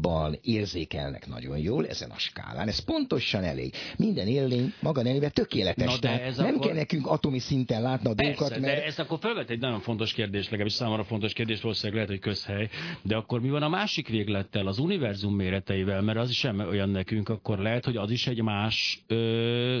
ban 0.00 0.38
érzékelnek 0.42 1.26
nagyon 1.26 1.58
jól 1.58 1.86
ezen 1.86 2.10
a 2.10 2.18
skálán. 2.18 2.68
Ez 2.68 2.78
pontosan 2.78 3.44
elég. 3.44 3.74
Minden 3.96 4.26
élmény 4.26 4.72
maga 4.80 5.02
nevébe 5.02 5.28
tökéletes. 5.28 5.86
Na 5.86 5.98
de 5.98 6.22
ez 6.22 6.36
nem 6.36 6.46
akkor... 6.46 6.66
kell 6.66 6.74
nekünk 6.74 7.06
atomi 7.06 7.38
szinten 7.38 7.82
látni 7.82 8.10
a 8.10 8.14
dolgokat, 8.14 8.50
mert... 8.50 8.62
de 8.62 8.84
ez 8.84 8.98
akkor 8.98 9.18
felvet 9.18 9.50
egy 9.50 9.60
nagyon 9.60 9.80
fontos 9.80 10.12
kérdés, 10.12 10.44
legalábbis 10.44 10.72
számomra 10.72 11.04
fontos 11.04 11.32
kérdés, 11.32 11.60
valószínűleg 11.60 11.94
lehet, 11.94 12.10
hogy 12.10 12.30
közhely, 12.30 12.68
de 13.02 13.16
akkor 13.16 13.40
mi 13.40 13.50
van 13.50 13.62
a 13.62 13.68
másik 13.68 14.08
véglettel, 14.08 14.66
az 14.66 14.78
univerzum 14.78 15.34
méreteivel, 15.34 16.02
mert 16.02 16.18
az 16.18 16.30
is 16.30 16.38
sem 16.38 16.58
olyan 16.58 16.88
nekünk, 16.88 17.28
akkor 17.28 17.58
lehet, 17.58 17.84
hogy 17.84 17.96
az 17.96 18.10
is 18.10 18.26
egy 18.26 18.42
más 18.42 19.04
ö, 19.06 19.80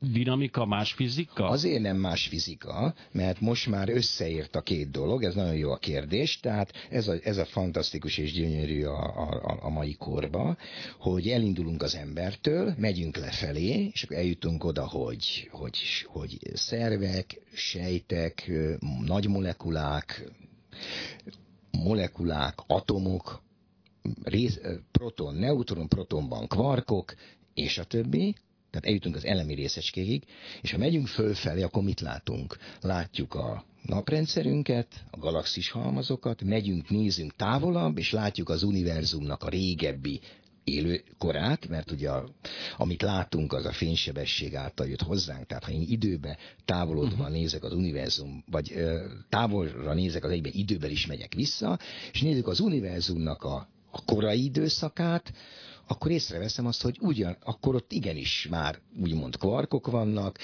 dinamika, 0.00 0.66
más 0.66 0.92
fizika? 0.92 1.48
Azért 1.48 1.82
nem 1.82 1.96
más 1.96 2.28
fizika, 2.28 2.94
mert 3.12 3.40
most 3.40 3.66
már 3.66 3.88
összeért 3.88 4.56
a 4.56 4.60
két 4.60 4.90
dolog, 4.90 5.24
ez 5.24 5.34
nagyon 5.34 5.56
jó 5.56 5.70
a 5.70 5.76
kérdés, 5.76 6.40
tehát 6.40 6.72
ez 6.90 7.08
a, 7.08 7.14
ez 7.22 7.36
a 7.36 7.44
fantasztikus 7.44 8.18
és 8.18 8.32
gyönyörű 8.32 8.84
a, 8.84 9.28
a, 9.28 9.58
a 9.62 9.68
mai 9.68 9.94
korba, 9.94 10.56
hogy 10.98 11.28
elindulunk 11.28 11.82
az 11.82 11.94
embertől, 11.94 12.74
megyünk 12.76 13.16
lefelé, 13.16 13.90
és 13.92 14.02
akkor 14.02 14.16
eljutunk 14.16 14.64
oda, 14.64 14.86
hogy, 14.86 15.48
hogy, 15.52 15.78
hogy 16.06 16.38
szervek, 16.52 17.40
sejtek, 17.52 18.50
nagy 19.04 19.28
molekulák, 19.28 20.30
molekulák, 21.70 22.58
atomok, 22.66 23.42
rész, 24.22 24.60
proton, 24.90 25.34
neutron, 25.34 25.88
protonban 25.88 26.46
kvarkok, 26.46 27.14
és 27.54 27.78
a 27.78 27.84
többi, 27.84 28.34
tehát 28.70 28.86
eljutunk 28.86 29.16
az 29.16 29.24
elemi 29.24 29.54
részecskéig, 29.54 30.24
és 30.62 30.70
ha 30.70 30.78
megyünk 30.78 31.06
fölfelé, 31.06 31.62
akkor 31.62 31.82
mit 31.82 32.00
látunk? 32.00 32.56
Látjuk 32.80 33.34
a 33.34 33.64
naprendszerünket, 33.82 35.04
a 35.10 35.18
galaxis 35.18 35.70
halmazokat, 35.70 36.42
megyünk, 36.42 36.90
nézünk 36.90 37.36
távolabb, 37.36 37.98
és 37.98 38.12
látjuk 38.12 38.48
az 38.48 38.62
univerzumnak 38.62 39.42
a 39.42 39.48
régebbi 39.48 40.20
élőkorát, 40.68 41.68
mert 41.68 41.90
ugye 41.90 42.10
a, 42.10 42.28
amit 42.76 43.02
látunk, 43.02 43.52
az 43.52 43.64
a 43.64 43.72
fénysebesség 43.72 44.54
által 44.54 44.86
jött 44.86 45.02
hozzánk, 45.02 45.46
tehát 45.46 45.64
ha 45.64 45.70
én 45.70 45.84
időbe 45.88 46.38
távolodva 46.64 47.16
uh-huh. 47.16 47.30
nézek 47.30 47.64
az 47.64 47.72
univerzum, 47.72 48.44
vagy 48.50 48.72
ö, 48.74 49.04
távolra 49.28 49.94
nézek 49.94 50.24
az 50.24 50.30
egyben 50.30 50.52
időben 50.54 50.90
is 50.90 51.06
megyek 51.06 51.34
vissza, 51.34 51.78
és 52.12 52.22
nézzük 52.22 52.46
az 52.46 52.60
univerzumnak 52.60 53.42
a, 53.42 53.68
a 53.90 54.04
korai 54.04 54.44
időszakát, 54.44 55.32
akkor 55.88 56.10
észreveszem 56.10 56.66
azt, 56.66 56.82
hogy 56.82 56.98
ugyan, 57.00 57.36
akkor 57.44 57.74
ott 57.74 57.92
igenis 57.92 58.46
már 58.50 58.78
úgymond 59.00 59.36
kvarkok 59.36 59.86
vannak, 59.86 60.38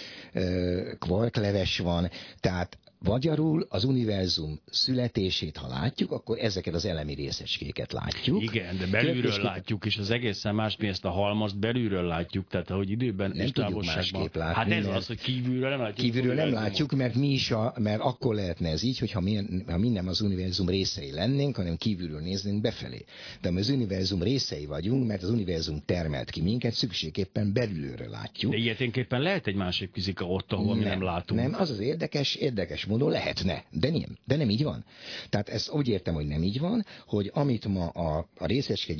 kvarkleves 0.99 1.79
van, 1.79 2.11
tehát 2.41 2.79
Magyarul 3.05 3.67
az 3.69 3.85
univerzum 3.85 4.61
születését, 4.71 5.57
ha 5.57 5.69
látjuk, 5.69 6.13
akkor 6.13 6.39
ezeket 6.39 6.75
az 6.75 6.85
elemi 6.85 7.15
részecskéket 7.15 7.93
látjuk. 7.93 8.43
Igen, 8.43 8.77
de 8.79 8.87
belülről 8.87 9.23
Kérdés, 9.23 9.43
látjuk, 9.43 9.85
és 9.85 9.97
az 9.97 10.11
egészen 10.11 10.55
más, 10.55 10.77
mi 10.77 10.89
ezt 10.89 11.05
a 11.05 11.11
halmazt 11.11 11.59
belülről 11.59 12.07
látjuk, 12.07 12.49
tehát 12.49 12.71
ahogy 12.71 12.91
időben 12.91 13.33
nem 13.35 13.47
és 13.47 13.53
másképp 13.87 14.35
látni. 14.35 14.73
Hát 14.73 14.85
ez 14.85 14.87
az, 14.87 15.07
hogy 15.07 15.21
kívülről 15.21 15.69
nem 15.69 15.79
látjuk. 15.79 15.97
Kívülről 15.97 16.35
nem 16.35 16.53
látjuk, 16.53 16.93
mert 16.93 17.15
mi 17.15 17.29
is, 17.29 17.51
a, 17.51 17.75
mert 17.79 18.01
akkor 18.01 18.35
lehetne 18.35 18.69
ez 18.69 18.83
így, 18.83 18.99
hogyha 18.99 19.21
mi, 19.21 19.41
ha 19.67 19.79
mi 19.79 19.89
nem 19.89 20.09
az 20.09 20.21
univerzum 20.21 20.69
részei 20.69 21.11
lennénk, 21.11 21.57
hanem 21.57 21.77
kívülről 21.77 22.21
néznénk 22.21 22.61
befelé. 22.61 23.05
De 23.41 23.51
mi 23.51 23.59
az 23.59 23.69
univerzum 23.69 24.23
részei 24.23 24.67
vagyunk, 24.67 25.07
mert 25.07 25.23
az 25.23 25.31
univerzum 25.31 25.83
termelt 25.87 26.31
ki 26.31 26.41
minket, 26.41 26.73
szükségképpen 26.73 27.53
belülről 27.53 28.09
látjuk. 28.09 28.53
De 28.53 28.59
ilyeténképpen 28.59 29.21
lehet 29.21 29.47
egy 29.47 29.55
másik 29.55 29.91
fizika 29.93 30.25
ott, 30.27 30.53
ahol 30.53 30.67
nem, 30.67 30.79
mi 30.79 30.85
nem 30.85 31.03
látunk. 31.03 31.41
Nem, 31.41 31.55
az 31.55 31.71
az 31.71 31.81
érdekes, 31.81 32.35
érdekes 32.35 32.85
módon 32.95 33.11
lehetne, 33.11 33.65
de 33.71 33.91
nem, 33.91 34.19
de 34.25 34.37
nem 34.37 34.51
így 34.51 34.63
van. 34.63 34.85
Tehát 35.29 35.49
ezt 35.49 35.71
úgy 35.71 35.89
értem, 35.89 36.15
hogy 36.15 36.27
nem 36.27 36.43
így 36.43 36.61
van, 36.61 36.85
hogy 37.07 37.31
amit 37.35 37.67
ma 37.67 37.87
a, 37.87 38.29
a 38.37 38.47
részecske 38.47 38.95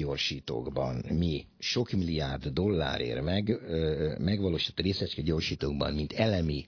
mi 1.09 1.47
sok 1.59 1.91
milliárd 1.91 2.47
dollárért 2.47 3.23
meg, 3.23 3.49
ö, 3.49 4.15
megvalósított 4.19 4.85
részecske 4.85 5.23
gyorsítókban, 5.23 5.95
mint 5.95 6.13
elemi 6.13 6.65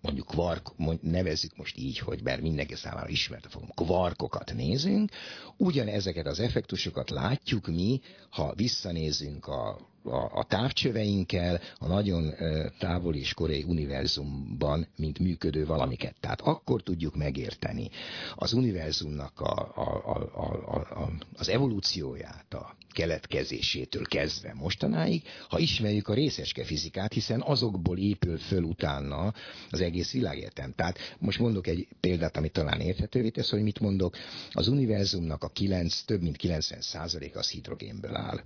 mondjuk 0.00 0.26
kvark, 0.26 0.72
nevezzük 1.02 1.56
most 1.56 1.78
így, 1.78 1.98
hogy 1.98 2.22
bár 2.22 2.40
mindenki 2.40 2.74
számára 2.74 3.08
ismert 3.08 3.46
fogom, 3.50 3.68
kvarkokat 3.74 4.54
nézünk, 4.54 5.10
ugyanezeket 5.56 6.26
az 6.26 6.40
effektusokat 6.40 7.10
látjuk 7.10 7.66
mi, 7.66 8.00
ha 8.30 8.54
visszanézünk 8.56 9.46
a 9.46 9.78
a, 10.02 10.38
a 10.38 10.44
távcsöveinkkel 10.48 11.60
a 11.78 11.86
nagyon 11.86 12.34
távoli 12.78 13.18
és 13.18 13.34
korai 13.34 13.62
univerzumban, 13.62 14.86
mint 14.96 15.18
működő 15.18 15.66
valamiket. 15.66 16.14
Tehát 16.20 16.40
akkor 16.40 16.82
tudjuk 16.82 17.16
megérteni 17.16 17.90
az 18.34 18.52
univerzumnak 18.52 19.40
a, 19.40 19.72
a, 19.74 20.12
a, 20.14 20.40
a, 20.40 21.02
a, 21.02 21.10
az 21.36 21.48
evolúcióját, 21.48 22.54
a 22.54 22.76
keletkezésétől 22.92 24.04
kezdve 24.04 24.54
mostanáig, 24.54 25.22
ha 25.48 25.58
ismerjük 25.58 26.08
a 26.08 26.14
részeske 26.14 26.64
fizikát, 26.64 27.12
hiszen 27.12 27.40
azokból 27.40 27.98
épül 27.98 28.38
föl 28.38 28.62
utána 28.62 29.34
az 29.70 29.80
egész 29.80 30.12
világértem. 30.12 30.72
Tehát 30.76 30.98
most 31.18 31.38
mondok 31.38 31.66
egy 31.66 31.88
példát, 32.00 32.36
amit 32.36 32.52
talán 32.52 32.80
érthetővé 32.80 33.28
tesz, 33.28 33.50
hogy 33.50 33.62
mit 33.62 33.80
mondok. 33.80 34.16
Az 34.52 34.68
univerzumnak 34.68 35.42
a 35.42 35.48
9, 35.48 36.00
több 36.00 36.22
mint 36.22 36.36
90 36.36 36.80
az 37.34 37.50
hidrogénből 37.50 38.16
áll 38.16 38.40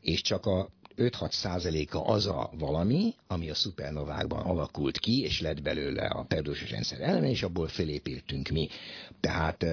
és 0.00 0.20
csak 0.20 0.46
a 0.46 0.70
5-6 1.00 1.30
százaléka 1.30 2.04
az 2.04 2.26
a 2.26 2.50
valami, 2.58 3.14
ami 3.26 3.50
a 3.50 3.54
szupernovákban 3.54 4.40
alakult 4.40 4.98
ki, 4.98 5.22
és 5.22 5.40
lett 5.40 5.62
belőle 5.62 6.06
a 6.06 6.22
periódusos 6.22 6.70
rendszer 6.70 7.00
eleme, 7.00 7.30
és 7.30 7.42
abból 7.42 7.68
felépültünk 7.68 8.48
mi. 8.48 8.68
Tehát... 9.20 9.66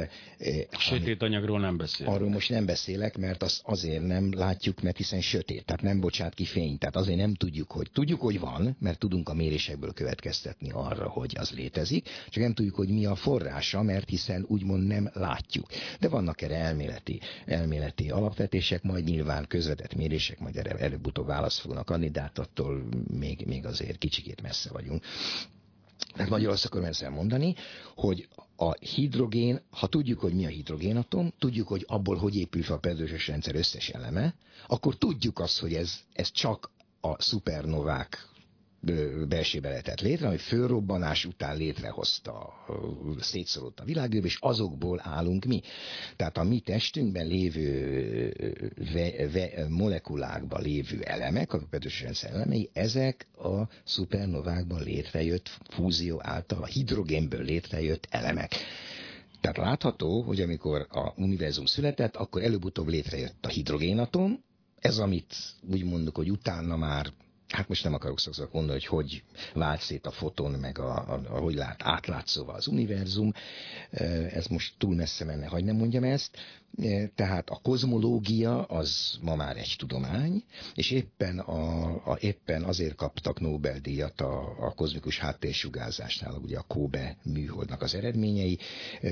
Sötét 0.80 1.22
anyagról 1.22 1.60
nem 1.60 1.78
beszélek. 1.78 2.14
Arról 2.14 2.30
most 2.30 2.50
nem 2.50 2.66
beszélek, 2.66 3.18
mert 3.18 3.44
az 3.44 3.62
azért 3.64 4.06
nem 4.06 4.34
látjuk, 4.34 4.82
mert 4.82 4.98
hiszen 4.98 5.22
sötét, 5.22 5.66
tehát 5.66 5.82
nem 5.82 6.00
bocsát 6.00 6.34
ki 6.34 6.46
fényt. 6.46 6.80
Tehát 6.80 6.96
azért 6.96 7.18
nem 7.18 7.34
tudjuk, 7.34 7.72
hogy 7.72 7.92
tudjuk, 7.92 8.22
hogy 8.22 8.40
van, 8.40 8.76
mert 8.80 9.00
tudunk 9.00 9.30
a 9.30 9.34
mérésekből 9.34 9.94
következtetni 9.94 10.72
arra, 10.72 11.10
hogy 11.10 11.36
az 11.40 11.52
létezik, 11.52 12.10
csak 12.30 12.44
nem 12.44 12.54
tudjuk, 12.54 12.76
hogy 12.76 12.90
mi 12.90 13.06
a 13.06 13.16
forrása, 13.16 13.82
mert 13.82 14.10
hiszen 14.10 14.46
úgymond 14.48 14.88
nem 14.88 15.10
látjuk. 15.14 15.66
De 16.00 16.10
vannak 16.10 16.42
erre 16.42 16.56
elméleti, 16.56 17.20
elméleti 17.46 18.10
alapvetések, 18.10 18.84
majd 18.84 19.04
nyilván 19.04 19.46
közvetett 19.48 19.96
mérések, 19.96 20.40
majd 20.40 20.58
erre 20.58 20.76
előbb 20.78 21.06
előbb-utóbb 21.18 21.28
választ 21.28 21.60
fognak 21.60 21.90
adni, 21.90 22.10
de 22.10 22.22
hát 22.22 22.40
attól 22.40 22.84
még, 23.08 23.46
még 23.46 23.66
azért 23.66 23.98
kicsikét 23.98 24.42
messze 24.42 24.70
vagyunk. 24.72 25.04
Tehát 26.14 26.30
magyarul 26.32 26.54
azt 26.54 26.66
akarom 26.66 26.86
ezzel 26.86 27.10
mondani, 27.10 27.56
hogy 27.96 28.28
a 28.56 28.72
hidrogén, 28.74 29.62
ha 29.70 29.88
tudjuk, 29.88 30.20
hogy 30.20 30.34
mi 30.34 30.46
a 30.46 30.50
hidrogénatom, 30.50 31.34
tudjuk, 31.40 31.68
hogy 31.68 31.86
abból 31.88 32.16
hogy 32.16 32.36
épül 32.36 32.64
fel 32.64 32.76
a 32.76 32.80
periódusos 32.80 33.28
rendszer 33.28 33.56
összes 33.56 33.90
eleme, 33.90 34.36
akkor 34.68 34.96
tudjuk 34.98 35.40
azt, 35.40 35.60
hogy 35.60 35.74
ez, 35.74 36.00
ez 36.14 36.32
csak 36.32 36.72
a 37.02 37.22
szupernovák 37.22 38.28
belsébe 39.28 39.70
lehetett 39.70 40.02
létre, 40.02 40.28
ami 40.28 40.38
fölrobbanás 40.38 41.26
után 41.26 41.58
létrehozta, 41.58 42.54
szétszorult 43.20 43.80
a 43.80 43.84
világűr, 43.84 44.26
és 44.26 44.38
azokból 44.40 45.02
állunk 45.04 45.46
mi. 45.46 45.62
Tehát 46.16 46.38
a 46.38 46.44
mi 46.44 46.60
testünkben 46.60 47.28
lévő 47.28 48.34
ve, 48.94 49.28
ve, 49.28 49.68
molekulákban 49.70 50.62
lévő 50.62 51.02
elemek, 51.02 51.54
a 51.54 51.60
petrus 51.70 52.02
rendszer 52.02 52.34
elemei, 52.34 52.70
ezek 52.74 53.28
a 53.38 53.62
szupernovákban 53.84 54.84
létrejött 54.84 55.50
fúzió 55.70 56.20
által, 56.24 56.62
a 56.64 56.66
hidrogénből 56.66 57.44
létrejött 57.44 58.08
elemek. 58.10 58.56
Tehát 59.42 59.58
látható, 59.58 60.22
hogy 60.22 60.42
amikor 60.42 60.88
a 60.90 61.14
univerzum 61.16 61.66
született, 61.66 62.16
akkor 62.16 62.44
előbb-utóbb 62.44 62.88
létrejött 62.88 63.46
a 63.46 63.50
hidrogénatom, 63.50 64.44
ez 64.80 64.98
amit 64.98 65.36
úgy 65.72 65.84
mondjuk, 65.84 66.16
hogy 66.16 66.32
utána 66.32 66.76
már 66.76 67.08
hát 67.48 67.68
most 67.68 67.84
nem 67.84 67.94
akarok 67.94 68.20
szóval 68.20 68.50
mondani, 68.52 68.80
hogy 68.80 68.86
hogy 68.86 69.24
vált 69.54 69.82
szét 69.82 70.06
a 70.06 70.12
foton, 70.12 70.52
meg 70.52 70.80
a, 70.80 70.94
a, 70.96 71.22
a 71.30 71.40
hogy 71.40 71.54
lát, 71.56 71.82
átlátszóva 71.84 72.54
az 72.54 72.68
univerzum, 72.68 73.34
ez 74.32 74.48
most 74.48 74.74
túl 74.78 74.96
messze 74.96 75.26
menne, 75.26 75.46
hogy 75.48 75.64
nem 75.64 75.76
mondjam 75.76 76.04
ezt, 76.04 76.38
tehát 77.16 77.50
a 77.50 77.60
kozmológia 77.62 78.64
az 78.64 79.18
ma 79.22 79.36
már 79.36 79.58
egy 79.58 79.76
tudomány, 79.78 80.44
és 80.76 80.92
éppen, 80.92 81.40
a, 81.40 81.90
a, 82.12 82.18
éppen 82.20 82.64
azért 82.64 82.96
kaptak 82.96 83.40
Nobel-díjat 83.40 84.22
a, 84.22 84.56
a 84.60 84.74
kozmikus 84.74 85.20
háttérsugárzásnál, 85.20 86.34
ugye 86.34 86.58
a 86.58 86.66
Kobe 86.68 87.18
műholdnak 87.24 87.82
az 87.82 87.96
eredményei, 87.96 88.58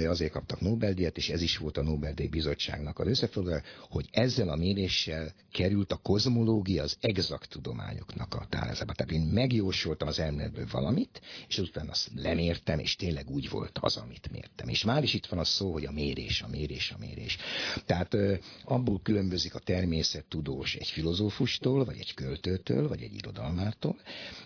azért 0.07 0.31
kaptak 0.31 0.61
Nobel-díjat, 0.61 1.17
és 1.17 1.29
ez 1.29 1.41
is 1.41 1.57
volt 1.57 1.77
a 1.77 1.83
Nobel-díj 1.83 2.27
bizottságnak 2.27 2.99
az 2.99 3.07
összefoglaló, 3.07 3.61
hogy 3.89 4.09
ezzel 4.11 4.49
a 4.49 4.55
méréssel 4.55 5.33
került 5.51 5.91
a 5.91 5.95
kozmológia 5.95 6.83
az 6.83 6.97
exakt 6.99 7.49
tudományoknak 7.49 8.33
a 8.33 8.45
tálázába. 8.49 8.93
Tehát 8.93 9.11
én 9.11 9.21
megjósoltam 9.21 10.07
az 10.07 10.19
elméletből 10.19 10.67
valamit, 10.71 11.21
és 11.47 11.57
utána 11.57 11.91
azt 11.91 12.09
lemértem, 12.15 12.79
és 12.79 12.95
tényleg 12.95 13.29
úgy 13.29 13.49
volt 13.49 13.77
az, 13.81 13.97
amit 13.97 14.31
mértem. 14.31 14.67
És 14.67 14.83
már 14.83 15.03
is 15.03 15.13
itt 15.13 15.25
van 15.25 15.39
a 15.39 15.43
szó, 15.43 15.71
hogy 15.71 15.85
a 15.85 15.91
mérés, 15.91 16.41
a 16.41 16.47
mérés, 16.47 16.91
a 16.91 16.97
mérés. 16.99 17.37
Tehát 17.85 18.17
abból 18.63 18.99
különbözik 19.03 19.55
a 19.55 19.59
természettudós 19.59 20.75
egy 20.75 20.87
filozófustól, 20.87 21.85
vagy 21.85 21.97
egy 21.99 22.13
költőtől, 22.13 22.87
vagy 22.87 23.01
egy 23.01 23.13
irodalmártól, 23.13 23.95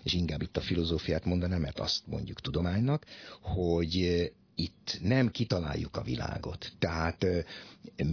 és 0.04 0.14
inkább 0.14 0.41
itt 0.41 0.58
a 0.58 0.62
filozófiát 0.62 1.26
mondanám, 1.26 1.62
mert 1.62 1.80
azt 1.80 2.08
mondjuk 2.08 2.41
tudománynak, 2.41 3.06
hogy 3.41 4.32
itt 4.60 4.99
nem 5.01 5.32
kitaláljuk 5.32 5.97
a 5.97 6.01
világot. 6.01 6.72
Tehát 6.80 7.26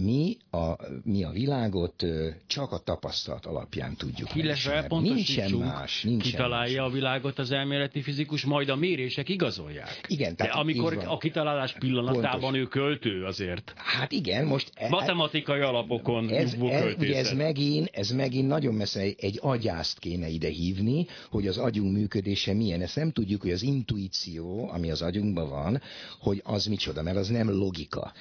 mi 0.01 0.37
a, 0.51 0.73
mi 1.03 1.23
a 1.23 1.29
világot 1.29 2.05
csak 2.47 2.71
a 2.71 2.77
tapasztalat 2.77 3.45
alapján 3.45 3.95
tudjuk 3.95 4.35
Illetve 4.35 4.85
nincsen 4.89 5.51
más. 5.51 6.03
Nincsen 6.03 6.31
kitalálja 6.31 6.81
más. 6.81 6.91
a 6.91 6.93
világot 6.93 7.39
az 7.39 7.51
elméleti 7.51 8.01
fizikus, 8.01 8.45
majd 8.45 8.69
a 8.69 8.75
mérések 8.75 9.29
igazolják. 9.29 10.05
Igen. 10.07 10.35
Tehát 10.35 10.53
De 10.53 10.59
amikor 10.59 11.03
a 11.07 11.17
kitalálás 11.17 11.73
pillanatában 11.73 12.39
Pontos. 12.39 12.59
ő 12.59 12.65
költő 12.65 13.23
azért. 13.23 13.73
Hát 13.75 14.11
igen, 14.11 14.45
most... 14.45 14.71
E- 14.73 14.89
Matematikai 14.89 15.59
alapokon 15.59 16.29
ez, 16.29 16.53
ez, 16.69 17.09
ez 17.09 17.31
megint, 17.31 17.89
ez 17.93 18.11
megint 18.11 18.47
nagyon 18.47 18.73
messze 18.73 18.99
egy, 18.99 19.15
egy 19.19 19.39
agyászt 19.41 19.99
kéne 19.99 20.27
ide 20.27 20.49
hívni, 20.49 21.05
hogy 21.29 21.47
az 21.47 21.57
agyunk 21.57 21.95
működése 21.95 22.53
milyen. 22.53 22.81
Ezt 22.81 22.95
nem 22.95 23.11
tudjuk, 23.11 23.41
hogy 23.41 23.51
az 23.51 23.63
intuíció, 23.63 24.69
ami 24.71 24.91
az 24.91 25.01
agyunkban 25.01 25.49
van, 25.49 25.81
hogy 26.19 26.36
az 26.43 26.65
micsoda, 26.65 27.01
mert 27.01 27.17
az 27.17 27.27
nem 27.27 27.49
logika. 27.49 28.13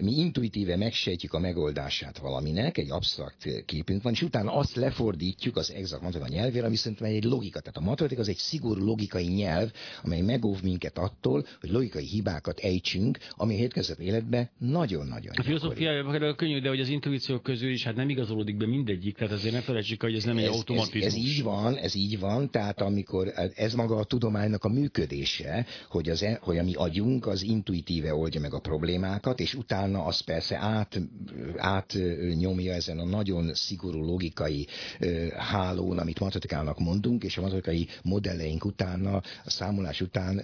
Mi 0.00 0.12
intuitíve 0.12 0.76
megsejtjük 0.76 1.32
a 1.32 1.38
megoldását 1.38 2.18
valaminek, 2.18 2.78
egy 2.78 2.90
absztrakt 2.90 3.64
képünk 3.64 4.02
van, 4.02 4.12
és 4.12 4.22
utána 4.22 4.54
azt 4.54 4.74
lefordítjuk 4.74 5.56
az 5.56 5.72
exakt 5.72 6.02
matematika 6.02 6.40
nyelvére, 6.40 6.66
ami 6.66 6.76
szerintem 6.76 7.06
egy 7.06 7.24
logika. 7.24 7.60
Tehát 7.60 7.76
a 7.76 7.80
matematika 7.80 8.20
az 8.20 8.28
egy 8.28 8.36
szigorú 8.36 8.84
logikai 8.84 9.26
nyelv, 9.26 9.70
amely 10.02 10.20
megóv 10.20 10.62
minket 10.62 10.98
attól, 10.98 11.46
hogy 11.60 11.70
logikai 11.70 12.04
hibákat 12.04 12.58
ejtsünk, 12.58 13.18
ami 13.36 13.54
a 13.54 13.56
hétköznapi 13.56 14.04
életben 14.04 14.50
nagyon-nagyon 14.58 15.32
A 15.36 15.42
filozófia 15.42 16.34
könnyű, 16.36 16.60
de 16.60 16.68
hogy 16.68 16.80
az 16.80 16.88
intuíció 16.88 17.38
közül 17.38 17.70
is 17.70 17.84
hát 17.84 17.94
nem 17.96 18.08
igazolódik 18.08 18.56
be 18.56 18.66
mindegyik, 18.66 19.16
tehát 19.16 19.32
azért 19.32 19.54
ne 19.54 19.60
felejtsük, 19.60 20.02
hogy 20.02 20.14
ez 20.14 20.24
nem 20.24 20.36
ez, 20.36 20.44
egy 20.44 20.50
automatizmus. 20.50 21.04
Ez, 21.04 21.12
ez, 21.12 21.18
így 21.18 21.42
van, 21.42 21.76
ez 21.76 21.94
így 21.94 22.18
van, 22.18 22.50
tehát 22.50 22.80
amikor 22.80 23.32
ez 23.54 23.74
maga 23.74 23.96
a 23.96 24.04
tudománynak 24.04 24.64
a 24.64 24.68
működése, 24.68 25.66
hogy, 25.88 26.08
az, 26.08 26.22
e- 26.22 26.38
hogy 26.42 26.58
a 26.58 26.62
mi 26.62 26.74
agyunk 26.74 27.26
az 27.26 27.41
intuitíve 27.42 28.14
oldja 28.14 28.40
meg 28.40 28.54
a 28.54 28.58
problémákat, 28.58 29.40
és 29.40 29.54
utána 29.54 30.04
az 30.04 30.20
persze 30.20 30.56
át, 30.56 31.00
átnyomja 31.56 32.72
ezen 32.72 32.98
a 32.98 33.04
nagyon 33.04 33.54
szigorú 33.54 34.04
logikai 34.04 34.66
hálón, 35.36 35.98
amit 35.98 36.20
matematikának 36.20 36.78
mondunk, 36.78 37.24
és 37.24 37.36
a 37.36 37.40
matematikai 37.40 37.88
modelleink 38.02 38.64
utána, 38.64 39.16
a 39.44 39.50
számolás 39.50 40.00
után 40.00 40.42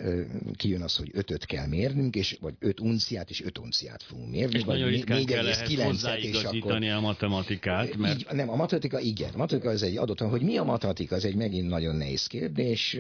kijön 0.56 0.82
az, 0.82 0.96
hogy 0.96 1.10
ötöt 1.12 1.44
kell 1.44 1.66
mérnünk, 1.66 2.16
és 2.16 2.36
vagy 2.40 2.54
öt 2.58 2.80
unciát 2.80 3.30
és 3.30 3.44
öt 3.44 3.58
unciát 3.58 4.02
fogunk 4.02 4.30
mérni. 4.30 4.56
És 4.56 4.64
vagy 4.64 4.78
nagyon 4.78 4.90
ritkán 4.90 5.24
kell 5.24 5.46
ehhez 5.46 6.06
és 6.16 6.42
akkor... 6.42 6.84
a 6.84 7.00
matematikát. 7.00 7.96
Mert... 7.96 8.18
Így, 8.18 8.26
nem, 8.32 8.50
a 8.50 8.56
matematika 8.56 9.00
igen. 9.00 9.30
A 9.34 9.36
matematika 9.36 9.70
az 9.72 9.82
egy 9.82 9.96
adott, 9.96 10.18
hogy 10.18 10.42
mi 10.42 10.56
a 10.56 10.64
matematika, 10.64 11.14
az 11.14 11.24
egy 11.24 11.34
megint 11.34 11.68
nagyon 11.68 11.96
nehéz 11.96 12.26
kérdés, 12.26 12.94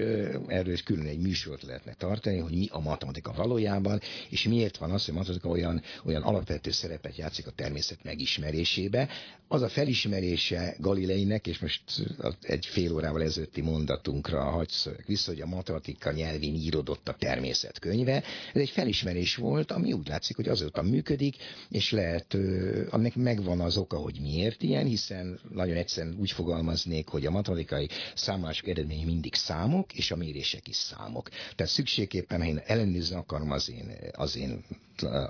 erről 0.46 0.72
is 0.72 0.82
külön 0.82 1.06
egy 1.06 1.18
műsort 1.18 1.62
lehetne 1.62 1.94
tartani, 1.94 2.38
hogy 2.38 2.56
mi 2.56 2.66
a 2.70 2.80
matematika 2.80 3.32
valójában, 3.36 3.87
és 4.30 4.42
miért 4.42 4.76
van 4.76 4.90
az, 4.90 5.04
hogy 5.04 5.14
a 5.14 5.16
matematika 5.18 5.48
olyan, 5.48 5.82
olyan 6.04 6.22
alapvető 6.22 6.70
szerepet 6.70 7.16
játszik 7.16 7.46
a 7.46 7.50
természet 7.50 7.98
megismerésébe. 8.04 9.08
Az 9.48 9.62
a 9.62 9.68
felismerése 9.68 10.74
Galileinek, 10.78 11.46
és 11.46 11.58
most 11.58 11.82
egy 12.42 12.66
fél 12.66 12.92
órával 12.92 13.22
ezelőtti 13.22 13.60
mondatunkra 13.60 14.42
hagy 14.42 14.70
vissza, 15.06 15.30
hogy 15.30 15.40
a 15.40 15.46
matematika 15.46 16.12
nyelvén 16.12 16.54
írodott 16.54 17.08
a 17.08 17.14
természet 17.18 17.78
könyve. 17.78 18.14
Ez 18.54 18.60
egy 18.60 18.70
felismerés 18.70 19.36
volt, 19.36 19.72
ami 19.72 19.92
úgy 19.92 20.08
látszik, 20.08 20.36
hogy 20.36 20.48
azóta 20.48 20.82
működik, 20.82 21.36
és 21.70 21.90
lehet, 21.90 22.36
annak 22.90 23.14
megvan 23.14 23.60
az 23.60 23.76
oka, 23.76 23.96
hogy 23.96 24.18
miért 24.20 24.62
ilyen, 24.62 24.86
hiszen 24.86 25.40
nagyon 25.52 25.76
egyszerűen 25.76 26.16
úgy 26.18 26.30
fogalmaznék, 26.30 27.08
hogy 27.08 27.26
a 27.26 27.30
matematikai 27.30 27.88
számolások 28.14 28.68
eredménye 28.68 29.04
mindig 29.04 29.34
számok, 29.34 29.92
és 29.94 30.10
a 30.10 30.16
mérések 30.16 30.68
is 30.68 30.76
számok. 30.76 31.28
Tehát 31.56 31.72
szükségképpen, 31.72 32.40
ha 32.40 32.46
én 32.46 32.60
ellenőrizni 32.66 33.16
akarom 33.16 33.50
az 33.50 33.67
én, 33.68 33.96
az 34.12 34.36
én 34.36 34.64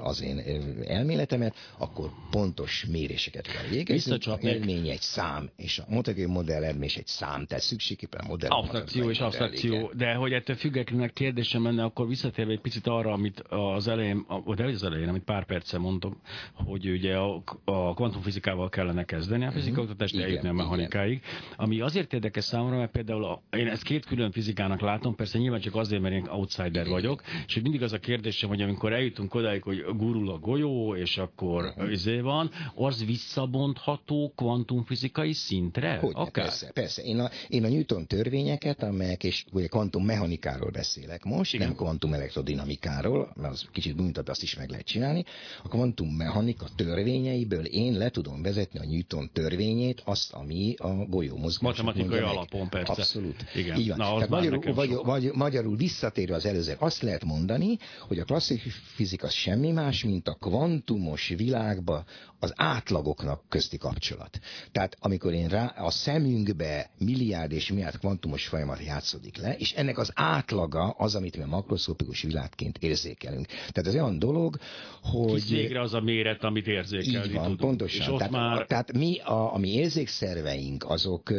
az 0.02 0.22
én 0.22 0.42
elméletemet, 0.86 1.54
akkor 1.78 2.10
pontos 2.30 2.86
méréseket 2.90 3.46
kell 3.46 3.68
végezni. 3.70 4.18
Eredmény 4.40 4.88
egy 4.88 5.00
szám, 5.00 5.50
és 5.56 5.78
a 5.78 5.84
Montague 5.88 6.26
modell 6.26 6.62
eredmény 6.62 6.90
egy 6.96 7.06
szám, 7.06 7.46
tehát 7.46 7.64
szükségképpen 7.64 8.20
a 8.20 8.28
modell. 8.28 8.50
Abstrakció 8.50 9.10
és 9.10 9.20
abstrakció, 9.20 9.92
de 9.96 10.14
hogy 10.14 10.32
ettől 10.32 10.56
függetlenül 10.56 11.10
kérdésem 11.10 11.64
lenne, 11.64 11.82
akkor 11.84 12.08
visszatérve 12.08 12.52
egy 12.52 12.60
picit 12.60 12.86
arra, 12.86 13.12
amit 13.12 13.40
az 13.48 13.88
elején, 13.88 14.26
de 14.56 14.64
az 14.64 14.82
elején, 14.82 15.08
amit 15.08 15.22
pár 15.22 15.44
perce 15.44 15.78
mondtam, 15.78 16.20
hogy 16.54 16.90
ugye 16.90 17.16
a, 17.16 17.42
a 17.64 17.94
kvantumfizikával 17.94 18.68
kellene 18.68 19.04
kezdeni 19.04 19.44
a 19.44 19.50
fizikaoktatást, 19.50 20.16
mm-hmm. 20.16 20.24
eljutni 20.24 20.48
a 20.48 20.52
mechanikáig, 20.52 21.20
ami 21.56 21.80
azért 21.80 22.12
érdekes 22.12 22.44
számomra, 22.44 22.76
mert 22.76 22.90
például 22.90 23.24
a, 23.24 23.42
én 23.50 23.68
ezt 23.68 23.82
két 23.82 24.04
külön 24.04 24.30
fizikának 24.30 24.80
látom, 24.80 25.14
persze 25.14 25.38
nyilván 25.38 25.60
csak 25.60 25.74
azért, 25.74 26.02
mert 26.02 26.14
én 26.14 26.28
outsider 26.28 26.86
vagyok, 26.86 27.22
és 27.46 27.60
mindig 27.60 27.82
az 27.82 27.92
a 27.92 27.98
kérdésem, 28.28 28.48
hogy 28.48 28.62
amikor 28.62 28.92
eljutunk 28.92 29.34
odáig, 29.34 29.62
hogy 29.62 29.84
gurul 29.96 30.30
a 30.30 30.38
golyó, 30.38 30.96
és 30.96 31.18
akkor 31.18 31.64
uh-huh. 31.64 31.92
izé 31.92 32.20
van, 32.20 32.50
az 32.74 33.04
visszabontható 33.04 34.32
kvantumfizikai 34.36 35.32
szintre? 35.32 35.96
Hogy 35.96 36.12
Akár? 36.14 36.44
Persze, 36.44 36.70
persze. 36.70 37.02
Én 37.02 37.18
a, 37.18 37.30
én 37.48 37.64
a 37.64 37.68
Newton 37.68 38.06
törvényeket, 38.06 38.82
amelyek, 38.82 39.24
és 39.24 39.44
ugye 39.52 39.66
kvantummechanikáról 39.66 40.70
beszélek 40.70 41.24
most, 41.24 41.54
Igen. 41.54 41.66
nem 41.66 41.76
kvantumelektrodinamikáról, 41.76 43.32
mert 43.36 43.52
az 43.52 43.68
kicsit 43.72 43.94
bonyolult, 43.94 44.28
azt 44.28 44.42
is 44.42 44.56
meg 44.56 44.70
lehet 44.70 44.86
csinálni. 44.86 45.24
A 45.62 45.68
kvantummechanika 45.68 46.66
törvényeiből 46.76 47.64
én 47.64 47.98
le 47.98 48.08
tudom 48.08 48.42
vezetni 48.42 48.78
a 48.78 48.84
Newton 48.84 49.30
törvényét, 49.32 50.02
azt, 50.04 50.32
ami 50.32 50.74
a 50.78 50.88
golyó 50.88 51.36
mozgás. 51.36 51.62
Matematikai 51.62 52.18
alapon, 52.18 52.68
persze. 52.68 52.92
Abszolút. 52.92 53.44
Igen. 53.54 53.78
Így 53.78 53.88
van. 53.88 53.96
Na, 53.96 54.26
magyarul, 54.28 54.74
vagy, 55.02 55.30
magyarul 55.34 55.76
visszatérve 55.76 56.34
az 56.34 56.46
előző, 56.46 56.76
azt 56.78 57.02
lehet 57.02 57.24
mondani, 57.24 57.78
hogy 58.08 58.17
a 58.18 58.24
klasszikus 58.24 58.74
fizika 58.94 59.28
semmi 59.28 59.70
más, 59.70 60.04
mint 60.04 60.28
a 60.28 60.34
kvantumos 60.34 61.28
világba 61.28 62.04
az 62.40 62.52
átlagoknak 62.56 63.42
közti 63.48 63.76
kapcsolat. 63.76 64.38
Tehát 64.72 64.96
amikor 65.00 65.32
én 65.32 65.48
rá, 65.48 65.66
a 65.66 65.90
szemünkbe 65.90 66.90
milliárd 66.98 67.52
és 67.52 67.70
milliárd 67.70 67.98
kvantumos 67.98 68.46
folyamat 68.46 68.84
játszódik 68.84 69.36
le, 69.36 69.56
és 69.56 69.72
ennek 69.72 69.98
az 69.98 70.10
átlaga 70.14 70.90
az, 70.90 71.14
amit 71.14 71.36
mi 71.36 71.42
a 71.42 71.46
makroszkopikus 71.46 72.22
világként 72.22 72.78
érzékelünk. 72.78 73.46
Tehát 73.46 73.86
ez 73.86 73.94
olyan 73.94 74.18
dolog, 74.18 74.58
hogy... 75.02 75.48
Végre 75.48 75.80
az 75.80 75.94
a 75.94 76.00
méret, 76.00 76.44
amit 76.44 76.66
érzékelni 76.66 77.28
Így 77.28 77.32
van, 77.32 77.42
tudunk. 77.42 77.60
pontosan. 77.60 78.00
És 78.00 78.08
ott 78.08 78.16
tehát, 78.18 78.32
már... 78.32 78.66
tehát 78.66 78.92
mi, 78.92 79.18
a, 79.18 79.54
a 79.54 79.58
mi 79.58 79.72
érzékszerveink, 79.72 80.84
azok, 80.90 81.32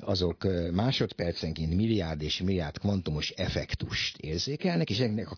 azok 0.00 0.46
másodpercenként 0.72 1.74
milliárd 1.74 2.22
és 2.22 2.40
milliárd 2.40 2.78
kvantumos 2.78 3.30
effektust 3.30 4.16
érzékelnek, 4.16 4.90
és 4.90 4.98
ennek 4.98 5.30
a 5.30 5.34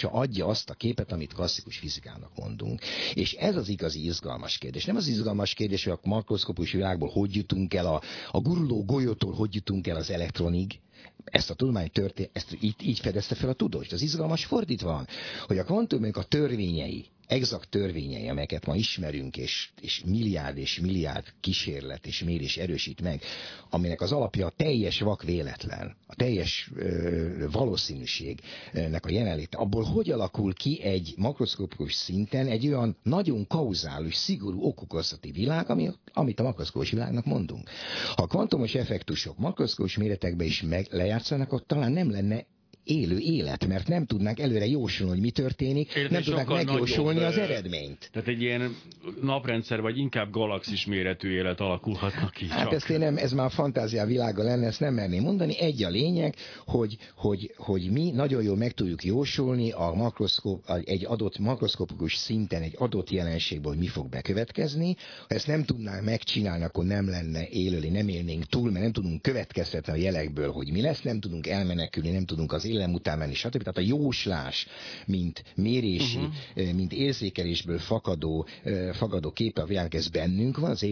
kiátlagolása 0.00 0.10
adja 0.10 0.46
azt 0.46 0.70
a 0.70 0.74
képet, 0.74 1.12
amit 1.12 1.32
klasszikus 1.32 1.78
fizikának 1.78 2.30
mondunk. 2.36 2.80
És 3.14 3.32
ez 3.32 3.56
az 3.56 3.68
igazi 3.68 4.04
izgalmas 4.04 4.58
kérdés. 4.58 4.84
Nem 4.84 4.96
az 4.96 5.06
izgalmas 5.06 5.54
kérdés, 5.54 5.84
hogy 5.84 5.92
a 6.02 6.08
makroszkopus 6.08 6.72
világból 6.72 7.08
hogy 7.08 7.34
jutunk 7.34 7.74
el 7.74 7.86
a, 7.86 8.02
a 8.30 8.40
guruló 8.40 8.84
golyótól, 8.84 9.32
hogy 9.32 9.54
jutunk 9.54 9.86
el 9.86 9.96
az 9.96 10.10
elektronig, 10.10 10.80
ezt 11.24 11.50
a 11.50 11.54
tudomány 11.54 11.90
történet, 11.90 12.30
ezt 12.32 12.56
így, 12.60 12.74
így 12.82 12.98
fedezte 12.98 13.34
fel 13.34 13.48
a 13.48 13.52
tudós. 13.52 13.92
Az 13.92 14.02
izgalmas 14.02 14.44
fordítva 14.44 14.92
van, 14.92 15.06
hogy 15.46 15.58
a 15.58 15.64
kvantumnak 15.64 16.16
a 16.16 16.22
törvényei, 16.22 17.06
exakt 17.26 17.68
törvényei, 17.68 18.28
amelyeket 18.28 18.66
ma 18.66 18.76
ismerünk, 18.76 19.36
és, 19.36 19.68
és 19.80 20.02
milliárd 20.06 20.58
és 20.58 20.80
milliárd 20.80 21.24
kísérlet 21.40 22.06
és 22.06 22.24
mérés 22.24 22.56
erősít 22.56 23.00
meg, 23.00 23.22
aminek 23.70 24.00
az 24.00 24.12
alapja 24.12 24.46
a 24.46 24.52
teljes 24.56 25.00
vak 25.00 25.22
véletlen, 25.22 25.96
a 26.06 26.14
teljes 26.14 26.70
ö, 26.74 27.50
valószínűségnek 27.50 29.06
a 29.06 29.10
jelenléte, 29.10 29.58
abból 29.58 29.82
hogy 29.84 30.10
alakul 30.10 30.54
ki 30.54 30.82
egy 30.82 31.14
makroszkopikus 31.16 31.94
szinten 31.94 32.46
egy 32.46 32.66
olyan 32.66 32.96
nagyon 33.02 33.46
kauzális, 33.46 34.14
szigorú 34.14 34.62
okokozati 34.62 35.30
világ, 35.30 35.70
ami, 35.70 35.90
amit 36.12 36.40
a 36.40 36.42
makroszkopikus 36.42 36.90
világnak 36.90 37.24
mondunk. 37.24 37.70
Ha 38.16 38.22
a 38.22 38.26
kvantumos 38.26 38.74
effektusok 38.74 39.38
makroszkopikus 39.38 39.96
méretekben 39.96 40.46
is 40.46 40.62
meg 40.62 40.86
lejátszanak, 40.90 41.46
akkor 41.46 41.66
talán 41.66 41.92
nem 41.92 42.10
lenne 42.10 42.46
élő 42.86 43.18
élet, 43.18 43.66
mert 43.66 43.88
nem 43.88 44.06
tudnánk 44.06 44.40
előre 44.40 44.66
jósolni, 44.66 45.12
hogy 45.12 45.22
mi 45.22 45.30
történik, 45.30 45.94
Érde, 45.94 46.10
nem 46.10 46.22
tudnánk 46.22 46.48
megjósolni 46.48 47.18
nagyobb, 47.18 47.32
az 47.32 47.38
eredményt. 47.38 48.08
Tehát 48.12 48.28
egy 48.28 48.42
ilyen 48.42 48.76
naprendszer, 49.22 49.80
vagy 49.80 49.98
inkább 49.98 50.30
galaxis 50.30 50.86
méretű 50.86 51.30
élet 51.30 51.60
alakulhatnak 51.60 52.32
ki. 52.32 52.48
Hát 52.48 52.62
csak. 52.62 52.72
ezt 52.72 52.90
én 52.90 52.98
nem, 52.98 53.16
ez 53.16 53.32
már 53.32 53.46
a 53.46 53.50
fantáziá 53.50 54.04
világa 54.04 54.42
lenne, 54.42 54.66
ezt 54.66 54.80
nem 54.80 54.94
merném 54.94 55.22
mondani. 55.22 55.58
Egy 55.58 55.82
a 55.82 55.88
lényeg, 55.88 56.34
hogy, 56.66 56.96
hogy, 57.14 57.54
hogy 57.56 57.90
mi 57.90 58.10
nagyon 58.10 58.42
jól 58.42 58.56
meg 58.56 58.72
tudjuk 58.72 59.04
jósolni 59.04 59.70
a 59.70 59.92
makroszkóp, 59.94 60.70
egy 60.84 61.04
adott 61.04 61.38
makroszkopikus 61.38 62.16
szinten 62.16 62.62
egy 62.62 62.74
adott 62.78 63.10
jelenségből, 63.10 63.72
hogy 63.72 63.80
mi 63.80 63.86
fog 63.86 64.08
bekövetkezni. 64.08 64.96
Ha 65.28 65.34
ezt 65.34 65.46
nem 65.46 65.64
tudnánk 65.64 66.04
megcsinálni, 66.04 66.64
akkor 66.64 66.84
nem 66.84 67.08
lenne 67.08 67.48
élőli, 67.48 67.88
nem 67.88 68.08
élnénk 68.08 68.44
túl, 68.44 68.70
mert 68.70 68.82
nem 68.82 68.92
tudunk 68.92 69.22
következtetni 69.22 69.92
a 69.92 69.96
jelekből, 69.96 70.50
hogy 70.50 70.72
mi 70.72 70.80
lesz, 70.80 71.02
nem 71.02 71.20
tudunk 71.20 71.46
elmenekülni, 71.46 72.10
nem 72.10 72.24
tudunk 72.24 72.52
az 72.52 72.64
félelem 72.76 72.94
után 72.94 73.18
menni, 73.18 73.34
stb. 73.34 73.58
Tehát 73.58 73.76
a 73.76 73.80
jóslás, 73.80 74.66
mint 75.06 75.44
mérési, 75.54 76.18
uh-huh. 76.18 76.72
mint 76.72 76.92
érzékelésből 76.92 77.78
fakadó, 77.78 78.46
eh, 78.64 78.92
fakadó 78.92 79.30
képe 79.30 79.62
a 79.62 79.66
világ, 79.66 79.94
ez 79.94 80.08
bennünk 80.08 80.58
van, 80.58 80.70
az 80.70 80.86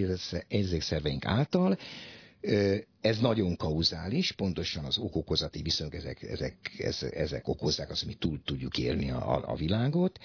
érzékszerveink 0.49 1.25
által, 1.27 1.79
eh, 2.41 2.81
ez 3.05 3.19
nagyon 3.19 3.57
kauzális, 3.57 4.33
pontosan 4.33 4.85
az 4.85 4.99
okokozati 4.99 5.63
viszonyok, 5.63 5.95
ezek, 5.95 6.23
ezek, 6.23 6.57
ezek, 7.15 7.49
okozzák 7.49 7.91
azt, 7.91 8.05
hogy 8.05 8.09
mi 8.09 8.15
túl 8.15 8.41
tudjuk 8.45 8.79
élni 8.79 9.11
a, 9.11 9.51
a 9.51 9.55
világot, 9.55 10.19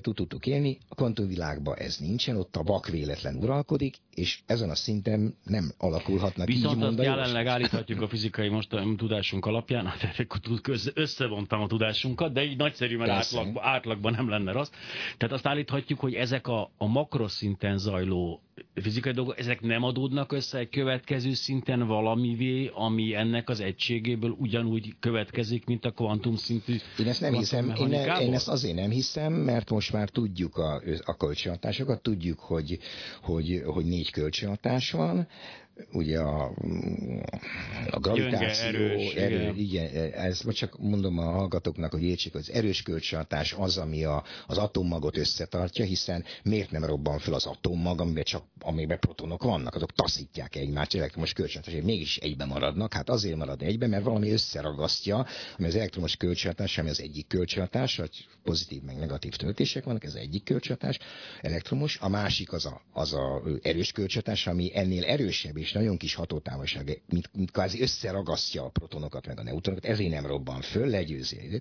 túl 0.00 0.14
tudtuk 0.14 0.46
élni. 0.46 0.78
A 0.88 0.94
kvantumvilágban 0.94 1.76
ez 1.78 1.96
nincsen, 1.96 2.36
ott 2.36 2.56
a 2.56 2.62
vak 2.62 2.88
véletlen 2.88 3.36
uralkodik, 3.36 3.96
és 4.14 4.40
ezen 4.46 4.70
a 4.70 4.74
szinten 4.74 5.36
nem 5.44 5.72
alakulhatnak 5.78 6.46
Viszont 6.46 6.74
így 6.74 6.80
mondani. 6.82 7.08
jelenleg 7.08 7.46
állíthatjuk 7.46 8.00
a 8.00 8.08
fizikai 8.08 8.48
most 8.48 8.76
tudásunk 8.96 9.46
alapján, 9.46 9.92
tehát 9.98 10.18
akkor 10.18 10.40
összevontam 10.94 11.60
a 11.60 11.66
tudásunkat, 11.66 12.32
de 12.32 12.44
így 12.44 12.56
nagyszerű, 12.56 12.96
mert 12.96 13.10
átlagban, 13.10 13.64
átlagban 13.64 14.12
nem 14.12 14.28
lenne 14.28 14.52
rossz. 14.52 14.70
Tehát 15.18 15.34
azt 15.34 15.46
állíthatjuk, 15.46 16.00
hogy 16.00 16.14
ezek 16.14 16.46
a, 16.46 16.70
a 16.76 16.86
makroszinten 16.86 17.78
zajló 17.78 18.42
fizikai 18.74 19.12
dolgok, 19.12 19.38
ezek 19.38 19.60
nem 19.60 19.82
adódnak 19.82 20.32
össze 20.32 20.58
egy 20.58 20.68
következő 20.68 21.32
szinten 21.32 21.86
valamivé, 22.02 22.70
ami 22.74 23.14
ennek 23.14 23.48
az 23.48 23.60
egységéből 23.60 24.36
ugyanúgy 24.38 24.94
következik, 25.00 25.66
mint 25.66 25.84
a 25.84 25.90
kvantum 25.90 26.36
szintű 26.36 26.76
Én 26.98 27.08
ezt 27.08 27.20
nem 27.20 27.32
hiszem, 27.32 27.72
én, 27.78 27.88
ne, 27.88 28.20
én 28.20 28.34
ezt 28.34 28.48
azért 28.48 28.74
nem 28.76 28.90
hiszem, 28.90 29.32
mert 29.32 29.70
most 29.70 29.92
már 29.92 30.08
tudjuk 30.08 30.56
a, 30.56 30.82
a 31.04 31.16
kölcsönhatásokat, 31.16 32.02
tudjuk, 32.02 32.38
hogy, 32.38 32.78
hogy, 33.22 33.62
hogy 33.66 33.84
négy 33.84 34.10
kölcsönhatás 34.10 34.90
van, 34.90 35.26
ugye 35.92 36.18
a, 36.18 36.52
a 37.90 37.98
gravitáció, 37.98 38.70
Gyönge, 38.70 38.92
erős, 38.94 39.14
erő, 39.14 39.34
igen. 39.34 39.56
igen, 39.56 40.12
ezt 40.12 40.44
most 40.44 40.56
csak 40.56 40.78
mondom 40.78 41.18
a 41.18 41.30
hallgatóknak, 41.30 41.90
hogy 41.90 42.02
értsék, 42.02 42.32
hogy 42.32 42.40
az 42.40 42.54
erős 42.54 42.82
kölcsönhatás 42.82 43.54
az, 43.58 43.76
ami 43.76 44.04
a, 44.04 44.24
az 44.46 44.58
atommagot 44.58 45.16
összetartja, 45.16 45.84
hiszen 45.84 46.24
miért 46.42 46.70
nem 46.70 46.84
robban 46.84 47.18
fel 47.18 47.34
az 47.34 47.46
atommag, 47.46 48.00
amiben 48.00 48.24
csak 48.24 48.42
amiben 48.60 48.98
protonok 48.98 49.42
vannak, 49.42 49.74
azok 49.74 49.92
taszítják 49.92 50.56
egymást, 50.56 50.94
elektromos 50.94 51.32
kölcsönhatás, 51.32 51.82
mégis 51.82 52.16
egyben 52.16 52.48
maradnak. 52.48 52.92
Hát 52.92 53.08
azért 53.08 53.36
marad 53.36 53.62
egyben, 53.62 53.90
mert 53.90 54.04
valami 54.04 54.30
összeragasztja, 54.30 55.26
ami 55.58 55.66
az 55.66 55.74
elektromos 55.74 56.16
kölcsönhatás, 56.16 56.78
ami 56.78 56.88
az 56.88 57.00
egyik 57.00 57.26
kölcsönhatás, 57.26 57.96
hogy 57.96 58.28
pozitív 58.42 58.82
meg 58.82 58.98
negatív 58.98 59.36
töltések 59.36 59.84
vannak, 59.84 60.04
ez 60.04 60.14
egyik 60.14 60.44
kölcsönhatás, 60.44 60.98
elektromos, 61.40 61.98
a 62.00 62.08
másik 62.08 62.52
az 62.52 62.66
a, 62.66 62.82
az 62.92 63.12
a 63.12 63.42
erős 63.62 63.92
kölcsönhatás, 63.92 64.46
ami 64.46 64.70
ennél 64.74 65.04
erősebb 65.04 65.56
és 65.62 65.72
nagyon 65.72 65.96
kis 65.96 66.14
hatótávolság, 66.14 67.02
mint, 67.08 67.30
mint 67.32 67.50
kvázi 67.50 67.80
összeragasztja 67.82 68.64
a 68.64 68.68
protonokat 68.68 69.26
meg 69.26 69.38
a 69.38 69.42
neutronokat, 69.42 69.90
ezért 69.90 70.10
nem 70.10 70.26
robban 70.26 70.60
föl, 70.60 70.86
legyőzi, 70.86 71.60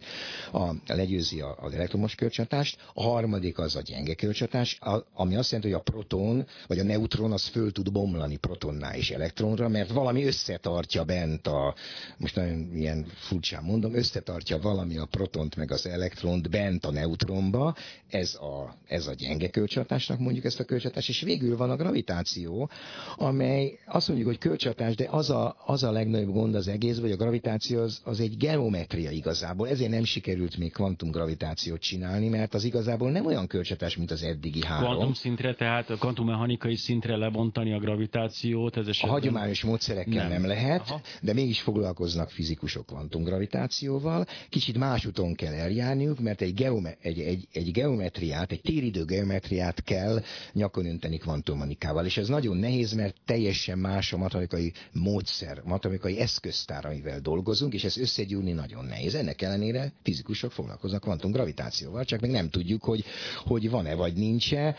a, 0.51 0.73
legyőzi 0.87 1.41
az 1.41 1.73
elektromos 1.73 2.15
kölcsönhatást. 2.15 2.77
A 2.93 3.03
harmadik 3.03 3.57
az 3.59 3.75
a 3.75 3.81
gyenge 3.81 4.13
kölcsönhatás, 4.13 4.79
ami 5.13 5.35
azt 5.35 5.51
jelenti, 5.51 5.71
hogy 5.71 5.81
a 5.85 5.91
proton 5.91 6.47
vagy 6.67 6.79
a 6.79 6.83
neutron 6.83 7.31
az 7.31 7.45
föl 7.45 7.71
tud 7.71 7.91
bomlani 7.91 8.35
protonnál 8.37 8.95
és 8.95 9.11
elektronra, 9.11 9.67
mert 9.67 9.91
valami 9.91 10.25
összetartja 10.25 11.03
bent 11.03 11.47
a, 11.47 11.75
most 12.17 12.35
nagyon 12.35 12.75
ilyen 12.75 13.05
furcsán 13.15 13.63
mondom, 13.63 13.95
összetartja 13.95 14.59
valami 14.59 14.97
a 14.97 15.05
protont 15.05 15.55
meg 15.55 15.71
az 15.71 15.85
elektront 15.85 16.49
bent 16.49 16.85
a 16.85 16.91
neutronba, 16.91 17.75
ez 18.09 18.35
a, 18.35 18.75
ez 18.87 19.07
a 19.07 19.13
gyenge 19.13 19.49
kölcsönhatásnak 19.49 20.19
mondjuk 20.19 20.45
ezt 20.45 20.59
a 20.59 20.63
kölcsönhatást, 20.63 21.09
és 21.09 21.21
végül 21.21 21.57
van 21.57 21.69
a 21.69 21.75
gravitáció, 21.75 22.69
amely 23.15 23.79
azt 23.93 24.07
mondjuk, 24.07 24.29
hogy 24.29 24.37
kölcsönhatás, 24.37 24.95
de 24.95 25.07
az 25.09 25.29
a, 25.29 25.55
az 25.65 25.83
a 25.83 25.91
legnagyobb 25.91 26.33
gond 26.33 26.55
az 26.55 26.67
egész, 26.67 26.99
hogy 26.99 27.11
a 27.11 27.15
gravitáció 27.15 27.81
az, 27.81 28.01
az 28.03 28.19
egy 28.19 28.37
geometria 28.37 29.11
igazából. 29.11 29.67
Ezért 29.67 29.89
nem 29.89 30.03
sikerült 30.03 30.57
még 30.57 30.71
kvantumgravitációt 30.71 31.81
csinálni, 31.81 32.27
mert 32.27 32.53
az 32.53 32.63
igazából 32.63 33.11
nem 33.11 33.25
olyan 33.25 33.47
kölcsönhatás, 33.47 33.97
mint 33.97 34.11
az 34.11 34.23
eddigi 34.23 34.65
három. 34.65 34.91
Kvantum 34.93 35.13
szintre, 35.13 35.53
tehát 35.53 35.89
a 35.89 35.95
kvantummechanikai 35.95 36.75
szintre 36.75 37.15
lebontani 37.15 37.73
a 37.73 37.79
gravitációt, 37.79 38.77
ez 38.77 38.87
esetben... 38.87 39.09
A 39.09 39.13
hagyományos 39.13 39.63
módszerekkel 39.63 40.27
nem, 40.27 40.41
nem 40.41 40.45
lehet, 40.45 40.81
Aha. 40.81 41.01
de 41.21 41.33
mégis 41.33 41.61
foglalkoznak 41.61 42.29
fizikusok 42.29 42.85
kvantumgravitációval. 42.85 44.25
Kicsit 44.49 44.77
más 44.77 45.05
úton 45.05 45.33
kell 45.33 45.53
eljárniuk, 45.53 46.19
mert 46.19 46.41
egy, 46.41 46.53
geome, 46.53 46.97
egy, 47.01 47.19
egy, 47.19 47.47
egy 47.51 47.71
geometriát, 47.71 48.51
egy 48.51 48.61
téridő 48.61 49.05
geometriát 49.05 49.83
kell 49.83 50.21
nyakon 50.53 50.85
önteni 50.85 51.17
kvantummechanikával, 51.17 52.05
és 52.05 52.17
ez 52.17 52.27
nagyon 52.27 52.57
nehéz, 52.57 52.93
mert 52.93 53.15
teljesen 53.25 53.80
más 53.81 54.13
a 54.13 54.17
matematikai 54.17 54.73
módszer, 54.91 55.61
matematikai 55.65 56.19
eszköztár, 56.19 56.85
amivel 56.85 57.19
dolgozunk, 57.19 57.73
és 57.73 57.83
ezt 57.83 57.97
összegyúrni 57.97 58.51
nagyon 58.51 58.85
nehéz. 58.85 59.15
Ennek 59.15 59.41
ellenére 59.41 59.93
fizikusok 60.03 60.51
foglalkoznak 60.51 61.01
kvantumgravitációval, 61.01 62.05
csak 62.05 62.19
még 62.19 62.31
nem 62.31 62.49
tudjuk, 62.49 62.83
hogy, 62.83 63.03
hogy 63.45 63.69
van-e 63.69 63.95
vagy 63.95 64.13
nincs-e. 64.13 64.75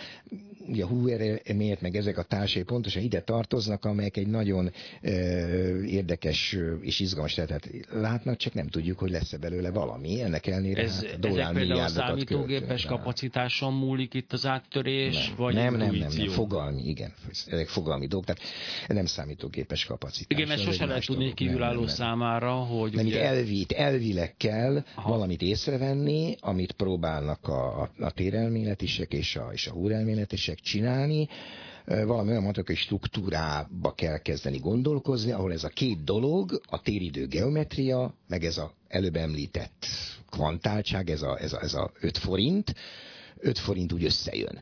Ugye 0.66 0.84
a 0.84 0.86
Hoover 0.86 1.40
miért 1.54 1.80
meg 1.80 1.96
ezek 1.96 2.18
a 2.18 2.22
társai 2.22 2.62
pontosan 2.62 3.02
ide 3.02 3.20
tartoznak, 3.20 3.84
amelyek 3.84 4.16
egy 4.16 4.26
nagyon 4.26 4.72
ö, 5.00 5.10
érdekes 5.82 6.56
és 6.80 7.00
izgalmas 7.00 7.34
területet 7.34 7.86
látnak, 7.90 8.36
csak 8.36 8.54
nem 8.54 8.68
tudjuk, 8.68 8.98
hogy 8.98 9.10
lesz-e 9.10 9.36
belőle 9.36 9.70
valami. 9.70 10.22
Ennek 10.22 10.46
ellenére 10.46 10.82
Ez, 10.82 11.04
hát, 11.04 11.24
ezek 11.24 11.52
például 11.52 11.80
a 11.80 11.88
számítógépes 11.88 12.84
kapacitáson 12.84 13.72
múlik 13.72 14.14
itt 14.14 14.32
az 14.32 14.46
áttörés, 14.46 15.26
nem, 15.26 15.36
vagy 15.36 15.54
nem, 15.54 15.76
nem, 15.76 15.94
nem, 15.94 16.08
nem, 16.16 16.28
fogalmi, 16.28 16.82
igen. 16.82 17.12
Ezek 17.46 17.68
fogalmi 17.68 18.06
dolgok. 18.06 18.26
Tehát 18.26 18.42
nem 18.88 19.06
számítógépes 19.06 19.84
kapacitás. 19.84 20.38
Igen, 20.38 20.48
mert 20.48 20.60
sose 20.60 20.84
lehet 20.84 21.06
tudni 21.06 21.26
egy 21.26 21.34
kívülálló 21.34 21.74
nem, 21.74 21.84
nem, 21.84 21.94
számára, 21.94 22.54
hogy... 22.54 22.92
Nem, 22.92 23.06
ugye... 23.06 23.16
itt, 23.16 23.22
elvi, 23.22 23.60
itt 23.60 23.72
elvileg 23.72 24.34
kell 24.36 24.84
Aha. 24.94 25.10
valamit 25.10 25.42
észrevenni, 25.42 26.36
amit 26.40 26.72
próbálnak 26.72 27.48
a, 27.48 27.82
a, 27.82 27.90
a 27.98 28.10
térelméletisek 28.10 29.12
és 29.12 29.36
a, 29.36 29.48
és 29.52 29.66
a 29.66 29.70
húrelméletisek 29.70 30.51
csinálni, 30.60 31.28
valami 31.84 32.28
olyan 32.28 32.42
matematikai 32.42 32.74
struktúrába 32.76 33.94
kell 33.94 34.18
kezdeni 34.18 34.58
gondolkozni, 34.58 35.30
ahol 35.30 35.52
ez 35.52 35.64
a 35.64 35.68
két 35.68 36.04
dolog, 36.04 36.60
a 36.66 36.80
téridő 36.82 37.26
geometria, 37.26 38.14
meg 38.28 38.44
ez 38.44 38.58
a 38.58 38.72
előbb 38.88 39.16
említett 39.16 39.86
kvantáltság, 40.30 41.10
ez 41.10 41.22
a, 41.22 41.38
ez 41.40 41.52
a, 41.52 41.60
ez 41.62 41.74
a 41.74 41.90
5 42.00 42.18
forint, 42.18 42.74
5 43.36 43.58
forint 43.58 43.92
úgy 43.92 44.04
összejön. 44.04 44.60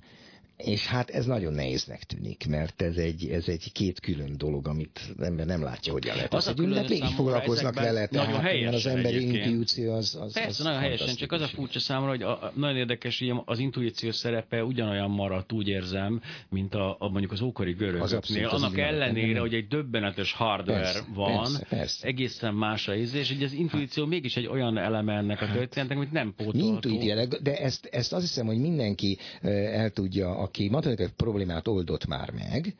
És 0.64 0.86
hát 0.86 1.10
ez 1.10 1.26
nagyon 1.26 1.52
nehéznek 1.52 2.04
tűnik, 2.04 2.46
mert 2.48 2.82
ez 2.82 2.96
egy, 2.96 3.28
ez 3.28 3.48
egy 3.48 3.72
két 3.72 4.00
külön 4.00 4.34
dolog, 4.36 4.68
amit 4.68 5.00
ember 5.18 5.46
nem 5.46 5.62
látja, 5.62 5.92
hogyan 5.92 6.16
lehet. 6.16 6.34
Az 6.34 6.46
a 6.46 6.54
külön 6.54 6.84
mégis 6.88 7.14
foglalkoznak 7.14 7.74
vele, 7.74 8.08
nagyon 8.10 8.30
tehát, 8.30 8.60
mert 8.60 8.74
az 8.74 8.86
emberi 8.86 9.36
intuíció 9.36 9.92
az, 9.92 10.18
az 10.20 10.32
Persze, 10.32 10.48
az 10.48 10.58
nagyon 10.58 10.80
helyesen, 10.80 11.14
csak 11.14 11.32
az 11.32 11.40
a 11.40 11.46
furcsa 11.46 11.78
számomra, 11.78 12.10
hogy 12.10 12.22
a, 12.22 12.42
a, 12.42 12.52
nagyon 12.54 12.76
érdekes, 12.76 13.18
hogy 13.18 13.32
az 13.44 13.58
intuíció 13.58 14.10
szerepe 14.10 14.64
ugyanolyan 14.64 15.10
maradt, 15.10 15.52
úgy 15.52 15.68
érzem, 15.68 16.20
mint 16.48 16.74
a, 16.74 16.96
a 16.98 17.08
mondjuk 17.08 17.32
az 17.32 17.40
ókori 17.40 17.72
görögöknél. 17.72 18.48
Annak 18.48 18.78
ellenére, 18.78 19.32
nem. 19.32 19.40
hogy 19.40 19.54
egy 19.54 19.66
döbbenetes 19.66 20.32
hardware 20.32 20.80
persze, 20.80 21.04
van, 21.14 21.42
persze, 21.42 21.66
persze. 21.68 22.06
egészen 22.06 22.54
más 22.54 22.88
a 22.88 22.94
íz, 22.94 23.14
és 23.14 23.32
hogy 23.32 23.42
az 23.42 23.52
intuíció 23.52 24.02
hát. 24.02 24.12
mégis 24.12 24.36
egy 24.36 24.46
olyan 24.46 24.78
eleme 24.78 25.14
ennek 25.14 25.40
a 25.42 25.50
történetnek, 25.52 25.96
amit 25.96 26.12
nem 26.12 26.34
pótolható. 26.36 26.66
Intuíció, 26.66 27.38
de 27.42 27.56
ezt, 27.56 27.86
ezt 27.86 28.12
azt 28.12 28.22
hiszem, 28.22 28.46
hogy 28.46 28.58
mindenki 28.58 29.18
el 29.40 29.90
tudja, 29.90 30.38
aki 30.50 30.68
matematikai 30.68 31.12
problémát 31.16 31.68
oldott 31.68 32.06
már 32.06 32.30
meg, 32.30 32.74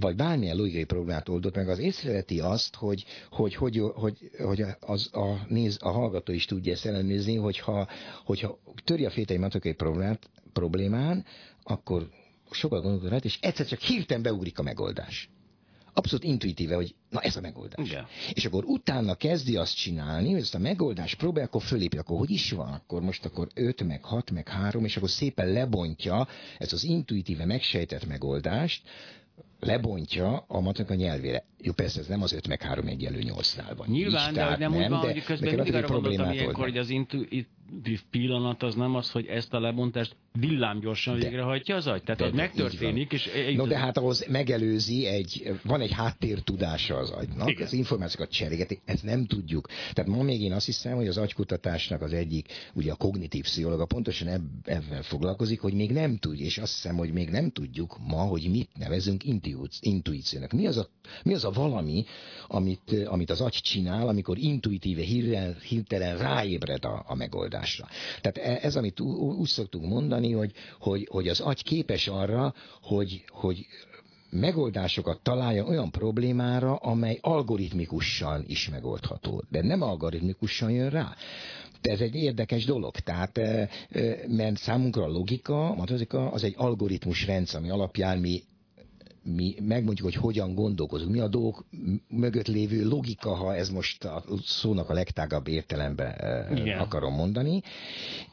vagy 0.00 0.16
bármilyen 0.16 0.56
logikai 0.56 0.84
problémát 0.84 1.28
oldott 1.28 1.54
meg, 1.54 1.68
az 1.68 1.78
észreveti 1.78 2.40
azt, 2.40 2.74
hogy, 2.74 3.04
hogy, 3.30 3.54
hogy, 3.54 3.82
hogy, 3.94 4.30
hogy 4.38 4.64
az, 4.80 5.10
a, 5.12 5.46
néz, 5.48 5.78
a 5.80 5.88
hallgató 5.88 6.32
is 6.32 6.44
tudja 6.44 6.72
ezt 6.72 6.86
ellenőrizni, 6.86 7.36
hogyha, 7.36 7.88
hogyha 8.24 8.58
töri 8.84 9.04
a 9.04 9.10
fétei 9.10 9.36
matematikai 9.36 9.72
problémát, 9.72 10.30
problémán, 10.52 11.24
akkor 11.62 12.08
sokat 12.50 12.82
gondolod 12.82 13.10
rá, 13.10 13.16
és 13.16 13.38
egyszer 13.40 13.66
csak 13.66 13.80
hirtelen 13.80 14.22
beugrik 14.22 14.58
a 14.58 14.62
megoldás 14.62 15.30
abszolút 15.98 16.24
intuitíve, 16.24 16.74
hogy 16.74 16.94
na 17.10 17.20
ez 17.20 17.36
a 17.36 17.40
megoldás. 17.40 17.88
Igen. 17.88 18.06
És 18.32 18.44
akkor 18.44 18.64
utána 18.64 19.14
kezdi 19.14 19.56
azt 19.56 19.76
csinálni, 19.76 20.30
hogy 20.30 20.40
ezt 20.40 20.54
a 20.54 20.58
megoldást 20.58 21.16
próbál, 21.16 21.44
akkor 21.44 21.62
fölépi, 21.62 21.98
akkor 21.98 22.18
hogy 22.18 22.30
is 22.30 22.50
van, 22.50 22.72
akkor 22.72 23.02
most 23.02 23.24
akkor 23.24 23.48
5, 23.54 23.82
meg 23.82 24.04
6, 24.04 24.30
meg 24.30 24.48
3, 24.48 24.84
és 24.84 24.96
akkor 24.96 25.10
szépen 25.10 25.52
lebontja 25.52 26.28
ezt 26.58 26.72
az 26.72 26.84
intuitíve 26.84 27.44
megsejtett 27.44 28.06
megoldást, 28.06 28.82
lebontja 29.60 30.44
a 30.48 30.60
matek 30.60 30.90
a 30.90 30.94
nyelvére. 30.94 31.44
Jó, 31.60 31.72
persze 31.72 32.00
ez 32.00 32.06
nem 32.06 32.22
az 32.22 32.32
5 32.32 32.48
meg 32.48 32.62
3 32.62 32.86
egyenlő 32.86 33.20
8-nál 33.22 33.72
van. 33.76 33.86
Nyilván, 33.88 34.28
Így, 34.28 34.34
de 34.34 34.44
nem, 34.44 34.58
nem 34.58 34.72
úgy 34.72 34.88
van, 34.88 35.00
hogy 35.00 35.24
közben 35.24 35.54
mindig 35.54 35.74
arra 35.74 35.88
gondoltam 35.88 36.32
ilyenkor, 36.32 36.64
hogy 36.64 36.78
az 36.78 36.90
intuitív 36.90 37.46
pillanat 38.10 38.62
az 38.62 38.74
nem 38.74 38.94
az, 38.94 39.10
hogy 39.10 39.26
ezt 39.26 39.54
a 39.54 39.60
lebontást 39.60 40.16
villámgyorsan 40.32 41.18
de, 41.18 41.24
végrehajtja 41.24 41.76
az 41.76 41.86
agy? 41.86 42.02
Tehát, 42.02 42.20
hogy 42.20 42.32
megtörténik, 42.32 43.12
és... 43.12 43.30
No, 43.56 43.66
de 43.66 43.78
hát 43.78 43.96
ahhoz 43.96 44.26
megelőzi 44.28 45.06
egy, 45.06 45.52
van 45.64 45.80
egy 45.80 45.92
háttértudása 45.92 46.96
az 46.96 47.10
agynak, 47.10 47.48
Igen. 47.48 47.66
az 47.66 47.72
információkat 47.72 48.30
cserégeti, 48.30 48.80
ezt 48.84 49.04
nem 49.04 49.26
tudjuk. 49.26 49.68
Tehát 49.92 50.10
ma 50.10 50.22
még 50.22 50.40
én 50.40 50.52
azt 50.52 50.66
hiszem, 50.66 50.96
hogy 50.96 51.08
az 51.08 51.16
agykutatásnak 51.16 52.02
az 52.02 52.12
egyik, 52.12 52.48
ugye 52.74 52.92
a 52.92 52.96
kognitív 52.96 53.42
pszichológa 53.42 53.86
pontosan 53.86 54.28
ebb, 54.28 54.42
ebben 54.64 55.02
foglalkozik, 55.02 55.60
hogy 55.60 55.74
még 55.74 55.92
nem 55.92 56.16
tudjuk, 56.16 56.46
és 56.46 56.58
azt 56.58 56.74
hiszem, 56.74 56.96
hogy 56.96 57.12
még 57.12 57.28
nem 57.28 57.50
tudjuk 57.50 57.96
ma, 58.06 58.20
hogy 58.20 58.48
mit 58.50 58.70
nevezünk 58.78 59.22
intuíciónak. 59.80 60.52
Mi 60.52 60.66
az 60.66 60.76
a, 60.76 60.88
mi 61.22 61.34
az 61.34 61.44
a 61.44 61.50
valami, 61.50 62.04
amit, 62.46 63.06
amit 63.06 63.30
az 63.30 63.40
agy 63.40 63.52
csinál, 63.52 64.08
amikor 64.08 64.38
intuitíve, 64.38 65.02
hirtelen, 65.02 65.56
hirtelen 65.68 66.18
ráébred 66.18 66.84
a, 66.84 67.04
a 67.06 67.14
megoldásra. 67.58 67.86
Tehát 68.20 68.38
e, 68.38 68.66
ez, 68.66 68.76
amit 68.76 69.00
úgy 69.00 69.48
szoktunk 69.48 69.86
mondani, 69.86 70.32
hogy, 70.32 70.52
hogy, 70.80 71.08
hogy 71.10 71.28
az 71.28 71.40
agy 71.40 71.62
képes 71.62 72.08
arra, 72.08 72.54
hogy, 72.82 73.24
hogy 73.28 73.66
megoldásokat 74.30 75.20
találja 75.22 75.64
olyan 75.64 75.90
problémára, 75.90 76.74
amely 76.76 77.18
algoritmikusan 77.20 78.44
is 78.46 78.68
megoldható. 78.68 79.42
De 79.50 79.62
nem 79.62 79.82
algoritmikusan 79.82 80.70
jön 80.70 80.90
rá. 80.90 81.14
De 81.80 81.90
ez 81.90 82.00
egy 82.00 82.14
érdekes 82.14 82.64
dolog, 82.64 82.96
tehát 82.96 83.40
mert 84.26 84.56
számunkra 84.56 85.02
a 85.02 85.08
logika, 85.08 85.68
a 85.68 85.74
matematika 85.74 86.30
az 86.30 86.42
egy 86.44 86.54
algoritmus 86.56 87.26
rendszer, 87.26 87.60
ami 87.60 87.70
alapján 87.70 88.18
mi 88.18 88.42
mi 89.34 89.54
megmondjuk, 89.60 90.06
hogy 90.12 90.22
hogyan 90.22 90.54
gondolkozunk, 90.54 91.10
mi 91.10 91.18
a 91.18 91.28
dolgok 91.28 91.64
mögött 92.08 92.46
lévő 92.46 92.88
logika, 92.88 93.34
ha 93.34 93.54
ez 93.54 93.70
most 93.70 94.04
a 94.04 94.24
szónak 94.44 94.90
a 94.90 94.94
legtágabb 94.94 95.48
értelemben 95.48 96.14
Igen. 96.56 96.78
akarom 96.78 97.14
mondani, 97.14 97.62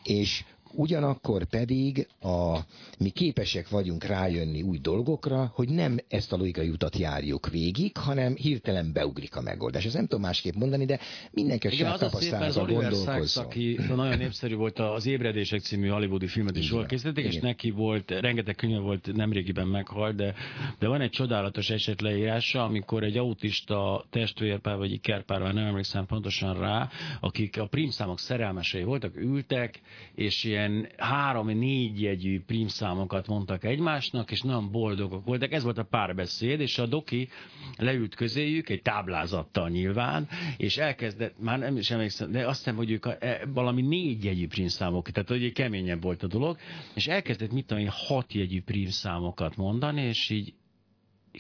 és 0.04 0.44
Ugyanakkor 0.76 1.44
pedig 1.44 2.08
a, 2.22 2.58
mi 2.98 3.10
képesek 3.10 3.70
vagyunk 3.70 4.04
rájönni 4.04 4.62
új 4.62 4.78
dolgokra, 4.78 5.52
hogy 5.54 5.70
nem 5.70 5.98
ezt 6.08 6.34
a 6.34 6.38
logikai 6.38 6.70
utat 6.70 6.98
járjuk 6.98 7.50
végig, 7.50 7.98
hanem 7.98 8.36
hirtelen 8.36 8.92
beugrik 8.94 9.36
a 9.36 9.42
megoldás. 9.42 9.86
Ez 9.86 9.94
nem 9.94 10.08
tudom 10.08 10.22
másképp 10.22 10.54
mondani, 10.54 10.86
de 10.86 11.00
mindenki 11.32 11.68
a 11.68 11.72
saját 11.72 12.00
tapasztalatban 12.00 12.74
gondolkozzon. 12.74 13.46
aki 13.46 13.80
nagyon 13.96 14.18
népszerű 14.18 14.56
volt 14.56 14.80
az 14.80 15.06
Ébredések 15.06 15.62
című 15.62 15.88
hollywoodi 15.88 16.28
filmet 16.28 16.58
is 16.58 16.72
jól 16.72 16.86
készítették, 16.86 17.26
és 17.26 17.40
neki 17.40 17.70
volt, 17.70 18.12
rengeteg 18.12 18.56
könyv 18.56 18.82
volt, 18.82 19.14
nemrégiben 19.14 19.68
meghalt, 19.68 20.16
de, 20.16 20.34
de 20.80 20.88
van 20.88 21.02
egy 21.02 21.10
csodálatos 21.10 21.70
eset 21.70 22.02
leírása, 22.02 22.64
amikor 22.64 23.04
egy 23.04 23.18
autista 23.18 24.06
testvérpár 24.10 24.78
vagy 24.78 24.92
ikerpár, 24.92 25.42
nem 25.42 25.66
emlékszem 25.66 26.06
pontosan 26.06 26.60
rá, 26.60 26.90
akik 27.20 27.60
a 27.60 27.66
prímszámok 27.66 28.20
szerelmesei 28.20 28.84
voltak, 28.84 29.16
ültek, 29.16 29.80
és 30.16 30.44
ilyen 30.44 30.65
ilyen 30.66 30.88
három-négy 30.98 32.02
jegyű 32.02 32.42
prímszámokat 32.42 33.28
mondtak 33.28 33.64
egymásnak, 33.64 34.32
és 34.32 34.42
nagyon 34.42 34.72
boldogok 34.72 35.26
voltak. 35.26 35.52
Ez 35.52 35.64
volt 35.64 35.78
a 35.78 35.84
párbeszéd, 35.84 36.60
és 36.60 36.78
a 36.78 36.86
doki 36.86 37.30
leült 37.78 38.16
közéjük, 38.16 38.70
egy 38.70 38.82
táblázattal 38.82 39.70
nyilván, 39.70 40.28
és 40.58 40.78
elkezdett, 40.78 41.40
már 41.40 41.60
nem 41.60 41.78
is 41.78 41.92
emlékszem, 41.92 42.32
de 42.32 42.48
azt 42.48 42.58
hiszem, 42.58 42.76
hogy 42.76 42.92
ők 42.92 43.06
a, 43.06 43.16
e, 43.20 43.42
valami 43.54 43.82
négy 43.82 44.24
jegyű 44.24 44.48
prímszámok, 44.48 45.10
tehát 45.12 45.30
hogy 45.30 45.52
keményebb 45.52 46.02
volt 46.02 46.24
a 46.24 46.28
dolog, 46.28 46.58
és 46.94 47.08
elkezdett 47.08 47.52
mit 47.52 47.66
tudom 47.66 47.86
hat 47.90 48.34
jegyű 48.34 48.62
prímszámokat 48.62 49.56
mondani, 49.56 50.02
és 50.02 50.30
így 50.30 50.54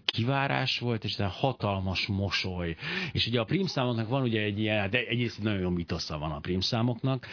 kivárás 0.05 0.79
volt, 0.79 1.03
és 1.03 1.17
egy 1.17 1.27
hatalmas 1.29 2.07
mosoly. 2.07 2.75
És 3.11 3.27
ugye 3.27 3.39
a 3.39 3.43
prímszámoknak 3.43 4.09
van 4.09 4.21
ugye 4.21 4.41
egy 4.41 4.59
ilyen, 4.59 4.89
de 4.89 4.97
hát 4.97 5.07
egyrészt 5.07 5.43
nagyon 5.43 5.59
jó 5.59 5.69
mitosza 5.69 6.17
van 6.17 6.31
a 6.31 6.39
prímszámoknak, 6.39 7.27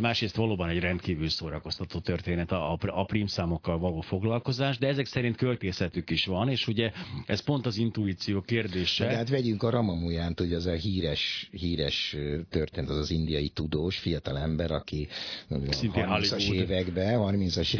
másrészt 0.00 0.36
valóban 0.36 0.68
egy 0.68 0.78
rendkívül 0.78 1.28
szórakoztató 1.28 1.98
történet 1.98 2.52
a, 2.52 2.72
a, 2.72 2.78
a 2.86 3.04
prímszámokkal 3.04 3.78
való 3.78 4.00
foglalkozás, 4.00 4.78
de 4.78 4.86
ezek 4.86 5.06
szerint 5.06 5.36
költészetük 5.36 6.10
is 6.10 6.26
van, 6.26 6.48
és 6.48 6.66
ugye 6.66 6.92
ez 7.26 7.40
pont 7.40 7.66
az 7.66 7.76
intuíció 7.76 8.40
kérdése. 8.40 9.06
De 9.06 9.16
hát 9.16 9.28
vegyünk 9.28 9.62
a 9.62 9.70
Ramamujánt, 9.70 10.38
hogy 10.38 10.52
az 10.52 10.66
a 10.66 10.72
híres, 10.72 11.48
híres 11.50 12.16
történet, 12.50 12.90
az 12.90 12.96
az 12.96 13.10
indiai 13.10 13.48
tudós, 13.48 13.98
fiatal 13.98 14.38
ember, 14.38 14.70
aki 14.70 15.08
Szintén 15.70 16.06
30-as 16.08 16.52
években, 16.52 17.20
30-as, 17.22 17.78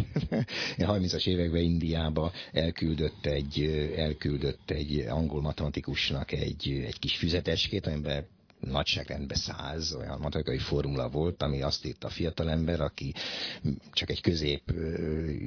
30-as 0.79 1.27
években 1.27 1.63
Indiába 1.63 2.33
elküldött 2.53 3.27
egy, 3.27 3.61
el 3.97 4.16
elküldött 4.17 4.71
egy 4.71 4.99
angol 5.09 5.41
matematikusnak 5.41 6.33
egy, 6.33 6.83
egy 6.87 6.99
kis 6.99 7.17
füzetecskét, 7.17 7.87
amiben 7.87 8.27
nagyságrendben 8.61 9.37
száz 9.37 9.95
olyan 9.95 10.19
matematikai 10.19 10.59
formula 10.59 11.09
volt, 11.09 11.43
ami 11.43 11.63
azt 11.63 11.87
írt 11.87 12.05
a 12.05 12.09
fiatalember, 12.09 12.81
aki 12.81 13.15
csak 13.93 14.11
egy 14.11 14.21
közép 14.21 14.63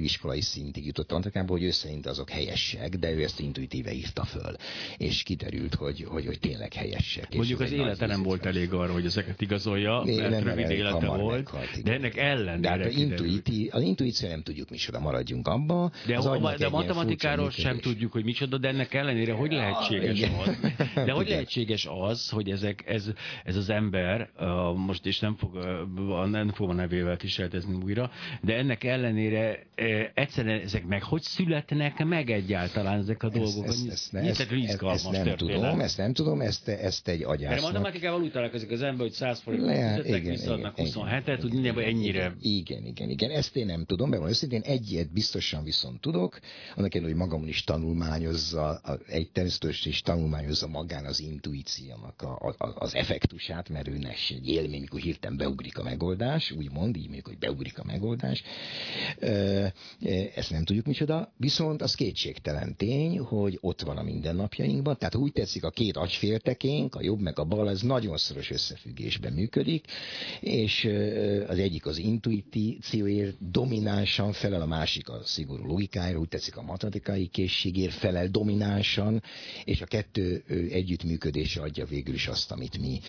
iskolai 0.00 0.40
szintig 0.40 0.86
jutott 0.86 1.10
matematikába, 1.10 1.52
hogy 1.52 1.62
ő 1.62 1.70
szerint 1.70 2.06
azok 2.06 2.30
helyesek, 2.30 2.88
de 2.88 3.10
ő 3.10 3.22
ezt 3.22 3.40
intuitíve 3.40 3.92
írta 3.92 4.24
föl. 4.24 4.56
És 4.96 5.22
kiderült, 5.22 5.74
hogy, 5.74 6.04
hogy, 6.08 6.26
hogy 6.26 6.38
tényleg 6.40 6.72
helyesek. 6.72 7.34
Mondjuk 7.34 7.60
az 7.60 7.72
élete 7.72 8.06
nem 8.06 8.22
volt 8.22 8.46
elég 8.46 8.72
arra, 8.72 8.92
hogy 8.92 9.06
ezeket 9.06 9.40
igazolja, 9.40 10.02
mert 10.04 10.30
nem 10.30 10.42
rövid 10.44 10.70
élete 10.70 11.06
volt, 11.06 11.52
meghalt, 11.52 11.82
de 11.82 11.92
ennek 11.92 12.16
ellen. 12.16 12.60
De 12.60 12.68
hát 12.68 12.92
intuiti, 12.92 13.68
az 13.72 13.82
intuíció 13.82 14.28
nem 14.28 14.42
tudjuk 14.42 14.70
micsoda, 14.70 15.00
maradjunk 15.00 15.48
abba. 15.48 15.90
De, 16.06 16.16
az 16.16 16.26
a, 16.26 16.54
de 16.58 16.66
a 16.66 16.70
matematikáról 16.70 17.50
sem 17.50 17.78
tudjuk, 17.78 18.12
hogy 18.12 18.24
micsoda, 18.24 18.58
de 18.58 18.68
ennek 18.68 18.94
ellenére 18.94 19.32
hogy 19.32 19.52
lehetséges 19.52 20.22
az? 20.22 20.56
De 20.94 21.12
hogy 21.20 21.28
lehetséges 21.28 21.86
az, 21.90 22.28
hogy 22.28 22.50
ezek, 22.50 22.84
ez 22.86 23.09
ez 23.44 23.56
az 23.56 23.70
ember, 23.70 24.30
most 24.76 25.06
is 25.06 25.18
nem 25.18 25.36
fog, 25.36 25.58
nem 26.30 26.48
fog 26.48 26.70
a 26.70 26.72
nevével 26.72 27.16
kísérletezni 27.16 27.74
újra, 27.84 28.10
de 28.42 28.56
ennek 28.56 28.84
ellenére 28.84 29.66
uh, 29.78 30.02
egyszerűen 30.14 30.60
ezek 30.60 30.86
meg 30.86 31.02
hogy 31.02 31.22
születnek 31.22 32.04
meg 32.04 32.30
egyáltalán 32.30 32.98
ezek 32.98 33.22
a 33.22 33.28
dolgok? 33.28 33.66
Ezt, 33.66 33.88
ezt, 33.88 34.14
ezt, 34.14 34.40
ezt, 34.40 34.52
ezt, 34.52 34.82
ezt 34.82 35.10
nem 35.10 35.36
tudom, 35.36 35.80
ezt 35.80 35.98
nem 35.98 36.12
tudom, 36.12 36.40
ezt, 36.40 36.68
ezt 36.68 37.08
egy 37.08 37.22
agyásznak. 37.22 37.50
Mert 37.50 37.62
matematikával 37.62 38.22
úgy 38.22 38.32
találkozik 38.32 38.70
az 38.70 38.82
ember, 38.82 39.00
hogy 39.00 39.12
100 39.12 39.40
forintot 39.40 40.06
visszaadnak 40.20 40.74
27-et, 40.76 41.44
úgy 41.44 41.52
mindenben 41.52 41.84
ennyire. 41.84 42.34
Igen, 42.40 42.86
igen, 42.86 43.10
igen, 43.10 43.30
ezt 43.30 43.56
én 43.56 43.66
nem 43.66 43.84
tudom, 43.84 44.08
mert 44.08 44.28
őszintén 44.28 44.60
egyet 44.60 45.12
biztosan 45.12 45.64
viszont 45.64 46.00
tudok, 46.00 46.38
annak 46.76 46.94
ellenére, 46.94 47.16
hogy 47.16 47.26
magamon 47.26 47.48
is 47.48 47.64
tanulmányozza, 47.64 48.80
egy 49.06 49.30
természetesen 49.30 49.92
is 49.92 50.00
tanulmányozza 50.00 50.66
magán 50.66 51.04
az 51.04 51.20
intuíciónak 51.20 52.22
a, 52.22 52.54
a, 52.58 52.89
az 52.90 52.96
effektusát, 52.96 53.68
mert 53.68 53.88
őnek 53.88 54.16
egy 54.28 54.48
élmény, 54.48 54.80
mikor 54.80 55.00
hirtelen 55.00 55.36
beugrik 55.36 55.78
a 55.78 55.82
megoldás, 55.82 56.50
úgymond, 56.50 56.96
így 56.96 57.04
mondjuk, 57.04 57.26
hogy 57.26 57.38
beugrik 57.38 57.78
a 57.78 57.84
megoldás. 57.84 58.42
Ezt 60.34 60.50
nem 60.50 60.64
tudjuk 60.64 60.86
micsoda, 60.86 61.32
viszont 61.36 61.82
az 61.82 61.94
kétségtelen 61.94 62.76
tény, 62.76 63.18
hogy 63.18 63.58
ott 63.60 63.80
van 63.80 63.96
a 63.96 64.02
mindennapjainkban, 64.02 64.98
tehát 64.98 65.14
úgy 65.14 65.32
tetszik 65.32 65.64
a 65.64 65.70
két 65.70 65.96
agyféltekénk, 65.96 66.94
a 66.94 67.02
jobb 67.02 67.20
meg 67.20 67.38
a 67.38 67.44
bal, 67.44 67.70
ez 67.70 67.80
nagyon 67.80 68.16
szoros 68.16 68.50
összefüggésben 68.50 69.32
működik, 69.32 69.84
és 70.40 70.84
az 71.46 71.58
egyik 71.58 71.86
az 71.86 71.98
intuícióért 71.98 73.50
dominánsan 73.50 74.32
felel, 74.32 74.60
a 74.60 74.66
másik 74.66 75.08
a 75.08 75.20
szigorú 75.24 75.66
logikájára, 75.66 76.18
úgy 76.18 76.28
tetszik 76.28 76.56
a 76.56 76.62
matematikai 76.62 77.26
készségért 77.26 77.94
felel 77.94 78.28
dominánsan, 78.28 79.22
és 79.64 79.80
a 79.80 79.86
kettő 79.86 80.44
együttműködése 80.70 81.60
adja 81.60 81.84
végül 81.84 82.14
is 82.14 82.26
azt, 82.26 82.50
amit 82.50 82.78
algoritmi 82.80 83.00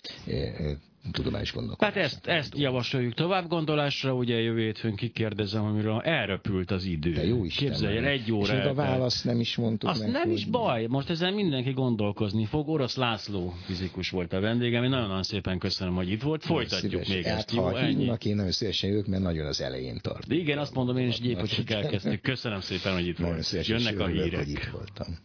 tudományos 1.12 1.52
gondolkodás. 1.52 1.94
Hát 1.94 2.04
ezt, 2.04 2.26
ezt 2.26 2.58
javasoljuk 2.58 3.14
tovább 3.14 3.48
gondolásra, 3.48 4.14
ugye 4.14 4.40
jövő 4.40 4.60
hétfőn 4.60 4.94
kikérdezem, 4.94 5.64
amiről 5.64 6.00
elrepült 6.00 6.70
az 6.70 6.84
idő. 6.84 7.12
De 7.12 7.26
jó 7.26 7.44
Isten. 7.44 7.68
Képzelj 7.68 7.96
el, 7.96 8.04
egy 8.04 8.32
óra. 8.32 8.56
És 8.56 8.64
a 8.64 8.74
választ 8.74 9.24
nem 9.24 9.40
is 9.40 9.56
mondtuk 9.56 9.88
Azt 9.88 10.00
meg, 10.00 10.10
nem 10.10 10.22
hogy... 10.22 10.32
is 10.32 10.44
baj, 10.44 10.86
most 10.86 11.10
ezen 11.10 11.34
mindenki 11.34 11.70
gondolkozni 11.70 12.44
fog. 12.44 12.68
Orosz 12.68 12.96
László 12.96 13.54
fizikus 13.64 14.10
volt 14.10 14.32
a 14.32 14.40
vendégem, 14.40 14.82
én 14.84 14.90
nagyon-nagyon 14.90 15.22
szépen 15.22 15.58
köszönöm, 15.58 15.94
hogy 15.94 16.10
itt 16.10 16.22
volt. 16.22 16.44
Folytatjuk 16.44 17.08
még 17.08 17.24
hát, 17.24 17.38
ezt, 17.38 17.52
jó? 17.52 17.62
Ha 17.62 17.78
Ennyi. 17.78 17.94
hívnak, 17.94 18.24
én 18.24 18.34
nagyon 18.36 18.50
szívesen 18.50 18.90
jövök, 18.90 19.06
mert 19.06 19.22
nagyon 19.22 19.46
az 19.46 19.60
elején 19.60 19.98
tart. 20.00 20.26
De 20.26 20.34
igen, 20.34 20.58
azt 20.58 20.74
mondom 20.74 20.96
én 20.96 21.08
is, 21.08 21.20
Gyépo, 21.20 21.46
csak 21.46 21.70
elkezdtük. 21.70 22.20
Köszönöm 22.20 22.60
szépen, 22.60 22.92
hogy 22.92 23.06
itt 23.06 23.18
volt. 23.18 23.50
Jönnek 23.62 23.98
a 23.98 24.06
hírek. 24.06 24.38
hogy 24.38 24.48
itt 24.48 24.70
voltam. 24.72 25.18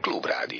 Klubrádió. 0.00 0.56